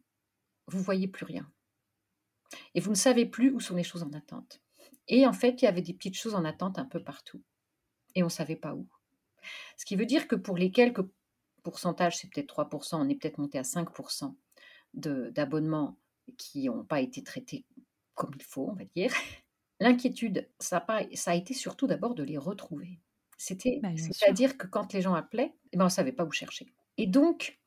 vous 0.66 0.80
voyez 0.80 1.08
plus 1.08 1.24
rien. 1.24 1.50
Et 2.74 2.80
vous 2.80 2.90
ne 2.90 2.96
savez 2.96 3.26
plus 3.26 3.50
où 3.50 3.60
sont 3.60 3.76
les 3.76 3.82
choses 3.82 4.02
en 4.02 4.12
attente. 4.12 4.60
Et 5.06 5.26
en 5.26 5.32
fait, 5.32 5.62
il 5.62 5.64
y 5.64 5.68
avait 5.68 5.82
des 5.82 5.94
petites 5.94 6.16
choses 6.16 6.34
en 6.34 6.44
attente 6.44 6.78
un 6.78 6.84
peu 6.84 7.02
partout 7.02 7.42
et 8.14 8.22
on 8.22 8.26
ne 8.26 8.30
savait 8.30 8.56
pas 8.56 8.74
où. 8.74 8.86
Ce 9.76 9.84
qui 9.84 9.96
veut 9.96 10.06
dire 10.06 10.28
que 10.28 10.36
pour 10.36 10.56
les 10.56 10.70
quelques 10.70 11.06
pourcentages, 11.62 12.18
c'est 12.18 12.28
peut-être 12.30 12.54
3%, 12.54 12.96
on 12.96 13.08
est 13.08 13.14
peut-être 13.14 13.38
monté 13.38 13.58
à 13.58 13.62
5% 13.62 14.34
d'abonnements 14.94 15.96
qui 16.36 16.68
n'ont 16.68 16.84
pas 16.84 17.00
été 17.00 17.22
traités 17.22 17.64
comme 18.18 18.34
il 18.36 18.42
faut, 18.42 18.68
on 18.68 18.74
va 18.74 18.84
dire. 18.84 19.12
L'inquiétude, 19.80 20.48
ça, 20.58 20.84
ça, 21.14 21.30
a 21.30 21.34
été 21.34 21.54
surtout 21.54 21.86
d'abord 21.86 22.14
de 22.14 22.24
les 22.24 22.36
retrouver. 22.36 22.98
C'était, 23.38 23.78
bah, 23.80 23.90
c'est-à-dire 23.96 24.58
que 24.58 24.66
quand 24.66 24.92
les 24.92 25.00
gens 25.00 25.14
appelaient, 25.14 25.54
eh 25.72 25.76
ben, 25.76 25.84
on 25.84 25.86
ne 25.86 25.92
savait 25.92 26.12
pas 26.12 26.24
où 26.24 26.32
chercher. 26.32 26.66
Et 26.96 27.06
donc, 27.06 27.60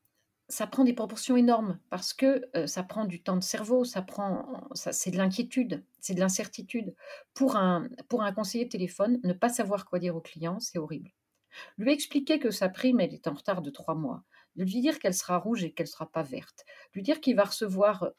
ça 0.50 0.68
prend 0.68 0.84
des 0.84 0.92
proportions 0.92 1.38
énormes 1.38 1.80
parce 1.90 2.14
que 2.14 2.50
ça 2.66 2.84
prend 2.84 3.06
du 3.06 3.24
temps 3.24 3.38
de 3.38 3.44
cerveau, 3.44 3.86
ça 3.86 4.02
prend, 4.02 4.68
ça, 4.74 4.92
c'est 4.92 5.12
de 5.12 5.18
l'inquiétude, 5.18 5.86
c'est 6.02 6.14
de 6.14 6.20
l'incertitude. 6.20 6.94
Pour 7.34 7.56
un, 7.56 7.88
pour 8.10 8.22
un 8.22 8.34
conseiller 8.34 8.66
de 8.66 8.70
téléphone, 8.70 9.22
ne 9.24 9.32
pas 9.32 9.48
savoir 9.48 9.86
quoi 9.86 10.00
dire 10.00 10.18
au 10.18 10.20
client, 10.20 10.60
c'est 10.60 10.78
horrible. 10.78 11.12
Lui 11.78 11.94
expliquer 11.94 12.40
que 12.40 12.52
sa 12.52 12.68
prime, 12.68 13.00
elle 13.00 13.14
est 13.14 13.28
en 13.28 13.34
retard 13.34 13.62
de 13.62 13.70
trois 13.70 13.96
mois, 13.96 14.24
de 14.58 14.66
lui 14.66 14.82
dire 14.82 15.00
qu'elle 15.00 15.14
sera 15.14 15.38
rouge 15.38 15.64
et 15.64 15.72
qu'elle 15.72 15.88
ne 15.88 15.92
sera 15.92 16.12
pas 16.12 16.24
verte, 16.24 16.66
lui 16.94 17.04
dire 17.04 17.22
qu'il 17.22 17.38
va 17.38 17.46
recevoir 17.46 18.12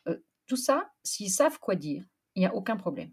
tout 0.46 0.56
ça, 0.56 0.90
s'ils 1.02 1.30
savent 1.30 1.58
quoi 1.58 1.76
dire, 1.76 2.04
il 2.34 2.40
n'y 2.40 2.46
a 2.46 2.54
aucun 2.54 2.76
problème. 2.76 3.10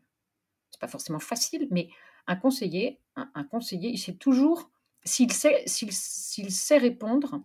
C'est 0.72 0.80
pas 0.80 0.88
forcément 0.88 1.20
facile, 1.20 1.68
mais 1.72 1.90
un 2.28 2.36
conseiller, 2.36 3.00
un, 3.16 3.44
conseiller, 3.44 3.90
il 3.90 3.98
sait 3.98 4.14
toujours, 4.14 4.70
s'il 5.04 5.32
sait, 5.32 5.64
s'il, 5.66 5.92
sait 5.92 6.78
répondre, 6.78 7.42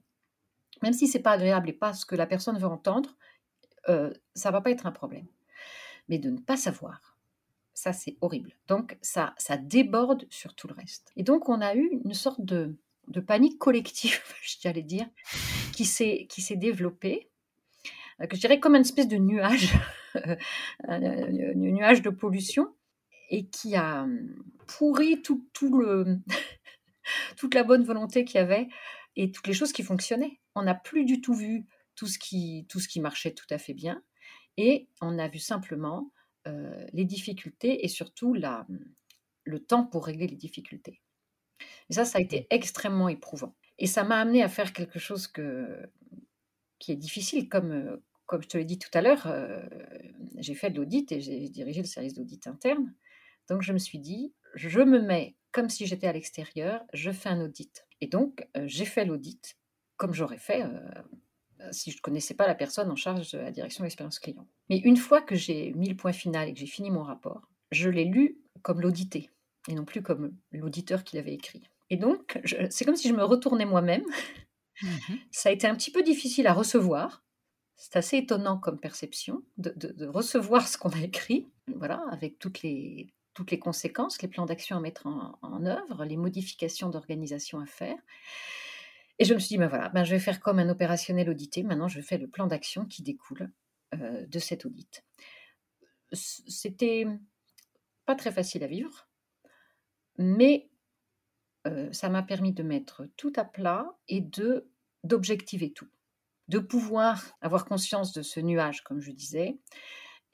même 0.83 0.93
si 0.93 1.09
c'est 1.09 1.21
pas 1.21 1.33
agréable 1.33 1.71
et 1.71 1.73
pas 1.73 1.95
ce 1.95 2.05
que 2.05 2.15
la 2.15 2.27
personne 2.27 2.59
veut 2.59 2.67
entendre, 2.67 3.17
euh, 3.89 4.13
ça 4.35 4.51
va 4.51 4.61
pas 4.61 4.71
être 4.71 4.87
un 4.87 4.93
problème. 4.93 5.27
Mais 6.09 6.19
de 6.19 6.29
ne 6.29 6.39
pas 6.39 6.59
savoir, 6.59 7.17
ça 7.73 7.93
c'est 7.93 8.17
horrible. 8.21 8.53
Donc 8.69 8.99
ça, 9.01 9.35
ça 9.39 9.57
déborde 9.57 10.27
sur 10.31 10.55
tout 10.55 10.69
le 10.69 10.75
reste. 10.75 11.13
Et 11.17 11.23
donc 11.23 11.49
on 11.49 11.61
a 11.61 11.75
eu 11.75 12.01
une 12.05 12.15
sorte 12.15 12.43
de, 12.43 12.77
de 13.09 13.21
panique 13.21 13.59
collective, 13.59 14.21
j'allais 14.61 14.83
dire, 14.83 15.07
qui 15.73 15.87
s'est 15.87 16.27
qui 16.29 16.43
s'est 16.43 16.57
développée, 16.57 17.31
euh, 18.21 18.27
que 18.27 18.37
je 18.37 18.41
dirais 18.43 18.61
comme 18.61 18.75
une 18.75 18.83
espèce 18.83 19.09
de 19.09 19.17
nuage, 19.17 19.73
un, 20.89 21.01
nuage 21.55 22.03
de 22.03 22.11
pollution, 22.11 22.75
et 23.31 23.47
qui 23.47 23.77
a 23.77 24.03
hum, 24.03 24.35
pourri 24.67 25.23
tout, 25.23 25.49
tout 25.53 25.77
le 25.79 26.19
toute 27.37 27.55
la 27.55 27.65
bonne 27.65 27.85
volonté 27.85 28.25
qu'il 28.25 28.37
y 28.37 28.43
avait 28.43 28.69
et 29.17 29.31
toutes 29.31 29.47
les 29.47 29.55
choses 29.55 29.73
qui 29.73 29.83
fonctionnaient. 29.83 30.41
On 30.55 30.63
n'a 30.63 30.75
plus 30.75 31.05
du 31.05 31.21
tout 31.21 31.35
vu 31.35 31.67
tout 31.95 32.07
ce, 32.07 32.19
qui, 32.19 32.67
tout 32.69 32.81
ce 32.81 32.89
qui 32.89 33.01
marchait 33.01 33.33
tout 33.33 33.47
à 33.51 33.59
fait 33.59 33.75
bien 33.75 34.03
et 34.57 34.89
on 35.01 35.19
a 35.19 35.29
vu 35.29 35.39
simplement 35.39 36.13
euh, 36.47 36.87
les 36.93 37.05
difficultés 37.05 37.85
et 37.85 37.89
surtout 37.89 38.35
la, 38.35 38.67
le 39.45 39.61
temps 39.61 39.85
pour 39.85 40.07
régler 40.07 40.27
les 40.27 40.37
difficultés. 40.37 41.01
Et 41.91 41.95
ça, 41.95 42.05
ça 42.05 42.19
a 42.19 42.21
été 42.21 42.47
extrêmement 42.51 43.09
éprouvant. 43.09 43.55
Et 43.79 43.87
ça 43.87 44.05
m'a 44.05 44.19
amené 44.19 44.43
à 44.43 44.49
faire 44.49 44.73
quelque 44.73 44.99
chose 44.99 45.27
que, 45.27 45.89
qui 46.79 46.93
est 46.93 46.97
difficile, 46.97 47.49
comme, 47.49 47.73
euh, 47.73 47.97
comme 48.27 48.43
je 48.43 48.49
te 48.49 48.59
l'ai 48.59 48.65
dit 48.65 48.79
tout 48.79 48.91
à 48.95 49.03
l'heure, 49.03 49.27
euh, 49.27 49.63
j'ai 50.39 50.55
fait 50.55 50.71
de 50.71 50.77
l'audit 50.77 51.11
et 51.13 51.21
j'ai 51.21 51.49
dirigé 51.49 51.81
le 51.81 51.87
service 51.87 52.15
d'audit 52.15 52.47
interne. 52.47 52.95
Donc 53.49 53.63
je 53.63 53.73
me 53.73 53.79
suis 53.79 53.99
dit, 53.99 54.33
je 54.55 54.81
me 54.81 55.01
mets 55.01 55.37
comme 55.53 55.69
si 55.69 55.87
j'étais 55.87 56.07
à 56.07 56.13
l'extérieur, 56.13 56.83
je 56.93 57.11
fais 57.11 57.29
un 57.29 57.41
audit. 57.41 57.87
Et 58.01 58.07
donc, 58.07 58.49
euh, 58.57 58.65
j'ai 58.67 58.85
fait 58.85 59.05
l'audit 59.05 59.57
comme 59.97 60.13
j'aurais 60.13 60.39
fait 60.39 60.63
euh, 60.63 61.71
si 61.71 61.93
je 61.93 61.99
ne 61.99 62.01
connaissais 62.01 62.35
pas 62.35 62.47
la 62.47 62.55
personne 62.55 62.91
en 62.91 62.97
charge 62.97 63.31
de 63.33 63.39
la 63.39 63.53
direction 63.53 63.83
de 63.83 63.87
l'expérience 63.87 64.19
client. 64.19 64.47
Mais 64.69 64.79
une 64.79 64.97
fois 64.97 65.23
que 65.23 65.37
j'ai 65.37 65.73
mis 65.75 65.89
le 65.89 65.97
point 65.97 66.13
final 66.13 66.49
et 66.49 66.53
que 66.53 66.59
j'ai 66.59 66.67
fini 66.67 66.91
mon 66.91 67.03
rapport, 67.03 67.49
je 67.71 67.89
l'ai 67.89 68.05
lu 68.05 68.39
comme 68.63 68.81
l'audité 68.81 69.31
et 69.69 69.75
non 69.75 69.85
plus 69.85 70.03
comme 70.03 70.37
l'auditeur 70.53 71.05
qui 71.05 71.17
l'avait 71.17 71.35
écrit. 71.35 71.63
Et 71.91 71.97
donc, 71.97 72.41
c'est 72.71 72.85
comme 72.85 72.97
si 72.97 73.09
je 73.09 73.15
me 73.15 73.25
retournais 73.25 73.67
moi-même. 73.67 74.05
Mmh 74.83 75.15
Ça 75.31 75.51
a 75.51 75.53
été 75.53 75.67
un 75.67 75.75
petit 75.75 75.91
peu 75.91 76.03
difficile 76.03 76.47
à 76.47 76.53
recevoir. 76.53 77.24
C'est 77.77 77.97
assez 77.97 78.19
étonnant 78.19 78.59
comme 78.59 78.79
perception 78.79 79.43
de, 79.59 80.07
recevoir 80.07 80.69
ce 80.69 80.79
qu'on 80.79 80.91
a 80.91 81.01
écrit, 81.01 81.49
voilà, 81.75 82.05
avec 82.11 82.39
toutes 82.39 82.63
les, 82.63 83.13
toutes 83.35 83.51
les 83.51 83.59
conséquences, 83.59 84.23
les 84.23 84.29
plans 84.29 84.47
d'action 84.47 84.77
à 84.77 84.81
mettre 84.81 85.07
en, 85.07 85.67
œuvre, 85.67 86.05
les 86.05 86.17
modifications 86.17 86.89
d'organisation 86.89 87.59
à 87.61 87.67
faire. 87.67 87.99
Et 89.19 89.25
je 89.25 89.35
me 89.35 89.39
suis 89.39 89.49
dit, 89.49 89.59
ben 89.59 89.69
voilà, 89.69 89.89
ben 89.91 90.05
je 90.05 90.11
vais 90.11 90.21
faire 90.21 90.41
comme 90.41 90.59
un 90.59 90.69
opérationnel 90.69 91.29
audité. 91.29 91.63
Maintenant, 91.63 91.89
je 91.89 92.01
fais 92.01 92.19
le 92.19 92.29
plan 92.29 92.47
d'action 92.47 92.85
qui 92.87 93.03
découle 93.03 93.51
euh, 93.95 94.27
de 94.27 94.39
cet 94.39 94.67
audit. 94.67 95.05
C'était 96.13 97.07
pas 98.07 98.15
très 98.15 98.33
facile 98.33 98.63
à 98.63 98.67
vivre, 98.67 99.09
mais 100.19 100.69
euh, 101.67 101.93
ça 101.93 102.09
m'a 102.09 102.23
permis 102.23 102.53
de 102.53 102.63
mettre 102.63 103.09
tout 103.17 103.33
à 103.37 103.45
plat 103.45 103.97
et 104.09 104.23
d'objectiver 105.03 105.73
tout, 105.73 105.89
de 106.49 106.59
pouvoir 106.59 107.25
avoir 107.41 107.65
conscience 107.65 108.13
de 108.13 108.23
ce 108.23 108.41
nuage, 108.41 108.83
comme 108.83 109.01
je 109.01 109.11
disais, 109.13 109.59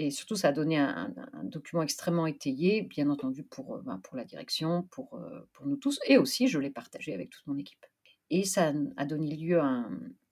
et 0.03 0.11
surtout, 0.11 0.35
ça 0.35 0.49
a 0.49 0.53
donné 0.53 0.79
un, 0.79 1.13
document 1.43 1.83
extrêmement 1.83 2.27
étayé, 2.27 2.81
bien 2.81 3.11
entendu, 3.11 3.43
pour, 3.43 3.75
euh, 3.75 3.83
ben, 3.83 3.99
pour 3.99 4.17
la 4.17 4.25
direction, 4.25 4.85
pour, 4.85 5.13
euh, 5.13 5.47
pour 5.53 5.67
nous 5.67 5.77
tous, 5.77 6.01
et 6.07 6.17
aussi, 6.17 6.49
je 6.49 6.59
l'ai 6.59 6.71
partagé 6.71 7.13
avec 7.13 7.29
toute 7.29 7.47
mon 7.47 7.59
équipe. 7.59 7.85
Et 8.31 8.45
ça 8.45 8.73
a 8.97 9.05
donné 9.05 9.37
lieu 9.37 9.61
à 9.61 9.85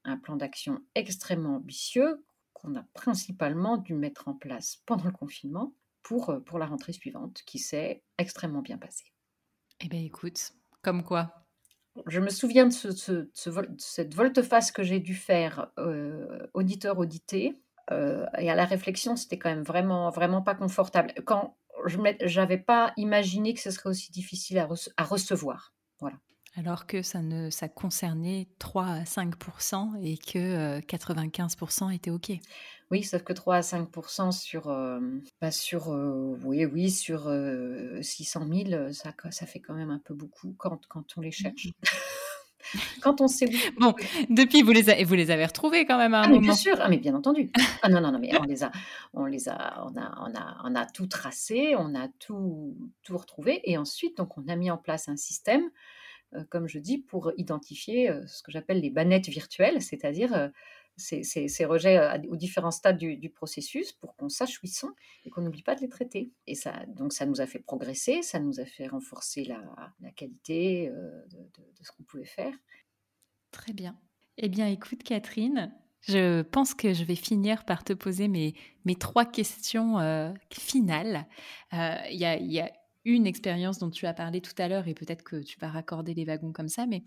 un, 0.04 0.16
plan 0.16 0.36
d'action 0.36 0.80
extrêmement 0.94 1.56
ambitieux 1.56 2.24
qu'on 2.54 2.76
a 2.76 2.82
principalement 2.94 3.76
dû 3.76 3.92
mettre 3.92 4.28
en 4.28 4.32
place 4.32 4.82
pendant 4.86 5.04
le 5.04 5.12
confinement 5.12 5.74
pour, 6.02 6.30
euh, 6.30 6.40
pour 6.40 6.58
la 6.58 6.64
rentrée 6.64 6.94
suivante, 6.94 7.42
qui 7.44 7.58
s'est 7.58 8.02
extrêmement 8.16 8.62
bien 8.62 8.78
passée. 8.78 9.12
Eh 9.80 9.88
bien, 9.88 10.00
écoute, 10.00 10.52
comme 10.80 11.04
quoi 11.04 11.46
je 12.06 12.20
me 12.20 12.30
souviens 12.30 12.66
de, 12.66 12.72
ce, 12.72 13.28
cette 13.78 14.14
volte-face 14.14 14.72
que 14.72 14.82
j'ai 14.82 15.00
dû 15.00 15.14
faire 15.14 15.70
auditeur-audité 16.54 17.54
euh, 17.90 18.26
et 18.38 18.50
à 18.50 18.54
la 18.54 18.64
réflexion, 18.64 19.16
c'était 19.16 19.38
quand 19.38 19.50
même 19.50 19.62
vraiment, 19.62 20.10
vraiment 20.10 20.42
pas 20.42 20.54
confortable. 20.54 21.12
Quand 21.24 21.56
je 21.86 22.36
n'avais 22.36 22.58
pas 22.58 22.92
imaginé 22.96 23.54
que 23.54 23.60
ce 23.60 23.70
serait 23.70 23.88
aussi 23.88 24.10
difficile 24.10 24.58
à, 24.58 24.68
à 24.96 25.04
recevoir. 25.04 25.72
Voilà. 26.00 26.16
Alors 26.58 26.86
que 26.86 27.02
ça, 27.02 27.22
ne, 27.22 27.50
ça 27.50 27.68
concernait 27.68 28.48
3 28.58 28.84
à 28.84 29.04
5 29.04 29.32
et 30.02 30.18
que 30.18 30.80
95% 30.80 31.84
euh, 31.86 31.90
étaient 31.90 32.10
OK. 32.10 32.32
Oui, 32.90 33.04
sauf 33.04 33.22
que 33.22 33.32
3 33.32 33.56
à 33.56 33.62
5 33.62 33.88
sur, 34.32 34.68
euh, 34.68 34.98
bah 35.40 35.52
sur, 35.52 35.88
oui, 35.88 36.64
oui, 36.64 36.90
sur 36.90 37.30
600 38.00 38.48
000, 38.50 38.92
ça, 38.92 39.12
ça 39.30 39.46
fait 39.46 39.60
quand 39.60 39.74
même 39.74 39.90
un 39.90 40.00
peu 40.04 40.14
beaucoup 40.14 40.54
quand, 40.58 40.80
quand 40.88 41.04
on 41.16 41.20
les 41.20 41.30
cherche. 41.30 41.68
Quand 43.00 43.20
on 43.20 43.28
sait 43.28 43.48
Bon, 43.78 43.94
depuis, 44.28 44.62
vous 44.62 44.72
les, 44.72 45.04
vous 45.04 45.14
les 45.14 45.30
avez 45.30 45.46
retrouvés 45.46 45.86
quand 45.86 45.96
même 45.96 46.12
à 46.12 46.20
un 46.20 46.22
ah, 46.24 46.28
moment. 46.28 46.40
Bien 46.40 46.54
sûr, 46.54 46.76
ah, 46.80 46.88
mais 46.88 46.98
bien 46.98 47.14
entendu. 47.14 47.50
Ah 47.82 47.88
non, 47.88 48.00
non, 48.00 48.12
non, 48.12 48.18
mais 48.18 48.36
on 48.38 48.42
les 48.42 48.62
a, 48.62 48.70
on 49.14 49.24
les 49.24 49.48
a, 49.48 49.86
on 49.86 49.96
a, 49.96 50.28
on 50.28 50.34
a, 50.34 50.60
on 50.64 50.74
a 50.74 50.84
tout 50.84 51.06
tracé, 51.06 51.74
on 51.78 51.94
a 51.94 52.08
tout, 52.18 52.76
tout 53.04 53.16
retrouvé, 53.16 53.60
et 53.64 53.78
ensuite, 53.78 54.18
donc, 54.18 54.36
on 54.36 54.46
a 54.48 54.56
mis 54.56 54.70
en 54.70 54.76
place 54.76 55.08
un 55.08 55.16
système, 55.16 55.62
euh, 55.62 55.70
comme 56.50 56.68
je 56.68 56.78
dis, 56.78 56.98
pour 56.98 57.32
identifier 57.36 58.10
euh, 58.10 58.26
ce 58.26 58.42
que 58.42 58.52
j'appelle 58.52 58.80
les 58.80 58.90
bannettes 58.90 59.28
virtuelles, 59.28 59.80
c'est-à-dire 59.82 60.34
euh, 60.34 60.48
ces, 60.96 61.64
rejets 61.64 61.98
aux 62.28 62.36
différents 62.36 62.70
stades 62.70 62.98
du, 62.98 63.30
processus 63.30 63.92
pour 63.92 64.16
qu'on 64.16 64.28
sache 64.28 64.56
où 64.58 64.66
ils 64.66 64.74
sont 64.74 64.90
et 65.24 65.30
qu'on 65.30 65.42
n'oublie 65.42 65.62
pas 65.62 65.74
de 65.74 65.80
les 65.80 65.88
traiter. 65.88 66.32
Et 66.46 66.54
ça, 66.54 66.84
donc 66.88 67.12
ça 67.12 67.24
nous 67.24 67.40
a 67.40 67.46
fait 67.46 67.60
progresser, 67.60 68.22
ça 68.22 68.40
nous 68.40 68.58
a 68.58 68.64
fait 68.64 68.88
renforcer 68.88 69.44
la, 69.44 70.10
qualité 70.16 70.88
de, 70.88 71.48
ce 71.82 71.92
qu'on 71.92 72.02
pouvait 72.02 72.24
faire. 72.24 72.52
Très 73.52 73.72
bien. 73.72 73.96
Eh 74.38 74.48
bien, 74.48 74.66
écoute 74.66 75.04
Catherine, 75.04 75.72
je 76.00 76.42
pense 76.42 76.74
que 76.74 76.92
je 76.92 77.04
vais 77.04 77.14
finir 77.14 77.64
par 77.64 77.84
te 77.84 77.92
poser 77.92 78.26
mes, 78.26 78.54
mes 78.84 78.96
trois 78.96 79.24
questions 79.24 80.34
finales. 80.52 81.28
Il 81.72 82.16
y, 82.16 82.60
a, 82.60 82.72
une 83.08 83.26
expérience 83.26 83.78
dont 83.78 83.90
tu 83.90 84.06
as 84.06 84.12
parlé 84.12 84.40
tout 84.40 84.54
à 84.58 84.68
l'heure 84.68 84.86
et 84.86 84.94
peut-être 84.94 85.22
que 85.22 85.36
tu 85.42 85.58
vas 85.58 85.68
raccorder 85.68 86.14
les 86.14 86.24
wagons 86.24 86.52
comme 86.52 86.68
ça, 86.68 86.86
mais 86.86 87.02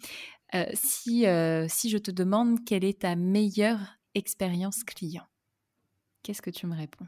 si, 0.74 1.26
si 1.68 1.89
je 1.89 1.97
te 1.97 2.12
demande 2.12 2.66
quelle 2.66 2.84
est 2.84 3.02
ta 3.02 3.16
meilleure 3.16 3.97
expérience 4.16 4.84
client, 4.84 5.28
qu'est-ce 6.24 6.41
que 6.41 6.49
tu 6.49 6.66
me 6.66 6.76
réponds? 6.76 7.06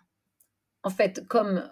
En 0.84 0.90
fait, 0.90 1.28
comme, 1.28 1.68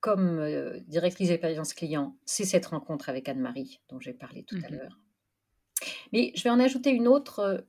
comme 0.00 0.80
directrice 0.86 1.28
d'expérience 1.28 1.74
client, 1.74 2.16
c'est 2.24 2.44
cette 2.44 2.66
rencontre 2.66 3.08
avec 3.08 3.28
Anne-Marie 3.28 3.80
dont 3.90 4.00
j'ai 4.00 4.14
parlé 4.14 4.44
tout 4.44 4.56
à 4.64 4.70
mmh 4.70 4.74
l'heure. 4.74 4.98
Mais 6.12 6.32
je 6.34 6.42
vais 6.42 6.50
en 6.50 6.60
ajouter 6.60 6.90
une 6.90 7.06
autre 7.06 7.66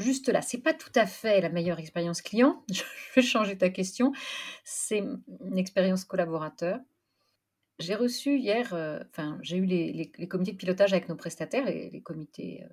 juste 0.00 0.28
là. 0.28 0.42
C'est 0.42 0.58
pas 0.58 0.74
tout 0.74 0.92
à 0.94 1.06
fait 1.06 1.40
la 1.40 1.48
meilleure 1.48 1.78
expérience 1.78 2.22
client. 2.22 2.64
Je 2.72 2.82
vais 3.14 3.22
changer 3.22 3.56
ta 3.56 3.70
question. 3.70 4.12
C'est 4.64 4.98
une 4.98 5.58
expérience 5.58 6.04
collaborateur. 6.04 6.78
J'ai 7.80 7.94
reçu 7.94 8.36
hier, 8.36 8.74
euh, 8.74 9.02
enfin, 9.08 9.38
j'ai 9.40 9.56
eu 9.56 9.64
les, 9.64 10.10
comités 10.28 10.52
de 10.52 10.58
pilotage 10.58 10.92
avec 10.92 11.08
nos 11.08 11.16
prestataires, 11.16 11.64
les, 11.64 11.88
les 11.88 12.02
comités 12.02 12.62
euh, 12.62 12.68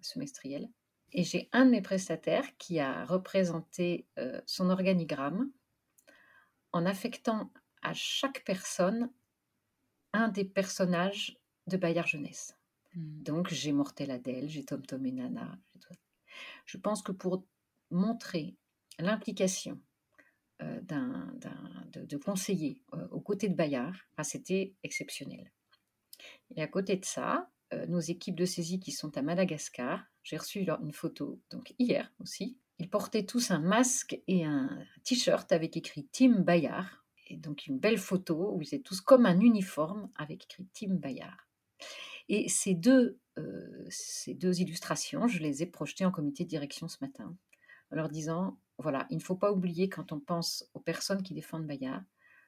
semestriels. 0.00 0.70
Et 1.10 1.24
j'ai 1.24 1.48
un 1.52 1.66
de 1.66 1.70
mes 1.72 1.82
prestataires 1.82 2.56
qui 2.56 2.78
a 2.78 3.04
représenté 3.04 4.06
euh, 4.18 4.40
son 4.46 4.70
organigramme 4.70 5.50
en 6.72 6.86
affectant 6.86 7.52
à 7.82 7.94
chaque 7.94 8.44
personne 8.44 9.10
un 10.12 10.28
des 10.28 10.44
personnages 10.44 11.36
de 11.66 11.76
Bayard 11.76 12.06
Jeunesse. 12.06 12.56
Mmh. 12.94 13.22
Donc, 13.22 13.48
j'ai 13.50 13.72
Mortel 13.72 14.12
Adèle, 14.12 14.48
j'ai 14.48 14.64
Tom 14.64 14.86
Tom 14.86 15.04
et 15.04 15.12
Nana. 15.12 15.58
Je 16.64 16.78
pense 16.78 17.02
que 17.02 17.12
pour 17.12 17.44
montrer 17.90 18.56
l'implication 19.00 19.80
euh, 20.62 20.80
d'un, 20.82 21.34
de, 21.94 22.16
conseiller 22.16 22.80
euh, 22.92 23.08
aux 23.10 23.20
côtés 23.20 23.48
de 23.48 23.56
Bayard, 23.56 23.96
c'était 24.22 24.72
exceptionnel. 24.84 25.50
Et 26.54 26.62
à 26.62 26.68
côté 26.68 26.96
de 26.96 27.04
ça, 27.04 27.50
euh, 27.72 27.86
nos 27.88 27.98
équipes 27.98 28.36
de 28.36 28.44
saisie 28.44 28.78
qui 28.78 28.92
sont 28.92 29.16
à 29.18 29.22
Madagascar, 29.22 30.04
j'ai 30.22 30.36
reçu 30.36 30.60
une 30.60 30.92
photo, 30.92 31.40
donc 31.50 31.74
hier 31.80 32.12
aussi, 32.20 32.56
ils 32.78 32.88
portaient 32.88 33.26
tous 33.26 33.50
un 33.50 33.58
masque 33.58 34.20
et 34.28 34.44
un 34.44 34.70
t-shirt 35.02 35.50
avec 35.50 35.76
écrit 35.76 36.06
Team 36.06 36.44
Bayard, 36.44 37.04
et 37.26 37.36
donc 37.36 37.66
une 37.66 37.80
belle 37.80 37.98
photo 37.98 38.52
où 38.54 38.62
ils 38.62 38.68
étaient 38.68 38.78
tous 38.78 39.00
comme 39.00 39.26
un 39.26 39.40
uniforme 39.40 40.08
avec 40.14 40.44
écrit 40.44 40.66
Team 40.72 40.98
Bayard. 40.98 41.48
Et 42.28 42.48
ces 42.48 42.74
deux, 42.74 43.18
ces 43.90 44.34
deux 44.34 44.60
illustrations, 44.60 45.26
je 45.26 45.40
les 45.40 45.64
ai 45.64 45.66
projetées 45.66 46.04
en 46.04 46.12
comité 46.12 46.44
de 46.44 46.48
direction 46.48 46.86
ce 46.86 46.98
matin, 47.00 47.36
en 47.90 47.96
leur 47.96 48.08
disant, 48.08 48.56
voilà, 48.78 49.06
il 49.10 49.18
ne 49.18 49.22
faut 49.22 49.36
pas 49.36 49.52
oublier 49.52 49.88
quand 49.88 50.12
on 50.12 50.20
pense 50.20 50.68
aux 50.74 50.80
personnes 50.80 51.22
qui 51.22 51.34
défendent 51.34 51.66
Bayard, 51.66 52.02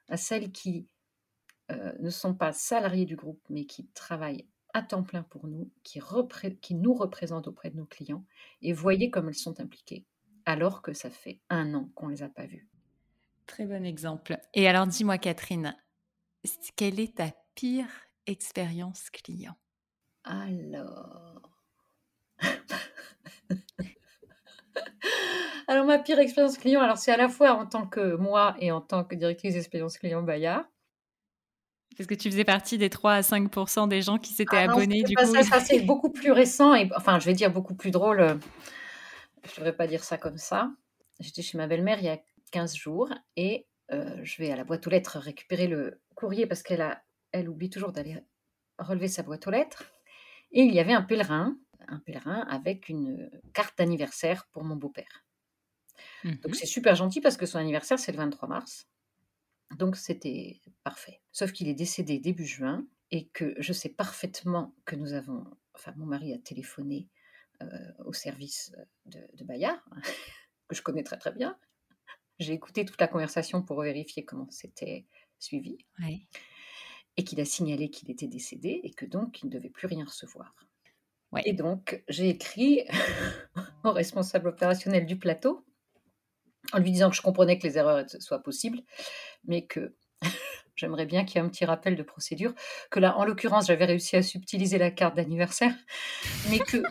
à 0.08 0.16
celles 0.16 0.52
qui 0.52 0.88
euh, 1.70 1.92
ne 1.98 2.10
sont 2.10 2.34
pas 2.34 2.52
salariées 2.52 3.06
du 3.06 3.16
groupe, 3.16 3.42
mais 3.48 3.64
qui 3.64 3.86
travaillent 3.88 4.46
à 4.74 4.82
temps 4.82 5.02
plein 5.02 5.22
pour 5.22 5.46
nous, 5.46 5.70
qui, 5.82 6.00
qui 6.60 6.74
nous 6.74 6.94
représentent 6.94 7.48
auprès 7.48 7.70
de 7.70 7.76
nos 7.76 7.86
clients, 7.86 8.24
et 8.62 8.72
voyez 8.72 9.10
comme 9.10 9.28
elles 9.28 9.34
sont 9.34 9.60
impliquées, 9.60 10.04
alors 10.44 10.82
que 10.82 10.92
ça 10.92 11.10
fait 11.10 11.40
un 11.48 11.74
an 11.74 11.90
qu'on 11.94 12.08
ne 12.08 12.12
les 12.12 12.22
a 12.22 12.28
pas 12.28 12.46
vues. 12.46 12.68
Très 13.46 13.64
bon 13.64 13.84
exemple. 13.84 14.38
Et 14.54 14.68
alors 14.68 14.86
dis-moi 14.86 15.18
Catherine, 15.18 15.76
quelle 16.76 17.00
est 17.00 17.16
ta 17.16 17.30
pire 17.54 17.88
expérience 18.26 19.08
client? 19.10 19.56
Alors. 20.24 21.50
alors, 25.68 25.84
ma 25.84 25.98
pire 25.98 26.18
expérience 26.18 26.58
client, 26.58 26.80
alors 26.80 26.96
c'est 26.96 27.12
à 27.12 27.16
la 27.16 27.28
fois 27.28 27.52
en 27.52 27.66
tant 27.66 27.86
que 27.86 28.14
moi 28.16 28.56
et 28.60 28.70
en 28.70 28.80
tant 28.80 29.04
que 29.04 29.14
directrice 29.14 29.54
d'expérience 29.54 29.98
client 29.98 30.22
Bayard. 30.22 30.64
Parce 31.96 32.06
que 32.06 32.14
tu 32.14 32.30
faisais 32.30 32.44
partie 32.44 32.78
des 32.78 32.90
3 32.90 33.12
à 33.12 33.20
5% 33.22 33.88
des 33.88 34.02
gens 34.02 34.18
qui 34.18 34.34
s'étaient 34.34 34.56
ah 34.56 34.70
abonnés 34.70 35.02
du 35.02 35.14
coup. 35.16 35.24
Ça, 35.42 35.60
c'est 35.60 35.80
beaucoup 35.80 36.10
plus 36.10 36.30
récent 36.30 36.74
et 36.74 36.90
enfin, 36.94 37.18
je 37.18 37.24
vais 37.24 37.32
dire 37.32 37.50
beaucoup 37.50 37.74
plus 37.74 37.90
drôle. 37.90 38.20
Euh, 38.20 38.34
je 39.44 39.52
ne 39.52 39.56
devrais 39.56 39.74
pas 39.74 39.86
dire 39.86 40.04
ça 40.04 40.18
comme 40.18 40.36
ça. 40.36 40.70
J'étais 41.20 41.42
chez 41.42 41.56
ma 41.56 41.66
belle-mère 41.66 41.98
il 42.00 42.04
y 42.04 42.10
a 42.10 42.18
15 42.52 42.76
jours 42.76 43.08
et 43.36 43.66
euh, 43.92 44.18
je 44.22 44.42
vais 44.42 44.50
à 44.52 44.56
la 44.56 44.64
boîte 44.64 44.86
aux 44.86 44.90
lettres 44.90 45.18
récupérer 45.18 45.68
le 45.68 46.02
courrier 46.14 46.46
parce 46.46 46.62
qu'elle 46.62 46.82
a, 46.82 47.02
elle 47.32 47.48
oublie 47.48 47.70
toujours 47.70 47.92
d'aller 47.92 48.18
relever 48.78 49.08
sa 49.08 49.22
boîte 49.22 49.46
aux 49.46 49.50
lettres. 49.50 49.84
Et 50.52 50.62
il 50.62 50.74
y 50.74 50.80
avait 50.80 50.92
un 50.92 51.02
pèlerin, 51.02 51.56
un 51.88 51.98
pèlerin 52.00 52.46
avec 52.50 52.88
une 52.88 53.30
carte 53.54 53.78
d'anniversaire 53.78 54.46
pour 54.52 54.64
mon 54.64 54.76
beau-père. 54.76 55.25
Donc 56.24 56.48
mmh 56.48 56.54
c'est 56.54 56.66
super 56.66 56.94
gentil 56.94 57.20
parce 57.20 57.36
que 57.36 57.46
son 57.46 57.58
anniversaire 57.58 57.98
c'est 57.98 58.12
le 58.12 58.18
23 58.18 58.48
mars. 58.48 58.88
Donc 59.76 59.96
c'était 59.96 60.60
parfait. 60.84 61.20
Sauf 61.32 61.52
qu'il 61.52 61.68
est 61.68 61.74
décédé 61.74 62.18
début 62.18 62.46
juin 62.46 62.86
et 63.10 63.26
que 63.28 63.54
je 63.58 63.72
sais 63.72 63.88
parfaitement 63.88 64.74
que 64.84 64.96
nous 64.96 65.12
avons, 65.12 65.44
enfin 65.74 65.92
mon 65.96 66.06
mari 66.06 66.32
a 66.32 66.38
téléphoné 66.38 67.08
euh, 67.62 67.66
au 68.04 68.12
service 68.12 68.72
de, 69.06 69.20
de 69.34 69.44
Bayard, 69.44 69.80
que 70.68 70.76
je 70.76 70.82
connais 70.82 71.02
très 71.02 71.18
très 71.18 71.32
bien. 71.32 71.58
J'ai 72.38 72.52
écouté 72.52 72.84
toute 72.84 73.00
la 73.00 73.08
conversation 73.08 73.62
pour 73.62 73.80
vérifier 73.82 74.24
comment 74.24 74.48
c'était 74.50 75.06
suivi. 75.38 75.78
Oui 76.00 76.26
et 77.16 77.24
qu'il 77.24 77.40
a 77.40 77.44
signalé 77.44 77.90
qu'il 77.90 78.10
était 78.10 78.26
décédé 78.26 78.80
et 78.82 78.90
que 78.90 79.06
donc 79.06 79.42
il 79.42 79.46
ne 79.46 79.50
devait 79.50 79.70
plus 79.70 79.86
rien 79.86 80.04
recevoir. 80.04 80.54
Et 81.44 81.52
donc 81.52 82.02
j'ai 82.08 82.30
écrit 82.30 82.84
au 83.84 83.92
responsable 83.92 84.48
opérationnel 84.48 85.04
du 85.04 85.18
plateau 85.18 85.65
en 86.72 86.78
lui 86.78 86.90
disant 86.90 87.10
que 87.10 87.16
je 87.16 87.22
comprenais 87.22 87.58
que 87.58 87.66
les 87.66 87.78
erreurs 87.78 88.04
soient 88.20 88.42
possibles, 88.42 88.80
mais 89.44 89.66
que 89.66 89.94
j'aimerais 90.76 91.06
bien 91.06 91.24
qu'il 91.24 91.36
y 91.36 91.38
ait 91.38 91.46
un 91.46 91.48
petit 91.48 91.64
rappel 91.64 91.96
de 91.96 92.02
procédure, 92.02 92.54
que 92.90 93.00
là, 93.00 93.16
en 93.16 93.24
l'occurrence, 93.24 93.66
j'avais 93.66 93.84
réussi 93.84 94.16
à 94.16 94.22
subtiliser 94.22 94.78
la 94.78 94.90
carte 94.90 95.16
d'anniversaire, 95.16 95.74
mais 96.50 96.58
que 96.58 96.82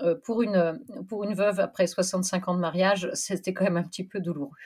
euh, 0.00 0.14
pour, 0.24 0.42
une, 0.42 0.80
pour 1.08 1.24
une 1.24 1.34
veuve 1.34 1.60
après 1.60 1.86
65 1.86 2.48
ans 2.48 2.54
de 2.54 2.60
mariage, 2.60 3.10
c'était 3.14 3.52
quand 3.52 3.64
même 3.64 3.76
un 3.76 3.82
petit 3.82 4.04
peu 4.04 4.20
douloureux. 4.20 4.56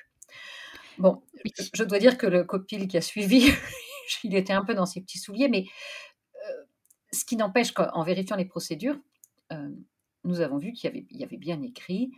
Bon, 0.98 1.22
je 1.74 1.84
dois 1.84 1.98
dire 1.98 2.16
que 2.16 2.26
le 2.26 2.44
copil 2.44 2.88
qui 2.88 2.96
a 2.96 3.02
suivi, 3.02 3.50
il 4.24 4.34
était 4.34 4.52
un 4.52 4.64
peu 4.64 4.74
dans 4.74 4.86
ses 4.86 5.00
petits 5.00 5.18
souliers, 5.18 5.48
mais 5.48 5.66
euh, 6.36 6.64
ce 7.12 7.24
qui 7.24 7.36
n'empêche 7.36 7.72
qu'en 7.72 8.02
vérifiant 8.02 8.36
les 8.36 8.46
procédures, 8.46 8.98
euh, 9.52 9.68
nous 10.24 10.40
avons 10.40 10.58
vu 10.58 10.72
qu'il 10.72 11.06
y, 11.10 11.22
avait, 11.24 11.36
bien 11.36 11.62
écrit 11.62 12.10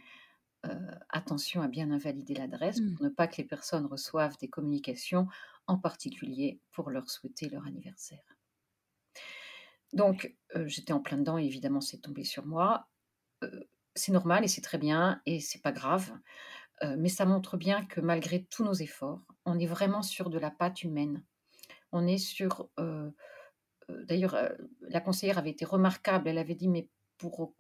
euh, 0.67 0.91
attention 1.09 1.63
à 1.63 1.69
bien 1.69 1.91
invalider 1.91 2.35
l'adresse 2.35 2.81
pour 2.81 3.03
mmh. 3.03 3.05
ne 3.05 3.09
pas 3.09 3.29
que 3.29 3.37
les 3.39 3.45
personnes 3.45 3.87
reçoivent 3.87 4.37
des 4.39 4.49
communications, 4.49 5.29
en 5.67 5.79
particulier 5.79 6.61
pour 6.73 6.91
leur 6.91 7.11
souhaiter 7.11 7.49
leur 7.49 7.67
anniversaire. 7.67 8.25
Donc, 9.93 10.35
j'étais 10.67 10.93
en 10.93 11.01
plein 11.01 11.17
dedans 11.17 11.39
et 11.39 11.45
évidemment, 11.45 11.81
c'est 11.81 11.99
tombé 11.99 12.25
sur 12.25 12.45
moi. 12.45 12.89
c'est 13.95 14.13
normal 14.13 14.45
et 14.45 14.49
c'est 14.49 14.61
très 14.61 14.77
bien 14.77 15.23
et 15.25 15.41
c'est 15.41 15.63
pas 15.63 15.73
grave. 15.73 16.13
mais 16.99 17.09
ça 17.09 17.25
montre 17.25 17.57
bien 17.57 17.87
que 17.87 18.01
malgré 18.01 18.45
tous 18.45 18.65
nos 18.65 18.75
efforts, 18.75 19.25
on 19.47 19.59
est 19.59 19.67
vraiment 19.67 20.03
sur 20.03 20.29
de 20.29 20.39
la 20.39 20.51
pâte 20.51 20.83
humaine 20.83 21.23
on 21.93 22.07
est 22.07 22.19
sur. 22.19 22.69
Euh, 22.79 23.11
euh, 23.91 24.05
d'ailleurs, 24.05 24.35
euh, 24.35 24.51
la 24.83 25.01
conseillère 25.01 25.39
avait 25.39 25.51
été 25.51 25.65
remarquable. 25.65 26.29
Elle 26.29 26.39
avait 26.39 26.55
dit 26.55 26.69
Mais 26.69 26.89
pour, 27.17 27.55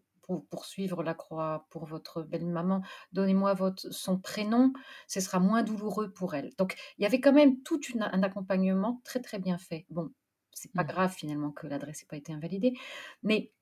poursuivre 0.50 1.02
la 1.02 1.14
croix 1.14 1.66
pour 1.70 1.86
votre 1.86 2.22
belle-maman, 2.22 2.82
donnez-moi 3.12 3.54
votre, 3.54 3.92
son 3.92 4.18
prénom, 4.18 4.72
ce 5.06 5.20
sera 5.20 5.40
moins 5.40 5.62
douloureux 5.62 6.12
pour 6.12 6.34
elle. 6.34 6.50
Donc, 6.58 6.76
il 6.98 7.02
y 7.02 7.06
avait 7.06 7.20
quand 7.20 7.32
même 7.32 7.62
tout 7.62 7.80
un 7.98 8.22
accompagnement 8.22 9.00
très, 9.04 9.20
très 9.20 9.38
bien 9.38 9.58
fait. 9.58 9.86
Bon, 9.90 10.10
c'est 10.52 10.72
pas 10.72 10.84
mmh. 10.84 10.86
grave 10.88 11.14
finalement 11.14 11.50
que 11.50 11.66
l'adresse 11.66 12.02
n'ait 12.02 12.08
pas 12.08 12.16
été 12.16 12.32
invalidée, 12.32 12.74
mais 13.22 13.52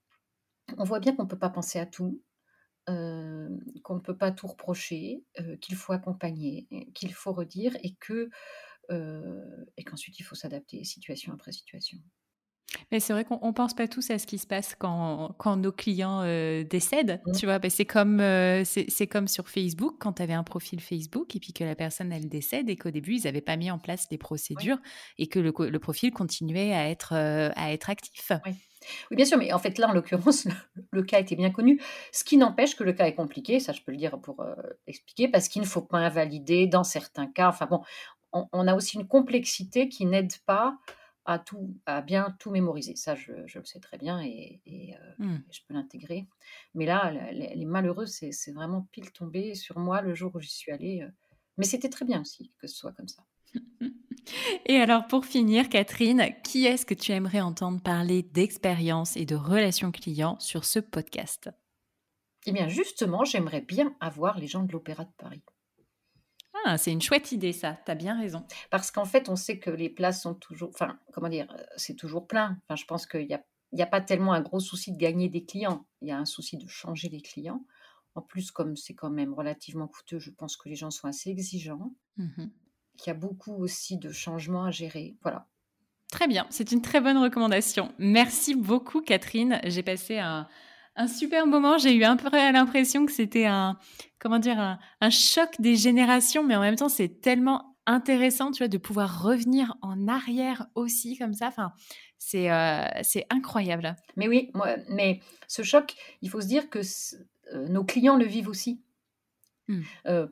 on 0.79 0.85
voit 0.85 1.01
bien 1.01 1.15
qu'on 1.15 1.25
ne 1.25 1.29
peut 1.29 1.39
pas 1.39 1.51
penser 1.51 1.79
à 1.79 1.87
tout. 1.87 2.21
qu'on 2.87 3.95
ne 3.95 4.01
peut 4.01 4.17
pas 4.17 4.31
tout 4.31 4.47
reprocher, 4.47 5.25
qu'il 5.61 5.77
faut 5.77 5.93
accompagner, 5.93 6.69
qu'il 6.95 7.13
faut 7.15 7.33
redire 7.33 7.77
et 7.83 7.95
que 7.97 8.31
et 9.77 9.85
qu'ensuite 9.85 10.19
il 10.21 10.23
faut 10.23 10.37
s'adapter 10.37 10.85
situation 10.85 11.33
après 11.33 11.53
situation. 11.53 11.99
Mais 12.91 13.01
c'est 13.01 13.13
vrai 13.13 13.25
qu'on 13.25 13.45
ne 13.47 13.53
pense 13.53 13.75
pas 13.75 13.89
tous 13.89 14.11
à 14.11 14.19
ce 14.19 14.27
qui 14.27 14.39
se 14.39 14.47
passe 14.47 14.75
quand, 14.75 15.35
quand 15.39 15.57
nos 15.57 15.73
clients 15.73 16.23
décèdent. 16.65 17.21
Mmh. 17.27 17.33
Tu 17.33 17.47
vois, 17.47 17.59
bah, 17.59 17.71
c'est 17.71 17.85
comme, 17.85 18.19
c'est 18.65 19.07
comme 19.07 19.29
sur 19.29 19.49
Facebook, 19.49 19.97
quand 19.99 20.15
tu 20.15 20.23
avais 20.23 20.35
un 20.35 20.43
profil 20.43 20.81
Facebook 20.81 21.35
et 21.37 21.41
puis 21.41 21.53
que 21.53 21.65
la 21.65 21.75
personne, 21.75 22.13
elle 22.13 22.29
décède 22.29 22.69
et 22.69 22.77
qu'au 22.77 22.91
début, 22.91 23.15
ils 23.15 23.25
n'avaient 23.25 23.41
pas 23.41 23.57
mis 23.57 23.71
en 23.71 23.79
place 23.79 24.07
les 24.11 24.19
procédures 24.19 24.79
et 25.19 25.27
que 25.27 25.39
le, 25.39 25.53
le, 25.59 25.79
profil 25.79 26.11
continuait 26.13 26.75
à 26.75 26.91
être, 26.91 27.15
à 27.15 27.73
être 27.73 27.89
actif. 27.89 28.33
Oui. 28.45 28.53
oui. 29.11 29.17
bien 29.17 29.25
sûr, 29.25 29.39
mais 29.39 29.53
en 29.53 29.59
fait, 29.59 29.79
là, 29.79 29.89
en 29.89 29.93
l'occurrence, 29.93 30.47
le, 30.91 31.03
cas 31.03 31.21
était 31.21 31.37
bien 31.37 31.51
connu. 31.51 31.81
Ce 32.13 32.25
qui 32.25 32.37
n'empêche 32.37 32.77
que 32.77 32.85
le 32.85 32.93
cas 32.93 33.07
est 33.07 33.15
compliqué, 33.15 33.61
ça 33.61 33.73
je 33.73 33.81
peux 33.81 33.93
le 33.93 33.99
dire 33.99 34.21
pour 34.21 34.45
expliquer, 34.87 35.29
parce 35.29 35.49
qu'il 35.49 35.63
ne 35.63 35.67
faut 35.67 35.83
pas 35.83 35.99
invalider 35.99 36.67
dans 36.67 36.85
certains 36.85 37.27
cas. 37.27 37.49
Enfin 37.49 37.67
bon, 37.67 37.83
on, 38.53 38.69
a 38.69 38.75
aussi 38.75 38.97
une 38.97 39.07
complexité 39.07 39.89
qui 39.89 40.07
n'aide 40.07 40.33
pas 40.47 40.77
à, 41.27 41.39
tout, 41.39 41.77
à 41.87 42.01
bien 42.01 42.35
tout 42.39 42.51
mémoriser. 42.51 42.97
Ça, 42.97 43.15
je, 43.15 43.33
le 43.33 43.65
sais 43.65 43.81
très 43.81 43.99
bien 43.99 44.21
et, 44.23 44.61
euh, 44.69 45.25
mmh. 45.25 45.43
je 45.51 45.61
peux 45.67 45.75
l'intégrer. 45.75 46.27
Mais 46.75 46.87
là, 46.87 47.13
les, 47.33 47.65
malheureux, 47.67 48.07
c'est 48.07 48.53
vraiment 48.53 48.89
pile 48.93 49.13
tombé 49.13 49.55
sur 49.55 49.79
moi 49.79 50.01
le 50.01 50.15
jour 50.15 50.33
où 50.35 50.41
j'y 50.41 50.51
suis 50.51 50.73
allée. 50.73 51.03
Euh. 51.03 51.11
Mais 51.59 51.65
c'était 51.65 51.89
très 51.89 52.05
bien 52.05 52.21
aussi 52.21 52.53
que 52.61 52.67
ce 52.67 52.77
soit 52.77 52.93
comme 52.93 53.09
ça. 53.09 53.25
Et 54.67 54.77
alors 54.77 55.07
pour 55.07 55.25
finir, 55.25 55.69
Catherine, 55.69 56.35
qui 56.43 56.67
est-ce 56.67 56.87
que 56.87 56.95
tu 56.95 57.13
aimerais 57.13 57.41
entendre 57.41 57.81
parler 57.81 58.23
d'expérience 58.23 59.17
et 59.17 59.25
de 59.25 59.37
relations 59.37 59.93
clients 59.93 60.39
sur 60.41 60.65
ce 60.65 60.81
podcast? 60.81 61.51
Eh 62.47 62.53
bien 62.53 62.69
justement, 62.69 63.25
j'aimerais 63.25 63.61
bien 63.61 63.95
avoir 64.01 64.39
les 64.39 64.47
gens 64.47 64.63
de 64.63 64.73
l'Opéra 64.73 65.05
de 65.05 65.13
Paris. 65.17 65.43
Ah, 66.69 66.79
c'est 66.79 66.91
une 66.91 67.01
chouette 67.01 67.31
idée 67.31 67.53
ça, 67.53 67.79
tu 67.85 67.93
as 67.93 67.95
bien 67.95 68.19
raison. 68.19 68.45
Parce 68.71 68.91
qu'en 68.91 69.05
fait, 69.05 69.29
on 69.29 69.37
sait 69.37 69.61
que 69.61 69.71
les 69.71 69.89
places 69.89 70.23
sont 70.23 70.35
toujours, 70.35 70.71
enfin, 70.71 70.99
comment 71.13 71.29
dire, 71.29 71.47
euh, 71.57 71.63
c'est 71.77 71.95
toujours 71.95 72.27
plein. 72.27 72.59
Enfin, 72.65 72.75
je 72.75 72.85
pense 72.87 73.07
qu'il 73.07 73.25
n'y 73.25 73.35
a, 73.35 73.85
a 73.85 73.87
pas 73.87 74.01
tellement 74.01 74.33
un 74.33 74.41
gros 74.41 74.59
souci 74.59 74.91
de 74.91 74.99
gagner 74.99 75.29
des 75.29 75.45
clients, 75.45 75.87
il 76.03 76.09
y 76.09 76.11
a 76.11 76.19
un 76.19 76.25
souci 76.25 76.57
de 76.57 76.67
changer 76.67 77.09
les 77.09 77.21
clients. 77.21 77.65
En 78.17 78.21
plus, 78.21 78.51
comme 78.51 78.75
c'est 78.75 78.95
quand 78.95 79.11
même 79.11 79.33
relativement 79.33 79.87
coûteux, 79.87 80.19
je 80.19 80.33
pense 80.33 80.57
que 80.57 80.69
les 80.69 80.75
gens 80.75 80.91
sont 80.91 81.07
assez 81.07 81.31
exigeants. 81.31 81.93
Mmh 82.17 82.47
il 82.99 83.09
y 83.09 83.11
a 83.11 83.15
beaucoup 83.15 83.53
aussi 83.53 83.99
de 83.99 84.11
changements 84.11 84.65
à 84.65 84.71
gérer. 84.71 85.17
Voilà. 85.21 85.47
Très 86.11 86.29
bien, 86.29 86.47
c'est 86.49 86.73
une 86.73 86.81
très 86.81 87.01
bonne 87.01 87.19
recommandation. 87.19 87.93
Merci 87.99 88.55
beaucoup, 88.55 89.03
Catherine. 89.03 89.61
J'ai 89.65 89.83
passé 89.83 90.19
un, 90.19 90.49
super 91.07 91.47
moment. 91.47 91.79
J'ai 91.79 91.95
eu 91.95 92.05
un 92.05 92.17
peu 92.17 92.31
l'impression 92.31 93.07
que 93.07 93.13
c'était 93.13 93.47
un, 93.47 93.79
comment 94.19 94.39
dire, 94.39 94.79
un, 95.01 95.11
choc 95.11 95.51
des 95.59 95.77
générations, 95.77 96.43
mais 96.43 96.57
en 96.57 96.61
même 96.61 96.77
temps, 96.77 96.89
c'est 96.89 97.21
tellement 97.21 97.77
intéressant, 97.87 98.51
tu 98.51 98.63
vois, 98.63 98.69
de 98.69 98.79
pouvoir 98.79 99.23
revenir 99.23 99.77
en 99.83 100.09
arrière 100.09 100.67
aussi 100.75 101.17
comme 101.17 101.35
ça. 101.35 101.49
Enfin, 101.49 101.73
c'est 102.19 102.51
euh, 102.51 102.85
c'est 103.03 103.27
incroyable. 103.31 103.95
Mais 104.17 104.27
oui, 104.27 104.51
moi, 104.55 104.77
mais 104.89 105.21
ce 105.47 105.63
choc, 105.63 105.95
il 106.23 106.31
faut 106.31 106.41
se 106.41 106.47
dire 106.47 106.71
que 106.71 106.81
euh, 107.53 107.69
nos 107.69 107.85
clients 107.85 108.17
le 108.17 108.25
vivent 108.25 108.49
aussi. 108.49 108.83
Mmh. 109.69 109.83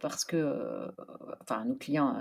parce 0.01 0.25
que, 0.25 0.95
enfin, 1.41 1.65
nos 1.65 1.75
clients, 1.75 2.17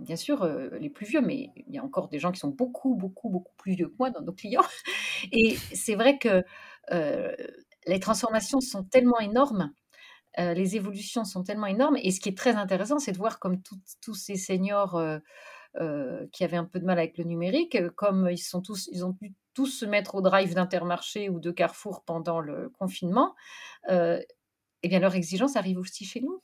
bien 0.00 0.16
sûr, 0.16 0.44
les 0.80 0.90
plus 0.90 1.06
vieux, 1.06 1.20
mais 1.20 1.50
il 1.68 1.72
y 1.72 1.78
a 1.78 1.84
encore 1.84 2.08
des 2.08 2.18
gens 2.18 2.32
qui 2.32 2.40
sont 2.40 2.48
beaucoup, 2.48 2.96
beaucoup, 2.96 3.28
beaucoup 3.28 3.54
plus 3.56 3.74
vieux 3.74 3.86
que 3.86 3.94
moi 4.00 4.10
dans 4.10 4.20
nos 4.20 4.32
clients. 4.32 4.64
Et 5.32 5.54
c'est 5.72 5.94
vrai 5.94 6.18
que 6.18 6.42
les 6.90 8.00
transformations 8.00 8.60
sont 8.60 8.84
tellement 8.84 9.20
énormes, 9.20 9.72
les 10.38 10.76
évolutions 10.76 11.24
sont 11.24 11.42
tellement 11.42 11.66
énormes. 11.66 11.96
Et 12.02 12.10
ce 12.10 12.20
qui 12.20 12.28
est 12.28 12.36
très 12.36 12.56
intéressant, 12.56 12.98
c'est 12.98 13.12
de 13.12 13.18
voir 13.18 13.38
comme 13.38 13.62
tous 14.00 14.14
ces 14.14 14.36
seniors 14.36 15.00
qui 16.32 16.44
avaient 16.44 16.56
un 16.56 16.64
peu 16.64 16.80
de 16.80 16.84
mal 16.84 16.98
avec 16.98 17.18
le 17.18 17.24
numérique, 17.24 17.78
comme 17.96 18.28
ils 18.30 18.38
sont 18.38 18.62
tous, 18.62 18.88
ils 18.92 19.04
ont 19.04 19.12
pu 19.12 19.34
tous 19.54 19.66
se 19.66 19.84
mettre 19.84 20.16
au 20.16 20.20
drive 20.20 20.54
d'Intermarché 20.54 21.28
ou 21.28 21.38
de 21.38 21.50
Carrefour 21.50 22.02
pendant 22.04 22.40
le 22.40 22.70
confinement 22.70 23.34
eh 24.84 24.88
bien, 24.88 25.00
leur 25.00 25.14
exigence 25.14 25.56
arrive 25.56 25.78
aussi 25.78 26.04
chez 26.04 26.20
nous. 26.20 26.42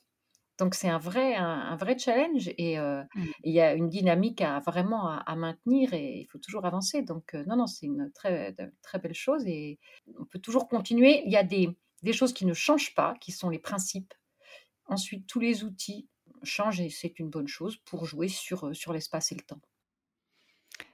Donc, 0.61 0.75
c'est 0.75 0.89
un 0.89 0.99
vrai, 0.99 1.33
un, 1.33 1.75
vrai 1.75 1.97
challenge 1.97 2.51
et 2.59 2.77
mmh. 2.77 3.07
il 3.45 3.51
y 3.51 3.59
a 3.59 3.73
une 3.73 3.89
dynamique 3.89 4.41
à 4.41 4.59
vraiment 4.59 5.09
à, 5.09 5.35
maintenir 5.35 5.95
et 5.95 6.19
il 6.19 6.27
faut 6.27 6.37
toujours 6.37 6.65
avancer. 6.65 7.01
Donc, 7.01 7.33
non, 7.33 7.55
non, 7.55 7.65
c'est 7.65 7.87
une 7.87 8.11
très, 8.13 8.55
très 8.83 8.99
belle 8.99 9.15
chose 9.15 9.43
et 9.47 9.79
on 10.19 10.25
peut 10.25 10.37
toujours 10.37 10.67
continuer. 10.67 11.23
Il 11.25 11.31
y 11.31 11.35
a 11.35 11.43
des, 11.43 11.75
des 12.03 12.13
choses 12.13 12.31
qui 12.31 12.45
ne 12.45 12.53
changent 12.53 12.93
pas, 12.93 13.15
qui 13.19 13.31
sont 13.31 13.49
les 13.49 13.57
principes. 13.57 14.13
Ensuite, 14.85 15.25
tous 15.25 15.39
les 15.39 15.63
outils 15.63 16.07
changent 16.43 16.79
et 16.79 16.91
c'est 16.91 17.17
une 17.17 17.31
bonne 17.31 17.47
chose 17.47 17.77
pour 17.77 18.05
jouer 18.05 18.27
sur, 18.27 18.75
sur 18.75 18.93
l'espace 18.93 19.31
et 19.31 19.35
le 19.35 19.41
temps. 19.41 19.61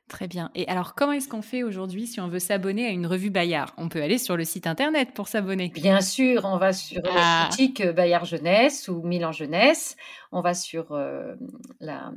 Très 0.08 0.28
bien. 0.30 0.52
Et 0.56 0.66
alors, 0.70 0.96
comment 0.96 1.12
est-ce 1.12 1.28
qu'on 1.28 1.42
fait 1.42 1.64
aujourd'hui 1.64 2.08
si 2.08 2.22
on 2.22 2.30
veut 2.30 2.40
s'abonner 2.40 2.86
à 2.86 2.92
une 2.92 3.06
revue 3.06 3.30
Bayard? 3.30 3.74
On 3.78 3.90
peut 3.90 4.02
aller 4.02 4.18
sur 4.18 4.38
le 4.38 4.46
site 4.46 4.66
internet 4.66 5.14
pour 5.14 5.28
s'abonner. 5.28 5.68
Bien 5.70 6.00
sûr, 6.00 6.46
on 6.46 6.58
va 6.58 6.72
sur 6.72 7.02
la 7.04 7.12
ah. 7.16 7.48
boutique 7.50 7.82
euh, 7.82 7.92
Bayard 7.92 8.26
Jeunesse 8.26 8.88
ou 8.88 9.02
Milan 9.04 9.34
Jeunesse. 9.34 9.98
On 10.32 10.40
va 10.40 10.54
sur 10.54 10.94
euh, 10.94 11.36
la, 11.82 12.14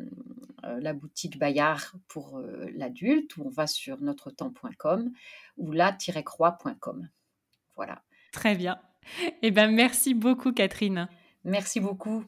euh, 0.64 0.78
la, 0.80 0.92
boutique 0.92 1.36
Bayard 1.36 1.94
pour 2.06 2.40
l'adulte 2.76 3.36
ou 3.36 3.46
on 3.46 3.50
va 3.50 3.66
sur 3.66 4.00
notre-temps.com 4.00 5.10
ou 5.56 5.72
la-croix.com. 5.72 7.08
Voilà. 7.74 8.02
Très 8.32 8.54
bien. 8.54 8.78
Eh 9.42 9.50
bien, 9.50 9.68
merci 9.68 10.14
beaucoup, 10.14 10.52
Catherine. 10.52 11.08
Merci 11.44 11.80
beaucoup. 11.80 12.24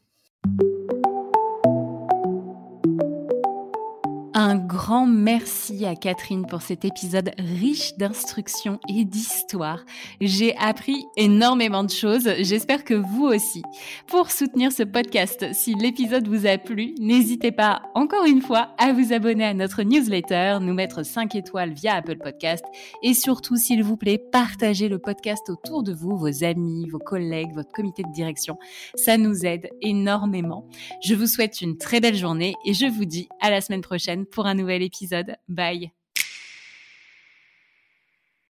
Un 4.35 4.57
grand 4.57 5.07
merci 5.07 5.85
à 5.85 5.95
Catherine 5.95 6.47
pour 6.47 6.62
cet 6.62 6.87
épisode 6.87 7.33
riche 7.37 7.99
d'instructions 7.99 8.80
et 8.89 9.05
d'histoires. 9.05 9.85
J'ai 10.22 10.57
appris 10.57 11.05
énormément 11.18 11.85
de 11.85 11.91
choses, 11.91 12.30
j'espère 12.39 12.85
que 12.85 12.95
vous 12.95 13.24
aussi. 13.24 13.62
Pour 14.07 14.30
soutenir 14.30 14.72
ce 14.72 14.85
podcast, 14.85 15.45
si 15.53 15.74
l'épisode 15.74 16.28
vous 16.28 16.47
a 16.47 16.57
plu, 16.57 16.95
n'hésitez 16.99 17.53
pas 17.53 17.83
encore 17.95 18.24
une 18.24 18.41
fois 18.41 18.74
à 18.78 18.95
vous 18.95 19.12
abonner 19.12 19.45
à 19.45 19.53
notre 19.53 19.83
newsletter, 19.83 20.61
nous 20.62 20.72
mettre 20.72 21.05
5 21.05 21.35
étoiles 21.35 21.74
via 21.74 21.97
Apple 21.97 22.16
Podcast 22.16 22.64
et 23.03 23.12
surtout, 23.12 23.57
s'il 23.57 23.85
vous 23.85 23.99
plaît, 23.99 24.16
partagez 24.16 24.89
le 24.89 24.99
podcast 24.99 25.51
autour 25.51 25.83
de 25.83 25.93
vous, 25.93 26.16
vos 26.16 26.43
amis, 26.43 26.89
vos 26.89 26.99
collègues, 26.99 27.53
votre 27.53 27.72
comité 27.72 28.03
de 28.03 28.12
direction. 28.14 28.57
Ça 28.95 29.18
nous 29.18 29.45
aide 29.45 29.68
énormément. 29.83 30.66
Je 31.05 31.14
vous 31.14 31.26
souhaite 31.26 31.61
une 31.61 31.76
très 31.76 32.01
belle 32.01 32.16
journée 32.16 32.55
et 32.64 32.72
je 32.72 32.87
vous 32.87 33.05
dis 33.05 33.28
à 33.43 33.51
la 33.51 33.61
semaine 33.61 33.83
pour 34.25 34.47
un 34.47 34.55
nouvel 34.55 34.83
épisode. 34.83 35.37
Bye 35.49 36.01